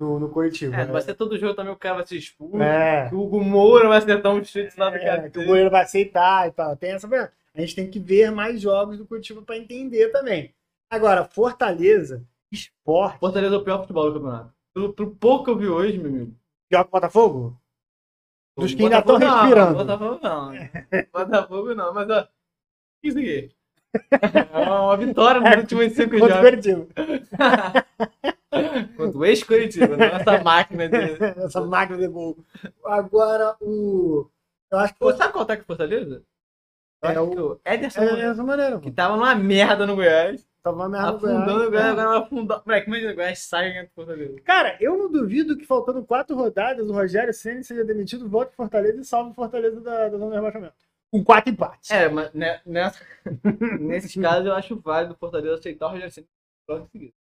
No, 0.00 0.18
no 0.18 0.30
Curitiba. 0.30 0.74
É, 0.74 0.86
não 0.86 0.94
vai 0.94 1.02
ser 1.02 1.14
todo 1.14 1.38
jogo 1.38 1.54
também 1.54 1.72
o 1.72 1.76
cara 1.76 1.96
vai 1.96 2.06
ser 2.06 2.16
expulso. 2.16 2.60
É. 2.62 3.10
que 3.10 3.14
O 3.14 3.20
Hugo 3.20 3.44
Moura 3.44 3.86
vai 3.86 3.98
acertar 3.98 4.32
um 4.32 4.42
chute 4.42 4.72
lá 4.78 4.88
do 4.88 4.96
É, 4.96 5.04
cara. 5.04 5.30
que 5.30 5.38
o 5.38 5.44
goleiro 5.44 5.70
vai 5.70 5.82
aceitar 5.82 6.48
e 6.48 6.52
tal. 6.52 6.74
Tem 6.74 6.92
essa. 6.92 7.06
A 7.54 7.60
gente 7.60 7.76
tem 7.76 7.90
que 7.90 7.98
ver 7.98 8.30
mais 8.30 8.60
jogos 8.60 8.96
do 8.96 9.06
Curitiba 9.06 9.42
pra 9.42 9.58
entender 9.58 10.08
também. 10.08 10.54
Agora, 10.90 11.24
Fortaleza, 11.24 12.24
esporte. 12.50 13.18
Fortaleza 13.18 13.54
é 13.54 13.58
o 13.58 13.62
pior 13.62 13.82
futebol 13.82 14.06
do 14.10 14.14
campeonato. 14.14 14.54
Pelo, 14.74 14.92
pelo 14.94 15.10
pouco 15.16 15.44
que 15.44 15.50
eu 15.50 15.58
vi 15.58 15.68
hoje, 15.68 15.98
meu 15.98 16.10
amigo. 16.10 16.34
Pior 16.70 16.84
que 16.84 16.88
o 16.88 16.92
Botafogo? 16.92 17.60
Dos 18.56 18.74
que 18.74 18.82
ainda 18.82 19.00
estão 19.00 19.18
Botafogo 19.18 19.36
não, 19.36 19.42
respirando. 19.42 19.76
Botafogo 19.76 20.20
não. 20.22 20.52
Botafogo 21.12 21.74
não, 21.74 21.94
mas 21.94 22.10
ó. 22.10 22.26
Isso 23.02 23.18
aqui. 23.18 23.50
É 24.52 24.70
uma 24.70 24.96
vitória 24.96 25.40
nos 25.40 25.62
últimos 25.62 25.92
cinco 25.94 26.16
jogos. 26.16 26.30
Contra 28.96 29.18
o 29.18 29.24
ex-Curitiba, 29.24 29.96
não 29.96 30.04
essa 30.06 30.42
máquina 30.42 30.88
de. 30.88 30.96
Essa 31.44 31.60
máquina 31.60 31.98
de 31.98 32.08
gol. 32.08 32.36
Agora, 32.84 33.56
o. 33.60 34.28
Eu 34.70 34.78
acho 34.78 34.92
que 34.94 34.98
Pô, 34.98 35.12
sabe 35.12 35.32
qual 35.32 35.44
tá 35.46 35.56
com 35.56 35.64
Fortaleza? 35.64 36.22
É 37.02 37.18
o- 37.18 37.56
que 37.56 37.70
Ederson, 37.70 38.02
é 38.02 38.16
dessa 38.16 38.42
maneira, 38.44 38.78
que 38.78 38.90
tava 38.90 39.16
numa 39.16 39.34
merda 39.34 39.86
no 39.86 39.94
Goiás. 39.96 40.46
Tava 40.62 40.76
uma 40.76 40.88
merda 40.88 41.12
no 41.12 41.16
Afundando 41.16 41.66
o 41.66 41.70
Goiás, 41.70 41.86
É. 41.86 41.90
agora 41.90 42.08
vai 42.08 42.18
afundar. 42.18 42.62
Moleque, 42.66 42.86
imagina, 42.88 43.12
o 43.12 43.14
Goiás 43.14 43.38
sai 43.38 43.68
e 43.68 43.72
ganha 43.72 43.84
do 43.84 43.90
Fortaleza. 43.94 44.40
Cara, 44.44 44.76
eu 44.80 44.98
não 44.98 45.10
duvido 45.10 45.56
que 45.56 45.64
faltando 45.64 46.04
quatro 46.04 46.36
rodadas 46.36 46.88
o 46.88 46.92
Rogério 46.92 47.32
Senna 47.32 47.62
seja 47.62 47.84
demitido, 47.84 48.28
volte 48.28 48.48
pro 48.48 48.56
Fortaleza 48.64 49.00
e 49.00 49.04
salve 49.04 49.30
o 49.30 49.34
Fortaleza 49.34 49.80
da, 49.80 50.08
da 50.08 50.18
zona 50.18 50.28
de 50.30 50.34
rebaixamento. 50.36 50.74
Com 51.10 51.24
quatro 51.24 51.50
empates. 51.52 51.90
É, 51.90 52.08
mas 52.08 52.32
né, 52.34 52.60
nessa, 52.66 53.00
nesses 53.80 54.14
casos 54.20 54.46
eu 54.46 54.52
acho 54.54 54.76
válido 54.80 55.14
o 55.14 55.16
Fortaleza 55.16 55.54
aceitar 55.54 55.86
o 55.86 55.90
Rogério 55.92 56.12
Ceni 56.12 56.28
logo 56.68 56.84
em 56.84 56.88
seguida. 56.88 57.12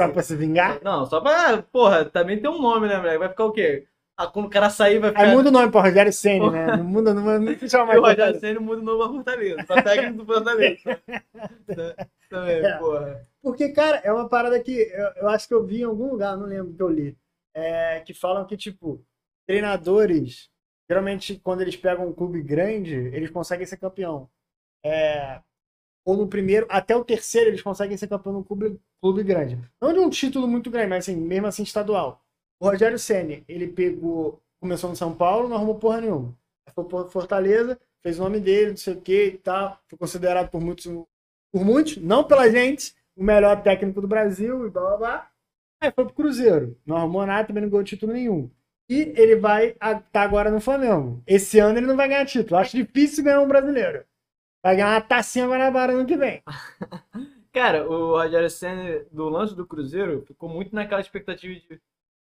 Só 0.00 0.08
pra 0.08 0.22
se 0.22 0.36
vingar. 0.36 0.80
Não, 0.82 1.06
só 1.06 1.20
pra. 1.20 1.62
Porra, 1.62 2.04
também 2.04 2.40
tem 2.40 2.50
um 2.50 2.60
nome, 2.60 2.86
né, 2.88 2.96
moleque? 2.98 3.18
Vai 3.18 3.28
ficar 3.30 3.44
o 3.46 3.52
quê? 3.52 3.86
Ah, 4.18 4.26
quando 4.26 4.46
o 4.46 4.50
cara 4.50 4.70
sair, 4.70 4.98
vai 4.98 5.10
ficar. 5.10 5.22
Aí 5.24 5.30
muda 5.34 5.48
o 5.50 5.52
nome 5.52 5.70
pra 5.70 5.82
Rogério 5.82 6.12
Senna, 6.12 6.50
né? 6.50 6.76
Não 6.76 6.84
muda, 6.84 7.12
não, 7.14 7.38
não 7.38 7.58
se 7.58 7.68
chama 7.68 7.94
E 7.94 8.00
mais 8.00 8.16
o 8.16 8.20
Rogério. 8.20 8.40
Ceni 8.40 8.58
muda 8.58 8.80
o 8.80 8.84
novo 8.84 9.02
a 9.04 9.08
Fortaleza. 9.08 9.64
Pra 9.64 9.82
técnico 9.82 10.18
do 10.18 10.26
Fortaleza. 10.26 10.78
Também, 12.30 12.56
É. 12.64 12.78
porra. 12.78 13.26
Porque, 13.42 13.68
cara, 13.70 13.98
é 14.02 14.12
uma 14.12 14.28
parada 14.28 14.58
que 14.60 14.72
eu, 14.72 15.06
eu 15.22 15.28
acho 15.28 15.46
que 15.46 15.54
eu 15.54 15.64
vi 15.64 15.80
em 15.82 15.84
algum 15.84 16.10
lugar, 16.10 16.36
não 16.36 16.46
lembro 16.46 16.72
que 16.74 16.82
eu 16.82 16.88
li. 16.88 17.16
é, 17.54 18.00
que 18.00 18.12
falam 18.14 18.44
que, 18.46 18.56
tipo, 18.56 19.02
treinadores, 19.46 20.50
geralmente 20.90 21.40
quando 21.42 21.60
eles 21.62 21.76
pegam 21.76 22.06
um 22.08 22.12
clube 22.12 22.42
grande, 22.42 22.94
eles 22.94 23.30
conseguem 23.30 23.64
ser 23.66 23.76
campeão. 23.76 24.28
É, 24.84 25.40
ou 26.06 26.16
no 26.16 26.28
primeiro, 26.28 26.66
até 26.70 26.94
o 26.94 27.04
terceiro, 27.04 27.50
eles 27.50 27.60
conseguem 27.60 27.96
ser 27.96 28.06
campeão 28.06 28.32
num 28.32 28.42
clube, 28.42 28.80
clube 29.02 29.24
grande. 29.24 29.58
Não 29.80 29.92
de 29.92 29.98
um 29.98 30.08
título 30.08 30.46
muito 30.46 30.70
grande, 30.70 30.86
mas 30.86 31.04
assim, 31.04 31.16
mesmo 31.16 31.48
assim 31.48 31.64
estadual. 31.64 32.24
O 32.60 32.68
Rogério 32.68 32.96
Senni, 32.96 33.44
ele 33.48 33.66
pegou, 33.66 34.40
começou 34.60 34.88
no 34.88 34.94
São 34.94 35.12
Paulo, 35.12 35.48
não 35.48 35.56
arrumou 35.56 35.74
porra 35.74 36.00
nenhuma. 36.00 36.32
Foi 36.72 36.84
pro 36.84 37.08
Fortaleza, 37.08 37.78
fez 38.04 38.20
o 38.20 38.22
nome 38.22 38.38
dele, 38.38 38.70
não 38.70 38.76
sei 38.76 38.94
o 38.94 39.00
que 39.00 39.26
e 39.26 39.38
tal. 39.38 39.80
Foi 39.88 39.98
considerado 39.98 40.48
por 40.48 40.60
muitos, 40.60 40.86
por 41.52 41.64
muitos, 41.64 41.96
não 41.96 42.22
pela 42.22 42.48
gente, 42.48 42.94
o 43.16 43.24
melhor 43.24 43.60
técnico 43.62 44.00
do 44.00 44.06
Brasil 44.06 44.64
e 44.64 44.70
blá 44.70 44.82
blá 44.82 44.96
blá. 44.96 45.30
Aí 45.82 45.90
foi 45.90 46.04
pro 46.04 46.14
Cruzeiro. 46.14 46.78
Não 46.86 46.96
arrumou 46.96 47.26
nada, 47.26 47.48
também 47.48 47.64
não 47.64 47.70
ganhou 47.70 47.84
título 47.84 48.12
nenhum. 48.12 48.48
E 48.88 49.12
ele 49.16 49.34
vai 49.34 49.70
estar 49.70 50.22
agora 50.22 50.52
no 50.52 50.60
Flamengo. 50.60 51.20
Esse 51.26 51.58
ano 51.58 51.78
ele 51.78 51.86
não 51.86 51.96
vai 51.96 52.08
ganhar 52.08 52.24
título. 52.24 52.58
Acho 52.58 52.76
difícil 52.76 53.24
ganhar 53.24 53.40
um 53.40 53.48
brasileiro. 53.48 54.04
Vai 54.66 54.74
ganhar 54.74 54.94
uma 54.94 55.00
tacinha 55.00 55.46
Guanabara 55.46 55.92
ano 55.92 56.04
que 56.04 56.16
vem. 56.16 56.42
Cara, 57.54 57.88
o 57.88 58.16
Rogério 58.16 58.50
Senna, 58.50 59.04
do 59.12 59.28
lance 59.28 59.54
do 59.54 59.64
Cruzeiro, 59.64 60.24
ficou 60.26 60.48
muito 60.48 60.74
naquela 60.74 61.00
expectativa 61.00 61.54
de. 61.54 61.80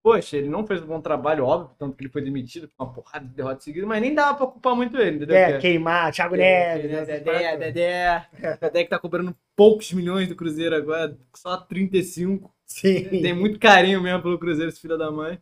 Poxa, 0.00 0.36
ele 0.36 0.48
não 0.48 0.64
fez 0.64 0.80
um 0.80 0.86
bom 0.86 1.00
trabalho, 1.00 1.44
óbvio, 1.44 1.74
tanto 1.76 1.96
que 1.96 2.04
ele 2.04 2.08
foi 2.12 2.22
demitido 2.22 2.68
com 2.68 2.84
uma 2.84 2.92
porrada 2.92 3.26
de 3.26 3.34
derrotas 3.34 3.64
seguidas, 3.64 3.88
mas 3.88 4.00
nem 4.00 4.14
dava 4.14 4.38
pra 4.38 4.46
culpar 4.46 4.76
muito 4.76 4.96
ele, 4.96 5.16
entendeu? 5.16 5.36
É, 5.36 5.46
Porque- 5.54 5.60
queimar, 5.68 6.12
Thiago 6.12 6.30
Porque, 6.36 6.44
Neves. 6.44 6.82
Dedé, 7.06 7.18
todas. 7.20 7.58
Dedé, 7.58 8.26
Dedé 8.60 8.84
que 8.84 8.90
tá 8.90 8.98
cobrando 9.00 9.36
poucos 9.56 9.92
milhões 9.92 10.28
do 10.28 10.36
Cruzeiro 10.36 10.76
agora, 10.76 11.18
só 11.34 11.56
35. 11.56 12.54
Sim. 12.64 13.08
Tem 13.08 13.34
muito 13.34 13.58
carinho 13.58 14.00
mesmo 14.00 14.22
pelo 14.22 14.38
Cruzeiro, 14.38 14.68
esse 14.70 14.80
filho 14.80 14.96
da 14.96 15.10
mãe. 15.10 15.36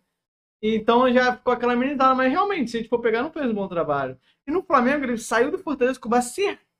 Então 0.63 1.13
já 1.13 1.37
ficou 1.37 1.53
aquela 1.53 1.75
amenizada, 1.75 2.15
mas 2.15 2.33
realmente, 2.33 2.71
se 2.71 2.79
a 2.79 2.81
gente 2.81 2.89
for 2.89 2.99
pegar, 3.01 3.23
não 3.23 3.31
fez 3.31 3.45
um 3.47 3.55
bom 3.55 3.69
trabalho. 3.69 4.19
E 4.47 4.51
no 4.51 4.63
Flamengo, 4.63 5.05
ele 5.05 5.19
saiu 5.19 5.51
do 5.51 5.59
Fortaleza 5.59 6.01
com 6.01 6.09
uma 6.09 6.23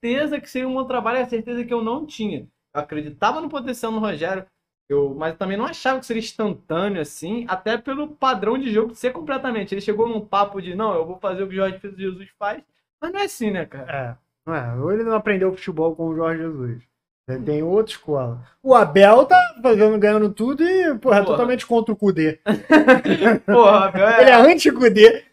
certeza 0.01 0.41
que 0.41 0.51
seria 0.51 0.69
um 0.69 0.75
bom 0.75 0.85
trabalho, 0.85 1.19
e 1.19 1.23
a 1.23 1.29
certeza 1.29 1.65
que 1.65 1.73
eu 1.73 1.83
não 1.83 2.07
tinha. 2.07 2.49
Eu 2.75 2.81
acreditava 2.81 3.41
no 3.41 3.49
potencial 3.49 3.93
no 3.93 3.99
Rogério, 3.99 4.47
eu, 4.89 5.15
mas 5.15 5.37
também 5.37 5.57
não 5.57 5.67
achava 5.67 6.01
que 6.01 6.07
seria 6.07 6.21
instantâneo 6.21 7.03
assim, 7.03 7.45
até 7.49 7.77
pelo 7.77 8.09
padrão 8.09 8.57
de 8.57 8.73
jogo 8.73 8.95
ser 8.95 9.13
completamente. 9.13 9.75
Ele 9.75 9.81
chegou 9.81 10.09
num 10.09 10.25
papo 10.25 10.63
de, 10.63 10.75
não, 10.75 10.95
eu 10.95 11.05
vou 11.05 11.19
fazer 11.19 11.43
o 11.43 11.49
que 11.49 11.55
o 11.55 11.57
Jorge 11.57 11.79
Jesus 11.97 12.29
faz, 12.39 12.63
mas 13.01 13.13
não 13.13 13.21
é 13.21 13.25
assim, 13.25 13.51
né, 13.51 13.67
cara? 13.67 13.93
É, 13.93 14.17
não 14.47 14.55
é. 14.55 14.75
Ou 14.81 14.93
ele 14.93 15.05
não 15.05 15.15
aprendeu 15.15 15.53
futebol 15.53 15.95
com 15.95 16.09
o 16.09 16.17
Jorge 16.17 16.43
Jesus. 16.43 16.83
Ele 17.29 17.45
tem 17.45 17.63
outra 17.63 17.93
escola. 17.93 18.43
O 18.63 18.75
Abel 18.75 19.27
tá 19.27 19.39
fazendo, 19.63 19.99
ganhando 19.99 20.31
tudo 20.33 20.65
e, 20.65 20.95
porra, 20.95 21.17
é 21.17 21.21
Porra. 21.21 21.25
totalmente 21.25 21.67
contra 21.67 21.93
o 21.93 21.97
Kudê. 21.97 22.41
Porra, 23.45 23.89
Abel 23.89 24.21
Ele 24.21 24.31
é 24.31 24.33
é, 24.33 25.25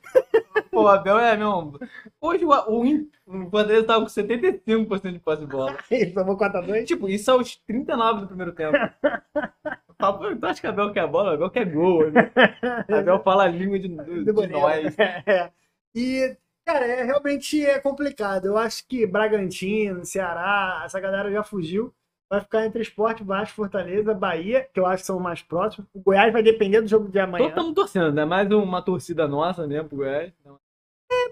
porra, 0.75 0.95
Abel 0.95 1.17
é 1.17 1.37
meu. 1.37 1.79
Hoje 2.19 2.45
o, 2.45 2.49
o, 2.49 2.83
o 3.25 3.49
Fortaleza 3.49 3.87
tava 3.87 4.01
com 4.01 4.07
75% 4.07 5.11
de 5.11 5.19
posse 5.19 5.41
de 5.41 5.47
bola. 5.47 5.77
Ele 5.89 6.11
tomou 6.11 6.37
4x2. 6.37 6.85
Tipo, 6.85 7.09
isso 7.09 7.31
aos 7.31 7.55
39 7.55 8.21
do 8.21 8.27
primeiro 8.27 8.51
tempo. 8.51 8.77
Pô, 9.97 10.35
tu 10.35 10.45
acha 10.45 10.59
que 10.59 10.67
Abel 10.67 10.91
quer 10.91 11.07
bola? 11.07 11.33
Abel 11.33 11.49
quer 11.49 11.65
gol. 11.65 12.11
Né? 12.11 12.31
Abel 12.89 13.23
fala 13.23 13.45
a 13.45 13.47
língua 13.47 13.79
de, 13.79 13.87
de, 13.87 14.23
de 14.25 14.47
nós. 14.47 14.95
É. 15.25 15.49
E, 15.95 16.35
cara, 16.65 16.85
é, 16.85 17.03
realmente 17.03 17.65
é 17.65 17.79
complicado. 17.79 18.45
Eu 18.45 18.57
acho 18.57 18.85
que 18.85 19.07
Bragantino, 19.07 20.03
Ceará, 20.03 20.83
essa 20.85 20.99
galera 20.99 21.31
já 21.31 21.41
fugiu. 21.41 21.93
Vai 22.29 22.41
ficar 22.41 22.65
entre 22.65 22.81
Esporte, 22.81 23.23
Vasco, 23.23 23.55
Fortaleza, 23.55 24.13
Bahia, 24.13 24.67
que 24.73 24.79
eu 24.79 24.85
acho 24.85 25.03
que 25.03 25.07
são 25.07 25.17
os 25.17 25.23
mais 25.23 25.41
próximos. 25.43 25.87
O 25.93 26.01
Goiás 26.01 26.33
vai 26.33 26.41
depender 26.41 26.81
do 26.81 26.87
jogo 26.87 27.07
de 27.07 27.19
amanhã. 27.19 27.47
Estamos 27.47 27.73
torcendo, 27.73 28.11
né? 28.11 28.25
Mais 28.25 28.49
uma 28.51 28.81
torcida 28.81 29.27
nossa 29.27 29.67
mesmo 29.67 29.89
pro 29.89 29.97
Goiás. 29.99 30.33
Então, 30.41 30.59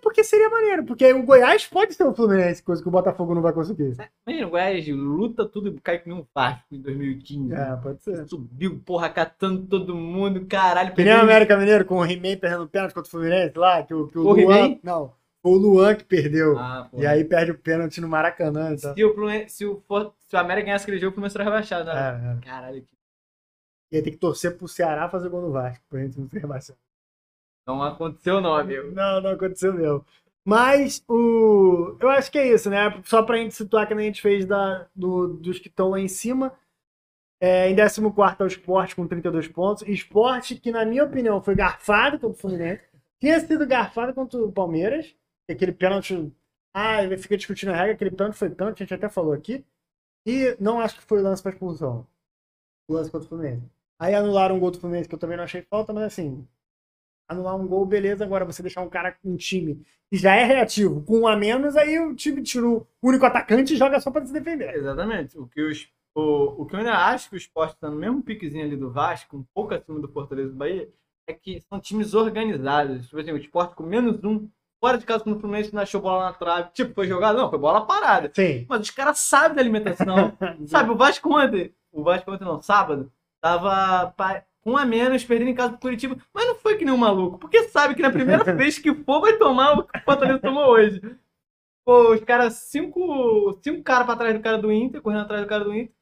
porque 0.03 0.23
seria 0.23 0.49
maneiro, 0.49 0.83
porque 0.85 1.11
o 1.13 1.23
Goiás 1.23 1.65
pode 1.65 1.93
ser 1.93 2.03
o 2.03 2.13
Fluminense, 2.13 2.61
coisa 2.61 2.81
que 2.81 2.87
o 2.87 2.91
Botafogo 2.91 3.33
não 3.33 3.41
vai 3.41 3.53
conseguir. 3.53 3.95
Imagina, 4.27 4.47
o 4.47 4.49
Goiás 4.51 4.87
luta 4.89 5.47
tudo 5.47 5.69
e 5.69 5.79
cai 5.81 6.01
nem 6.05 6.15
um 6.15 6.25
Vasco 6.35 6.75
em 6.75 6.81
2015. 6.81 7.53
É, 7.55 7.75
pode 7.77 8.03
ser. 8.03 8.27
Subiu, 8.27 8.79
porra, 8.85 9.09
catando 9.09 9.65
todo 9.65 9.95
mundo, 9.95 10.45
caralho. 10.45 10.93
Que 10.93 11.03
nem 11.03 11.15
o 11.15 11.21
América 11.21 11.57
Mineiro 11.57 11.85
com 11.85 11.95
o 11.99 12.05
He-Man 12.05 12.37
perdendo 12.37 12.67
pênalti 12.67 12.93
contra 12.93 13.07
o 13.07 13.11
Fluminense 13.11 13.57
lá, 13.57 13.81
que 13.81 13.93
o, 13.93 14.07
que 14.07 14.17
o 14.19 14.27
O 14.27 14.33
Luan. 14.33 14.77
Não, 14.83 15.13
o 15.41 15.55
Luan 15.55 15.95
que 15.95 16.03
perdeu. 16.03 16.57
Ah, 16.57 16.89
e 16.93 17.05
aí 17.05 17.23
perde 17.23 17.51
o 17.51 17.57
pênalti 17.57 17.99
no 17.99 18.07
Maracanã. 18.07 18.73
Então. 18.73 18.93
Se 18.93 19.03
o, 19.03 19.13
Fluminense- 19.13 19.55
se, 19.55 19.65
o, 19.65 19.81
se 20.27 20.35
o 20.35 20.39
América 20.39 20.67
ganhasse 20.67 20.83
aquele 20.83 20.99
jogo, 20.99 21.11
o 21.11 21.13
Fluminense 21.15 21.37
era 21.37 21.43
rebaixado, 21.43 21.85
né? 21.85 21.93
É, 21.93 22.37
é. 22.37 22.45
Caralho, 22.45 22.81
que 22.81 22.87
E 23.91 23.97
aí 23.97 24.01
tem 24.01 24.13
que 24.13 24.19
torcer 24.19 24.57
pro 24.57 24.67
Ceará 24.67 25.09
fazer 25.09 25.29
gol 25.29 25.41
no 25.41 25.51
Vasco, 25.51 25.83
pra 25.89 25.99
gente 26.01 26.19
não 26.19 26.27
ser 26.29 26.39
rebaixado. 26.39 26.77
Não 27.65 27.81
aconteceu 27.83 28.41
não, 28.41 28.55
amigo. 28.55 28.91
Não, 28.91 29.21
não 29.21 29.31
aconteceu 29.31 29.73
mesmo. 29.73 30.05
Mas 30.45 31.03
o. 31.07 31.97
Eu 31.99 32.09
acho 32.09 32.31
que 32.31 32.37
é 32.37 32.53
isso, 32.53 32.69
né? 32.69 33.01
Só 33.05 33.23
pra 33.23 33.37
gente 33.37 33.55
situar 33.55 33.87
que 33.87 33.93
a 33.93 33.99
gente 33.99 34.21
fez 34.21 34.45
da, 34.45 34.87
do- 34.95 35.29
dos 35.37 35.59
que 35.59 35.69
estão 35.69 35.89
lá 35.89 35.99
em 35.99 36.07
cima. 36.07 36.53
É, 37.41 37.69
em 37.69 37.75
14 37.75 38.01
é 38.39 38.43
o 38.43 38.47
Sport 38.47 38.95
com 38.95 39.07
32 39.07 39.47
pontos. 39.47 39.83
Esporte 39.87 40.55
que, 40.55 40.71
na 40.71 40.85
minha 40.85 41.03
opinião, 41.03 41.41
foi 41.41 41.55
garfado 41.55 42.19
contra 42.19 42.35
o 42.37 42.39
Fluminense. 42.39 42.83
Tinha 43.19 43.39
sido 43.39 43.65
garfado 43.67 44.13
contra 44.13 44.39
o 44.41 44.51
Palmeiras. 44.51 45.15
Aquele 45.49 45.71
pênalti. 45.73 46.31
Ah, 46.73 47.03
ele 47.03 47.17
fica 47.17 47.37
discutindo 47.37 47.69
a 47.71 47.75
regra. 47.75 47.93
Aquele 47.93 48.11
pênalti 48.11 48.35
foi 48.37 48.49
pênalti, 48.49 48.81
a 48.81 48.85
gente 48.85 48.93
até 48.93 49.09
falou 49.09 49.33
aqui. 49.33 49.65
E 50.27 50.55
não 50.59 50.79
acho 50.81 50.97
que 50.97 51.03
foi 51.03 51.21
lance 51.21 51.43
pra 51.43 51.51
expulsão. 51.51 52.07
O 52.89 52.93
lance 52.93 53.11
contra 53.11 53.25
o 53.25 53.29
Fluminense. 53.29 53.63
Aí 53.99 54.15
anularam 54.15 54.55
um 54.55 54.59
gol 54.59 54.71
do 54.71 54.79
Fluminense 54.79 55.09
que 55.09 55.15
eu 55.15 55.19
também 55.19 55.37
não 55.37 55.43
achei 55.45 55.61
falta, 55.63 55.93
mas 55.93 56.03
assim. 56.05 56.47
Anular 57.33 57.55
um 57.55 57.67
gol, 57.67 57.85
beleza. 57.85 58.23
Agora 58.23 58.45
você 58.45 58.61
deixar 58.61 58.81
um 58.81 58.89
cara, 58.89 59.15
um 59.23 59.35
time 59.35 59.85
que 60.09 60.17
já 60.17 60.35
é 60.35 60.43
reativo, 60.43 61.01
com 61.03 61.21
um 61.21 61.27
a 61.27 61.35
menos, 61.35 61.75
aí 61.75 61.99
o 61.99 62.15
time 62.15 62.41
tira 62.41 62.67
o 62.67 62.85
único 63.01 63.25
atacante 63.25 63.73
e 63.73 63.77
joga 63.77 63.99
só 63.99 64.11
pra 64.11 64.25
se 64.25 64.31
defender. 64.31 64.75
Exatamente. 64.75 65.37
O 65.37 65.47
que, 65.47 65.61
os, 65.61 65.89
o, 66.15 66.61
o 66.61 66.65
que 66.65 66.75
eu 66.75 66.79
ainda 66.79 66.93
acho 66.93 67.29
que 67.29 67.35
o 67.35 67.37
esporte 67.37 67.73
está 67.73 67.89
no 67.89 67.95
mesmo 67.95 68.21
piquezinho 68.21 68.63
ali 68.63 68.77
do 68.77 68.91
Vasco, 68.91 69.37
um 69.37 69.45
pouco 69.53 69.73
acima 69.73 69.99
do 69.99 70.07
Fortaleza 70.07 70.49
do 70.49 70.55
Bahia, 70.55 70.87
é 71.27 71.33
que 71.33 71.61
são 71.61 71.79
times 71.79 72.13
organizados. 72.13 73.07
Tipo 73.07 73.19
assim, 73.19 73.31
o 73.31 73.37
esporte 73.37 73.75
com 73.75 73.83
menos 73.83 74.23
um, 74.23 74.47
fora 74.79 74.97
de 74.97 75.05
casa 75.05 75.23
com 75.23 75.31
o 75.31 75.39
Fluminense 75.39 75.73
não 75.73 75.81
achou 75.81 76.01
bola 76.01 76.25
na 76.25 76.33
trave. 76.33 76.69
Tipo, 76.73 76.93
foi 76.93 77.07
jogado? 77.07 77.37
Não, 77.37 77.49
foi 77.49 77.57
bola 77.57 77.85
parada. 77.85 78.29
Sim. 78.33 78.65
Mas 78.67 78.81
os 78.81 78.91
caras 78.91 79.17
sabem 79.19 79.55
da 79.55 79.61
alimentação. 79.61 80.37
Sabe, 80.67 80.91
o 80.91 80.95
Vasco 80.95 81.33
ontem, 81.33 81.73
o 81.91 82.03
Vasco 82.03 82.31
ontem 82.31 82.43
não, 82.43 82.61
sábado, 82.61 83.11
tava 83.41 84.13
com 84.63 84.71
um 84.71 84.77
a 84.77 84.85
menos, 84.85 85.23
perdendo 85.25 85.49
em 85.49 85.55
casa 85.55 85.71
pro 85.71 85.79
Curitiba, 85.81 86.17
mas 86.33 86.45
não 86.47 86.55
foi 86.55 86.77
que 86.77 86.85
nem 86.85 86.93
um 86.93 86.97
maluco, 86.97 87.37
porque 87.37 87.63
sabe 87.63 87.95
que 87.95 88.01
na 88.01 88.11
primeira 88.11 88.43
vez 88.55 88.79
que 88.79 88.93
for 88.93 89.19
vai 89.21 89.37
tomar 89.37 89.73
o 89.79 89.83
que 89.83 89.97
o 89.97 90.01
Fortaleza 90.03 90.39
tomou 90.39 90.67
hoje. 90.67 91.01
Pô, 91.85 92.13
os 92.13 92.21
caras, 92.21 92.53
cinco, 92.53 93.59
cinco 93.61 93.83
caras 93.83 94.05
pra 94.05 94.15
trás 94.15 94.33
do 94.33 94.41
cara 94.41 94.57
do 94.57 94.71
Inter, 94.71 95.01
correndo 95.01 95.23
atrás 95.23 95.41
do 95.41 95.47
cara 95.49 95.65
do 95.65 95.73
Inter, 95.73 95.93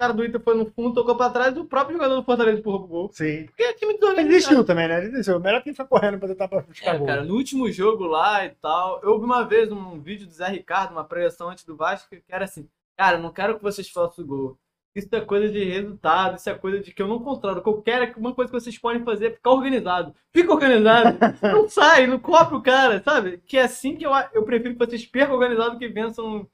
cara 0.00 0.12
do 0.12 0.24
Inter 0.24 0.40
foi 0.40 0.56
no 0.56 0.66
fundo, 0.66 0.94
tocou 0.94 1.14
pra 1.16 1.30
trás, 1.30 1.56
o 1.56 1.64
próprio 1.64 1.94
jogador 1.96 2.16
do 2.16 2.24
Fortaleza 2.24 2.58
empurrou 2.58 2.80
pro 2.80 2.88
gol. 2.88 3.10
Sim. 3.12 3.46
Porque 3.46 3.62
é 3.62 3.72
time 3.74 3.92
Ele 3.92 3.98
desorganizado. 4.00 4.28
desistiu 4.34 4.64
também, 4.64 4.88
né? 4.88 4.98
Ele 4.98 5.10
desistiu. 5.10 5.38
Melhor 5.38 5.62
que 5.62 5.68
ele 5.68 5.76
foi 5.76 5.86
correndo 5.86 6.18
pra 6.18 6.26
tentar 6.26 6.48
buscar 6.48 6.96
É, 6.96 6.98
gol. 6.98 7.06
cara, 7.06 7.22
no 7.22 7.34
último 7.36 7.70
jogo 7.70 8.04
lá 8.04 8.44
e 8.44 8.50
tal, 8.50 9.00
eu 9.04 9.16
vi 9.20 9.24
uma 9.24 9.44
vez 9.44 9.70
um 9.70 10.00
vídeo 10.00 10.26
do 10.26 10.32
Zé 10.32 10.48
Ricardo, 10.48 10.90
uma 10.90 11.04
pregação 11.04 11.50
antes 11.50 11.64
do 11.64 11.76
Vasco, 11.76 12.08
que 12.10 12.20
era 12.28 12.46
assim, 12.46 12.68
cara, 12.96 13.16
não 13.16 13.32
quero 13.32 13.56
que 13.56 13.62
vocês 13.62 13.88
façam 13.88 14.26
gol. 14.26 14.58
Isso 14.94 15.08
é 15.12 15.20
coisa 15.22 15.50
de 15.50 15.64
resultado, 15.64 16.36
isso 16.36 16.50
é 16.50 16.54
coisa 16.54 16.80
de 16.80 16.92
que 16.92 17.00
eu 17.00 17.08
não 17.08 17.18
controlo. 17.18 17.58
O 17.58 17.62
que 17.62 17.68
eu 17.68 17.82
quero 17.82 18.04
é 18.04 18.06
que 18.08 18.18
uma 18.18 18.34
coisa 18.34 18.50
que 18.52 18.60
vocês 18.60 18.76
podem 18.78 19.02
fazer 19.02 19.26
é 19.26 19.30
ficar 19.30 19.50
organizado. 19.50 20.14
Fica 20.32 20.52
organizado. 20.52 21.18
não 21.42 21.68
sai, 21.68 22.06
não 22.06 22.18
copia 22.18 22.58
o 22.58 22.62
cara, 22.62 23.02
sabe? 23.02 23.38
Que 23.46 23.56
é 23.56 23.62
assim 23.62 23.96
que 23.96 24.04
eu, 24.04 24.12
eu 24.34 24.42
prefiro 24.44 24.74
que 24.74 24.86
vocês 24.86 25.06
percam 25.06 25.34
organizado 25.34 25.78
que 25.78 25.88
vençam 25.88 26.46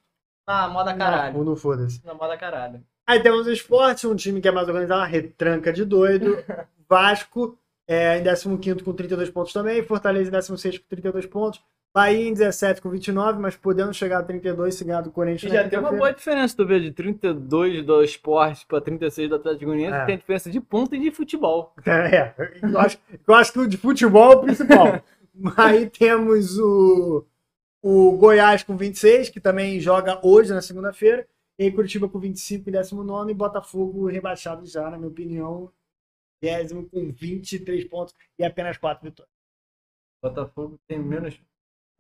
na 0.47 0.69
moda 0.69 0.95
caralho. 0.95 1.39
Não, 1.39 1.45
não 1.45 1.57
foda-se. 1.57 2.05
Na 2.07 2.15
moda 2.15 2.37
caralho. 2.37 2.83
Aí 3.07 3.21
temos 3.21 3.47
o 3.47 3.53
esporte, 3.53 4.07
um 4.07 4.15
time 4.15 4.41
que 4.41 4.49
é 4.49 4.53
mais 4.53 4.69
organizado, 4.69 5.01
uma 5.01 5.07
retranca 5.07 5.73
de 5.73 5.85
doido. 5.85 6.37
Vasco 6.89 7.59
é, 7.89 8.19
em 8.19 8.57
15 8.59 8.85
com 8.85 8.93
32 8.93 9.31
pontos 9.31 9.53
também. 9.53 9.83
Fortaleza 9.83 10.29
em 10.29 10.33
16 10.33 10.79
com 10.79 10.85
32 10.89 11.27
pontos. 11.27 11.63
Bahia 11.99 12.29
em 12.29 12.33
17 12.33 12.81
com 12.81 12.91
29, 12.91 13.41
mas 13.41 13.57
podendo 13.57 13.93
chegar 13.93 14.19
a 14.21 14.23
32 14.23 14.75
se 14.75 14.85
ganhar 14.85 15.01
do 15.01 15.09
E 15.09 15.13
Corinthians. 15.13 15.53
já 15.53 15.65
na 15.65 15.69
tem 15.69 15.79
uma 15.81 15.91
boa 15.91 16.13
diferença, 16.13 16.57
tu 16.57 16.65
vê, 16.65 16.79
de 16.79 16.93
32 16.93 17.85
do 17.85 18.03
esporte 18.05 18.65
pra 18.67 18.81
36 18.81 19.29
do 19.29 19.35
Atlético 19.35 19.67
Goianiense, 19.67 19.97
É. 19.97 20.05
tem 20.07 20.15
a 20.15 20.19
diferença 20.19 20.49
de 20.51 20.61
ponto 20.61 20.95
e 20.95 21.01
de 21.01 21.11
futebol. 21.11 21.75
É, 21.85 22.35
eu 22.63 22.79
acho, 22.79 22.99
eu 23.27 23.35
acho 23.35 23.53
que 23.53 23.59
o 23.59 23.67
de 23.67 23.77
futebol 23.77 24.33
é 24.33 24.37
o 24.37 24.41
principal. 24.43 25.03
Aí 25.57 25.89
temos 25.91 26.57
o, 26.59 27.25
o 27.83 28.13
Goiás 28.17 28.63
com 28.63 28.77
26, 28.77 29.29
que 29.31 29.41
também 29.41 29.81
joga 29.81 30.21
hoje, 30.25 30.53
na 30.53 30.63
segunda-feira. 30.63 31.27
E 31.59 31.69
Curitiba 31.73 32.09
com 32.09 32.21
25 32.21 32.69
em 32.69 32.73
19 32.73 33.33
e 33.33 33.35
Botafogo 33.35 34.07
rebaixado 34.07 34.65
já, 34.65 34.89
na 34.89 34.97
minha 34.97 35.09
opinião. 35.09 35.73
Décimo 36.41 36.89
com 36.89 37.11
23 37.11 37.85
pontos 37.87 38.15
e 38.39 38.45
apenas 38.45 38.77
4 38.77 39.03
vitórias. 39.05 39.35
Botafogo 40.23 40.79
tem 40.87 40.99
menos. 41.01 41.41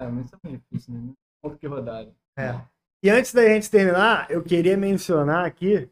É, 0.01 0.07
mas 0.07 0.31
é 0.33 0.37
muito 0.49 0.63
difícil, 0.71 0.95
né? 0.95 1.13
Ponto 1.43 1.59
que 1.59 1.67
rodada. 1.67 2.13
É. 2.37 2.55
E 3.03 3.11
antes 3.11 3.33
da 3.33 3.45
gente 3.47 3.71
terminar, 3.71 4.31
eu 4.31 4.43
queria 4.43 4.77
mencionar 4.77 5.45
aqui 5.45 5.89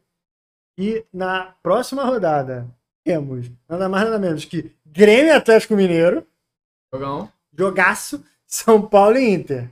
que 0.77 1.05
na 1.11 1.55
próxima 1.63 2.03
rodada 2.03 2.67
temos 3.03 3.49
nada 3.67 3.89
mais 3.89 4.03
nada 4.05 4.19
menos 4.19 4.45
que 4.45 4.71
Grêmio 4.85 5.27
e 5.27 5.31
Atlético 5.31 5.75
Mineiro, 5.75 6.25
Jogão. 6.93 7.31
jogaço, 7.57 8.23
São 8.45 8.81
Paulo 8.87 9.17
e 9.17 9.29
Inter. 9.33 9.69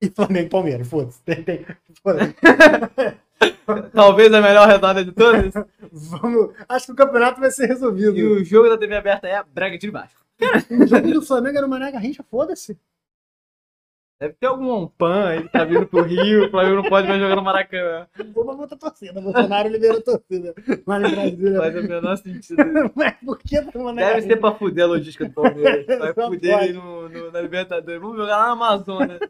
E 0.00 0.08
Flamengo 0.08 0.46
e 0.46 0.50
Palmeiras, 0.50 0.88
foda-se. 0.88 1.20
Talvez 3.92 4.32
a 4.32 4.40
melhor 4.40 4.68
rodada 4.68 5.04
de 5.04 5.12
todas. 5.12 5.52
Vamos, 5.92 6.54
acho 6.68 6.86
que 6.86 6.92
o 6.92 6.96
campeonato 6.96 7.40
vai 7.40 7.50
ser 7.50 7.66
resolvido. 7.66 8.16
e 8.16 8.24
o 8.24 8.44
jogo 8.44 8.68
da 8.68 8.78
TV 8.78 8.96
aberta 8.96 9.28
é 9.28 9.36
a 9.36 9.42
Brega 9.42 9.76
de 9.76 9.90
Vasco. 9.90 10.24
O 10.70 10.86
jogo 10.86 11.12
do 11.12 11.22
Flamengo 11.22 11.58
era 11.58 11.66
uma 11.66 11.78
Mané 11.78 11.92
Garrincha, 11.92 12.22
foda-se. 12.22 12.78
Deve 14.20 14.34
ter 14.34 14.46
algum 14.46 14.84
pan 14.88 15.28
aí 15.28 15.42
que 15.44 15.48
tá 15.52 15.64
vindo 15.64 15.86
pro 15.86 16.02
Rio, 16.02 16.46
o 16.46 16.50
Flamengo 16.50 16.82
não 16.82 16.88
pode 16.88 17.06
mais 17.06 17.20
jogar 17.20 17.36
no 17.36 17.42
Maracanã. 17.42 18.06
Vou 18.34 18.44
pra 18.44 18.54
outra 18.54 18.76
torcida. 18.76 19.20
Bolsonaro 19.20 19.68
liberou 19.68 19.98
a 19.98 20.02
torcida. 20.02 20.54
Mas 20.84 21.04
em 21.04 21.14
Brasília. 21.14 21.58
Faz 21.58 21.76
o 21.76 21.82
menor 21.88 22.16
sentido. 22.16 22.56
Mas 22.96 23.14
por 23.24 23.38
que 23.38 23.62
tá 23.62 23.78
Mané 23.78 24.04
Deve 24.14 24.22
ser 24.22 24.36
pra 24.38 24.52
fuder 24.52 24.84
a 24.84 24.88
logística 24.88 25.24
do 25.24 25.32
Palmeiras. 25.32 25.86
Vai 25.86 26.14
Só 26.14 26.26
fuder 26.28 26.52
pode. 26.58 26.68
ele 26.70 26.78
no, 26.78 27.08
no- 27.08 27.30
na 27.30 27.40
Libertadores. 27.40 28.00
Vamos 28.00 28.16
jogar 28.16 28.36
lá 28.38 28.46
na 28.46 28.52
Amazônia. 28.52 29.20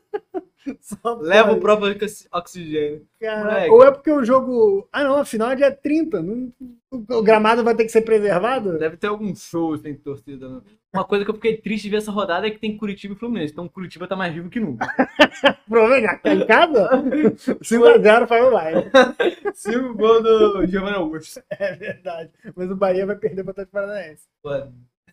Leva 1.20 1.52
o 1.52 1.60
próprio 1.60 1.94
oxi- 1.94 2.28
oxigênio. 2.32 3.06
Cara, 3.20 3.70
ou 3.72 3.84
é 3.84 3.90
porque 3.90 4.10
o 4.10 4.24
jogo. 4.24 4.88
Ah, 4.92 5.04
não, 5.04 5.16
afinal 5.16 5.50
é 5.50 5.56
dia 5.56 5.70
30. 5.70 6.22
Não... 6.22 6.52
O 6.90 7.22
gramado 7.22 7.62
vai 7.62 7.74
ter 7.74 7.84
que 7.84 7.92
ser 7.92 8.00
preservado? 8.02 8.78
Deve 8.78 8.96
ter 8.96 9.08
algum 9.08 9.34
show 9.34 9.76
sem 9.76 9.94
torcida. 9.94 10.48
Né? 10.48 10.60
Uma 10.94 11.04
coisa 11.04 11.24
que 11.24 11.30
eu 11.30 11.34
fiquei 11.34 11.58
triste 11.58 11.84
de 11.84 11.90
ver 11.90 11.96
essa 11.98 12.10
rodada 12.10 12.46
é 12.46 12.50
que 12.50 12.58
tem 12.58 12.76
Curitiba 12.76 13.12
e 13.12 13.16
Fluminense. 13.16 13.52
Então 13.52 13.68
Curitiba 13.68 14.08
tá 14.08 14.16
mais 14.16 14.32
vivo 14.32 14.48
que 14.48 14.58
nunca. 14.58 14.86
Provavelmente, 15.68 16.22
tá 16.22 16.46
casa? 16.46 16.88
5x0 17.60 18.26
para 18.26 18.48
o 18.48 18.50
Bahia. 18.50 18.90
Cinco 19.54 19.94
gol 19.94 20.22
do 20.22 20.66
Giovanni 20.66 20.96
Augusto. 20.96 21.42
É 21.50 21.74
verdade. 21.74 22.30
Mas 22.56 22.70
o 22.70 22.76
Bahia 22.76 23.04
vai 23.04 23.16
perder 23.16 23.42
para 23.42 23.50
o 23.50 23.52
Atlético 23.52 23.72
Paranaense. 23.72 24.24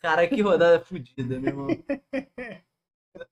Cara, 0.01 0.27
que 0.27 0.41
rodada 0.41 0.79
fodida, 0.79 1.39
meu 1.39 1.49
irmão. 1.49 1.67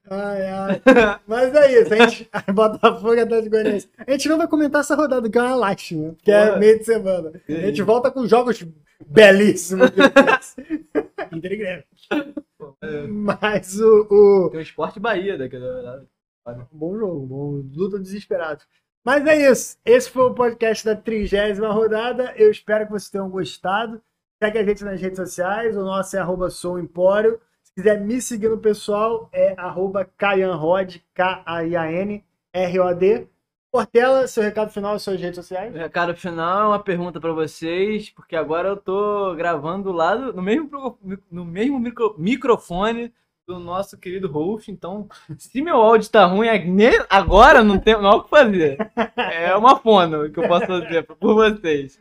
Ai, 0.10 0.46
ai. 0.48 0.82
Mas 1.28 1.54
é 1.56 1.82
isso. 1.82 1.94
A 1.94 1.98
gente. 1.98 2.30
Botafogo 2.54 3.14
e 3.16 3.20
Atlético 3.20 3.52
Goianiense. 3.52 3.90
A 4.06 4.12
gente 4.12 4.30
não 4.30 4.38
vai 4.38 4.48
comentar 4.48 4.82
essa 4.82 4.96
rodada, 4.96 5.30
que 5.30 5.38
é 5.38 5.42
uma 5.42 5.56
lástima. 5.56 6.16
Que 6.24 6.32
é 6.32 6.58
meio 6.58 6.80
de 6.80 6.86
semana. 6.86 7.32
A 7.48 7.52
gente 7.52 7.82
volta 7.82 8.12
com 8.12 8.26
jogos 8.28 8.66
belíssimos. 9.08 9.90
Inter 11.32 11.52
e 11.52 11.58
Grêmio. 11.58 11.84
É. 12.82 13.08
Mas 13.08 13.80
o- 13.80 14.08
o, 14.10 14.50
Tem 14.50 14.60
o 14.60 14.64
Esporte 14.64 15.00
Bahia 15.00 15.38
rodada. 15.38 16.08
Bom 16.72 16.98
jogo, 16.98 17.26
bom, 17.26 17.64
luta 17.74 18.00
desesperado. 18.00 18.62
Mas 19.06 19.26
é 19.26 19.50
isso. 19.52 19.78
Esse 19.86 20.10
foi 20.10 20.24
o 20.24 20.34
podcast 20.34 20.86
da 20.86 20.96
trigésima 20.96 21.72
rodada. 21.72 22.34
Eu 22.38 22.50
espero 22.52 22.86
que 22.86 22.92
vocês 22.92 23.10
tenham 23.10 23.30
gostado. 23.30 24.02
Segue 24.42 24.60
a 24.60 24.64
gente 24.64 24.84
nas 24.84 25.00
redes 25.02 25.18
sociais. 25.18 25.76
O 25.76 25.82
nosso 25.84 26.16
é 26.16 26.20
arroba 26.20 26.50
Empório. 26.80 27.40
Se 27.76 27.82
quiser 27.82 28.00
me 28.02 28.22
seguir 28.22 28.50
no 28.50 28.60
pessoal, 28.60 29.28
é 29.34 29.56
arroba 29.58 30.06
Kayanrod, 30.06 31.04
K-A-I-A-N-R-O-D. 31.16 33.28
Portela, 33.72 34.28
seu 34.28 34.44
recado 34.44 34.70
final, 34.72 35.00
suas 35.00 35.20
redes 35.20 35.38
sociais. 35.38 35.74
Recado 35.74 36.16
final 36.16 36.70
uma 36.70 36.78
pergunta 36.78 37.20
pra 37.20 37.32
vocês, 37.32 38.12
porque 38.12 38.36
agora 38.36 38.70
eu 38.70 38.78
tô 38.78 39.34
gravando 39.34 39.86
do 39.86 39.92
lado, 39.92 40.32
no 40.34 40.44
mesmo, 40.44 41.00
no 41.32 41.44
mesmo 41.44 41.80
micro- 41.80 42.14
microfone 42.16 43.12
do 43.48 43.58
nosso 43.58 43.98
querido 43.98 44.32
host, 44.32 44.72
então 44.72 45.08
se 45.40 45.60
meu 45.60 45.78
áudio 45.78 46.12
tá 46.12 46.26
ruim 46.26 46.48
é 46.48 46.60
agora 47.10 47.64
não 47.64 47.80
tem 47.80 47.96
o 47.96 48.02
que 48.24 48.30
fazer. 48.30 48.78
É 49.18 49.56
uma 49.56 49.80
fono 49.80 50.30
que 50.30 50.40
eu 50.40 50.48
posso 50.48 50.68
fazer 50.68 51.02
por 51.08 51.34
vocês. 51.34 52.00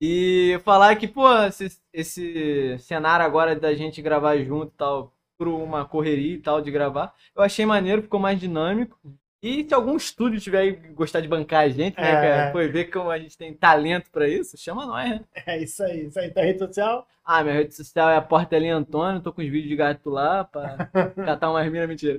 E 0.00 0.60
falar 0.64 0.96
que, 0.96 1.08
pô, 1.08 1.26
esse, 1.44 1.80
esse 1.92 2.78
cenário 2.80 3.24
agora 3.24 3.56
da 3.58 3.74
gente 3.74 4.02
gravar 4.02 4.36
junto 4.38 4.72
e 4.72 4.76
tal, 4.76 5.14
por 5.38 5.48
uma 5.48 5.86
correria 5.86 6.34
e 6.34 6.40
tal 6.42 6.60
de 6.60 6.70
gravar, 6.70 7.14
eu 7.34 7.42
achei 7.42 7.64
maneiro, 7.64 8.02
ficou 8.02 8.20
mais 8.20 8.38
dinâmico. 8.38 8.98
E 9.42 9.64
se 9.68 9.74
algum 9.74 9.96
estúdio 9.96 10.40
tiver 10.40 10.58
aí 10.58 10.72
gostar 10.92 11.20
de 11.20 11.28
bancar 11.28 11.64
a 11.64 11.68
gente, 11.68 11.96
né, 12.00 12.08
É. 12.08 12.12
cara? 12.12 12.52
Foi 12.52 12.68
ver 12.68 12.86
como 12.86 13.10
a 13.10 13.18
gente 13.18 13.36
tem 13.36 13.52
talento 13.54 14.10
pra 14.10 14.26
isso, 14.28 14.56
chama 14.58 14.86
nós, 14.86 15.10
né? 15.10 15.20
É 15.46 15.58
isso 15.62 15.82
aí, 15.84 16.06
isso 16.06 16.18
aí. 16.18 16.30
Tua 16.30 16.42
rede 16.42 16.58
social? 16.58 17.06
Ah, 17.24 17.42
minha 17.42 17.54
rede 17.54 17.74
social 17.74 18.08
é 18.08 18.16
a 18.16 18.22
Portelinha 18.22 18.74
Antônio, 18.76 19.20
tô 19.20 19.32
com 19.32 19.42
os 19.42 19.48
vídeos 19.48 19.68
de 19.68 19.76
gato 19.76 20.08
lá 20.10 20.44
pra 20.44 20.76
catar 21.24 21.50
umas 21.50 21.70
minas, 21.70 21.88
mentira. 21.88 22.18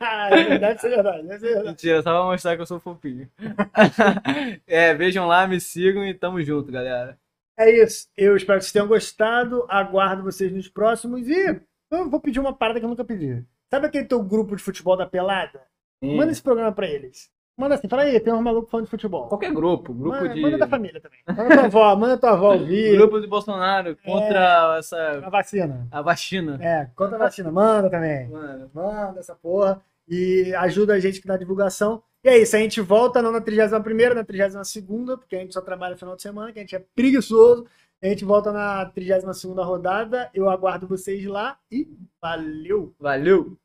É, 0.00 0.58
deve 0.58 0.78
ser 0.80 0.88
verdade, 0.90 1.22
deve 1.26 1.38
ser 1.38 1.46
verdade. 1.46 1.68
Mentira, 1.68 2.02
só 2.02 2.10
pra 2.12 2.24
mostrar 2.30 2.56
que 2.56 2.62
eu 2.62 2.66
sou 2.66 2.80
fofinho. 2.80 3.30
é, 4.66 4.94
vejam 4.94 5.26
lá, 5.26 5.46
me 5.46 5.60
sigam 5.60 6.04
e 6.06 6.12
tamo 6.14 6.42
junto, 6.42 6.72
galera. 6.72 7.18
É 7.58 7.70
isso. 7.70 8.08
Eu 8.16 8.36
espero 8.36 8.58
que 8.58 8.64
vocês 8.64 8.72
tenham 8.72 8.88
gostado. 8.88 9.64
Aguardo 9.68 10.22
vocês 10.22 10.50
nos 10.52 10.68
próximos. 10.68 11.28
E 11.28 11.60
eu 11.90 12.10
vou 12.10 12.20
pedir 12.20 12.40
uma 12.40 12.52
parada 12.54 12.80
que 12.80 12.84
eu 12.84 12.90
nunca 12.90 13.04
pedi. 13.04 13.44
Sabe 13.70 13.86
aquele 13.86 14.06
teu 14.06 14.22
grupo 14.22 14.56
de 14.56 14.62
futebol 14.62 14.96
da 14.96 15.06
pelada? 15.06 15.60
Manda 16.02 16.32
esse 16.32 16.42
programa 16.42 16.72
pra 16.72 16.86
eles. 16.86 17.30
Manda 17.56 17.74
assim, 17.74 17.86
fala 17.86 18.02
aí, 18.02 18.18
tem 18.18 18.32
um 18.32 18.40
maluco 18.40 18.70
falando 18.70 18.86
de 18.86 18.90
futebol. 18.90 19.28
Qualquer 19.28 19.52
grupo, 19.52 19.92
grupo 19.92 20.16
manda, 20.16 20.34
de. 20.34 20.40
manda 20.40 20.58
da 20.58 20.66
família 20.66 21.00
também. 21.00 21.20
Manda 21.28 21.54
tua 21.54 21.64
avó, 21.66 21.96
manda 21.96 22.18
tua 22.18 22.30
avó 22.30 22.52
ouvir. 22.54 22.96
Grupo 22.96 23.20
de 23.20 23.26
Bolsonaro 23.26 23.96
contra 24.04 24.76
essa. 24.78 25.20
A 25.22 25.28
vacina. 25.28 25.86
a 25.90 26.02
vacina. 26.02 26.58
É, 26.62 26.86
contra 26.96 27.16
a 27.16 27.18
vacina. 27.18 27.52
Manda 27.52 27.90
também. 27.90 28.28
Mano, 28.28 28.70
Manda 28.72 29.20
essa 29.20 29.34
porra. 29.34 29.82
E 30.08 30.52
ajuda 30.56 30.94
a 30.94 30.98
gente 30.98 31.24
na 31.26 31.36
divulgação. 31.36 32.02
E 32.24 32.28
é 32.28 32.38
isso, 32.38 32.56
a 32.56 32.58
gente 32.58 32.80
volta 32.80 33.20
não 33.20 33.32
na 33.32 33.40
31ª, 33.40 34.14
na 34.14 34.24
32ª, 34.24 35.18
porque 35.18 35.36
a 35.36 35.40
gente 35.40 35.52
só 35.54 35.60
trabalha 35.60 35.92
no 35.92 35.98
final 35.98 36.16
de 36.16 36.22
semana, 36.22 36.52
que 36.52 36.58
a 36.58 36.62
gente 36.62 36.74
é 36.74 36.84
preguiçoso. 36.94 37.66
A 38.02 38.06
gente 38.06 38.24
volta 38.24 38.50
na 38.50 38.90
32ª 38.92 39.64
rodada. 39.64 40.30
Eu 40.34 40.48
aguardo 40.48 40.88
vocês 40.88 41.24
lá 41.26 41.58
e 41.70 41.88
valeu! 42.20 42.94
valeu! 42.98 43.56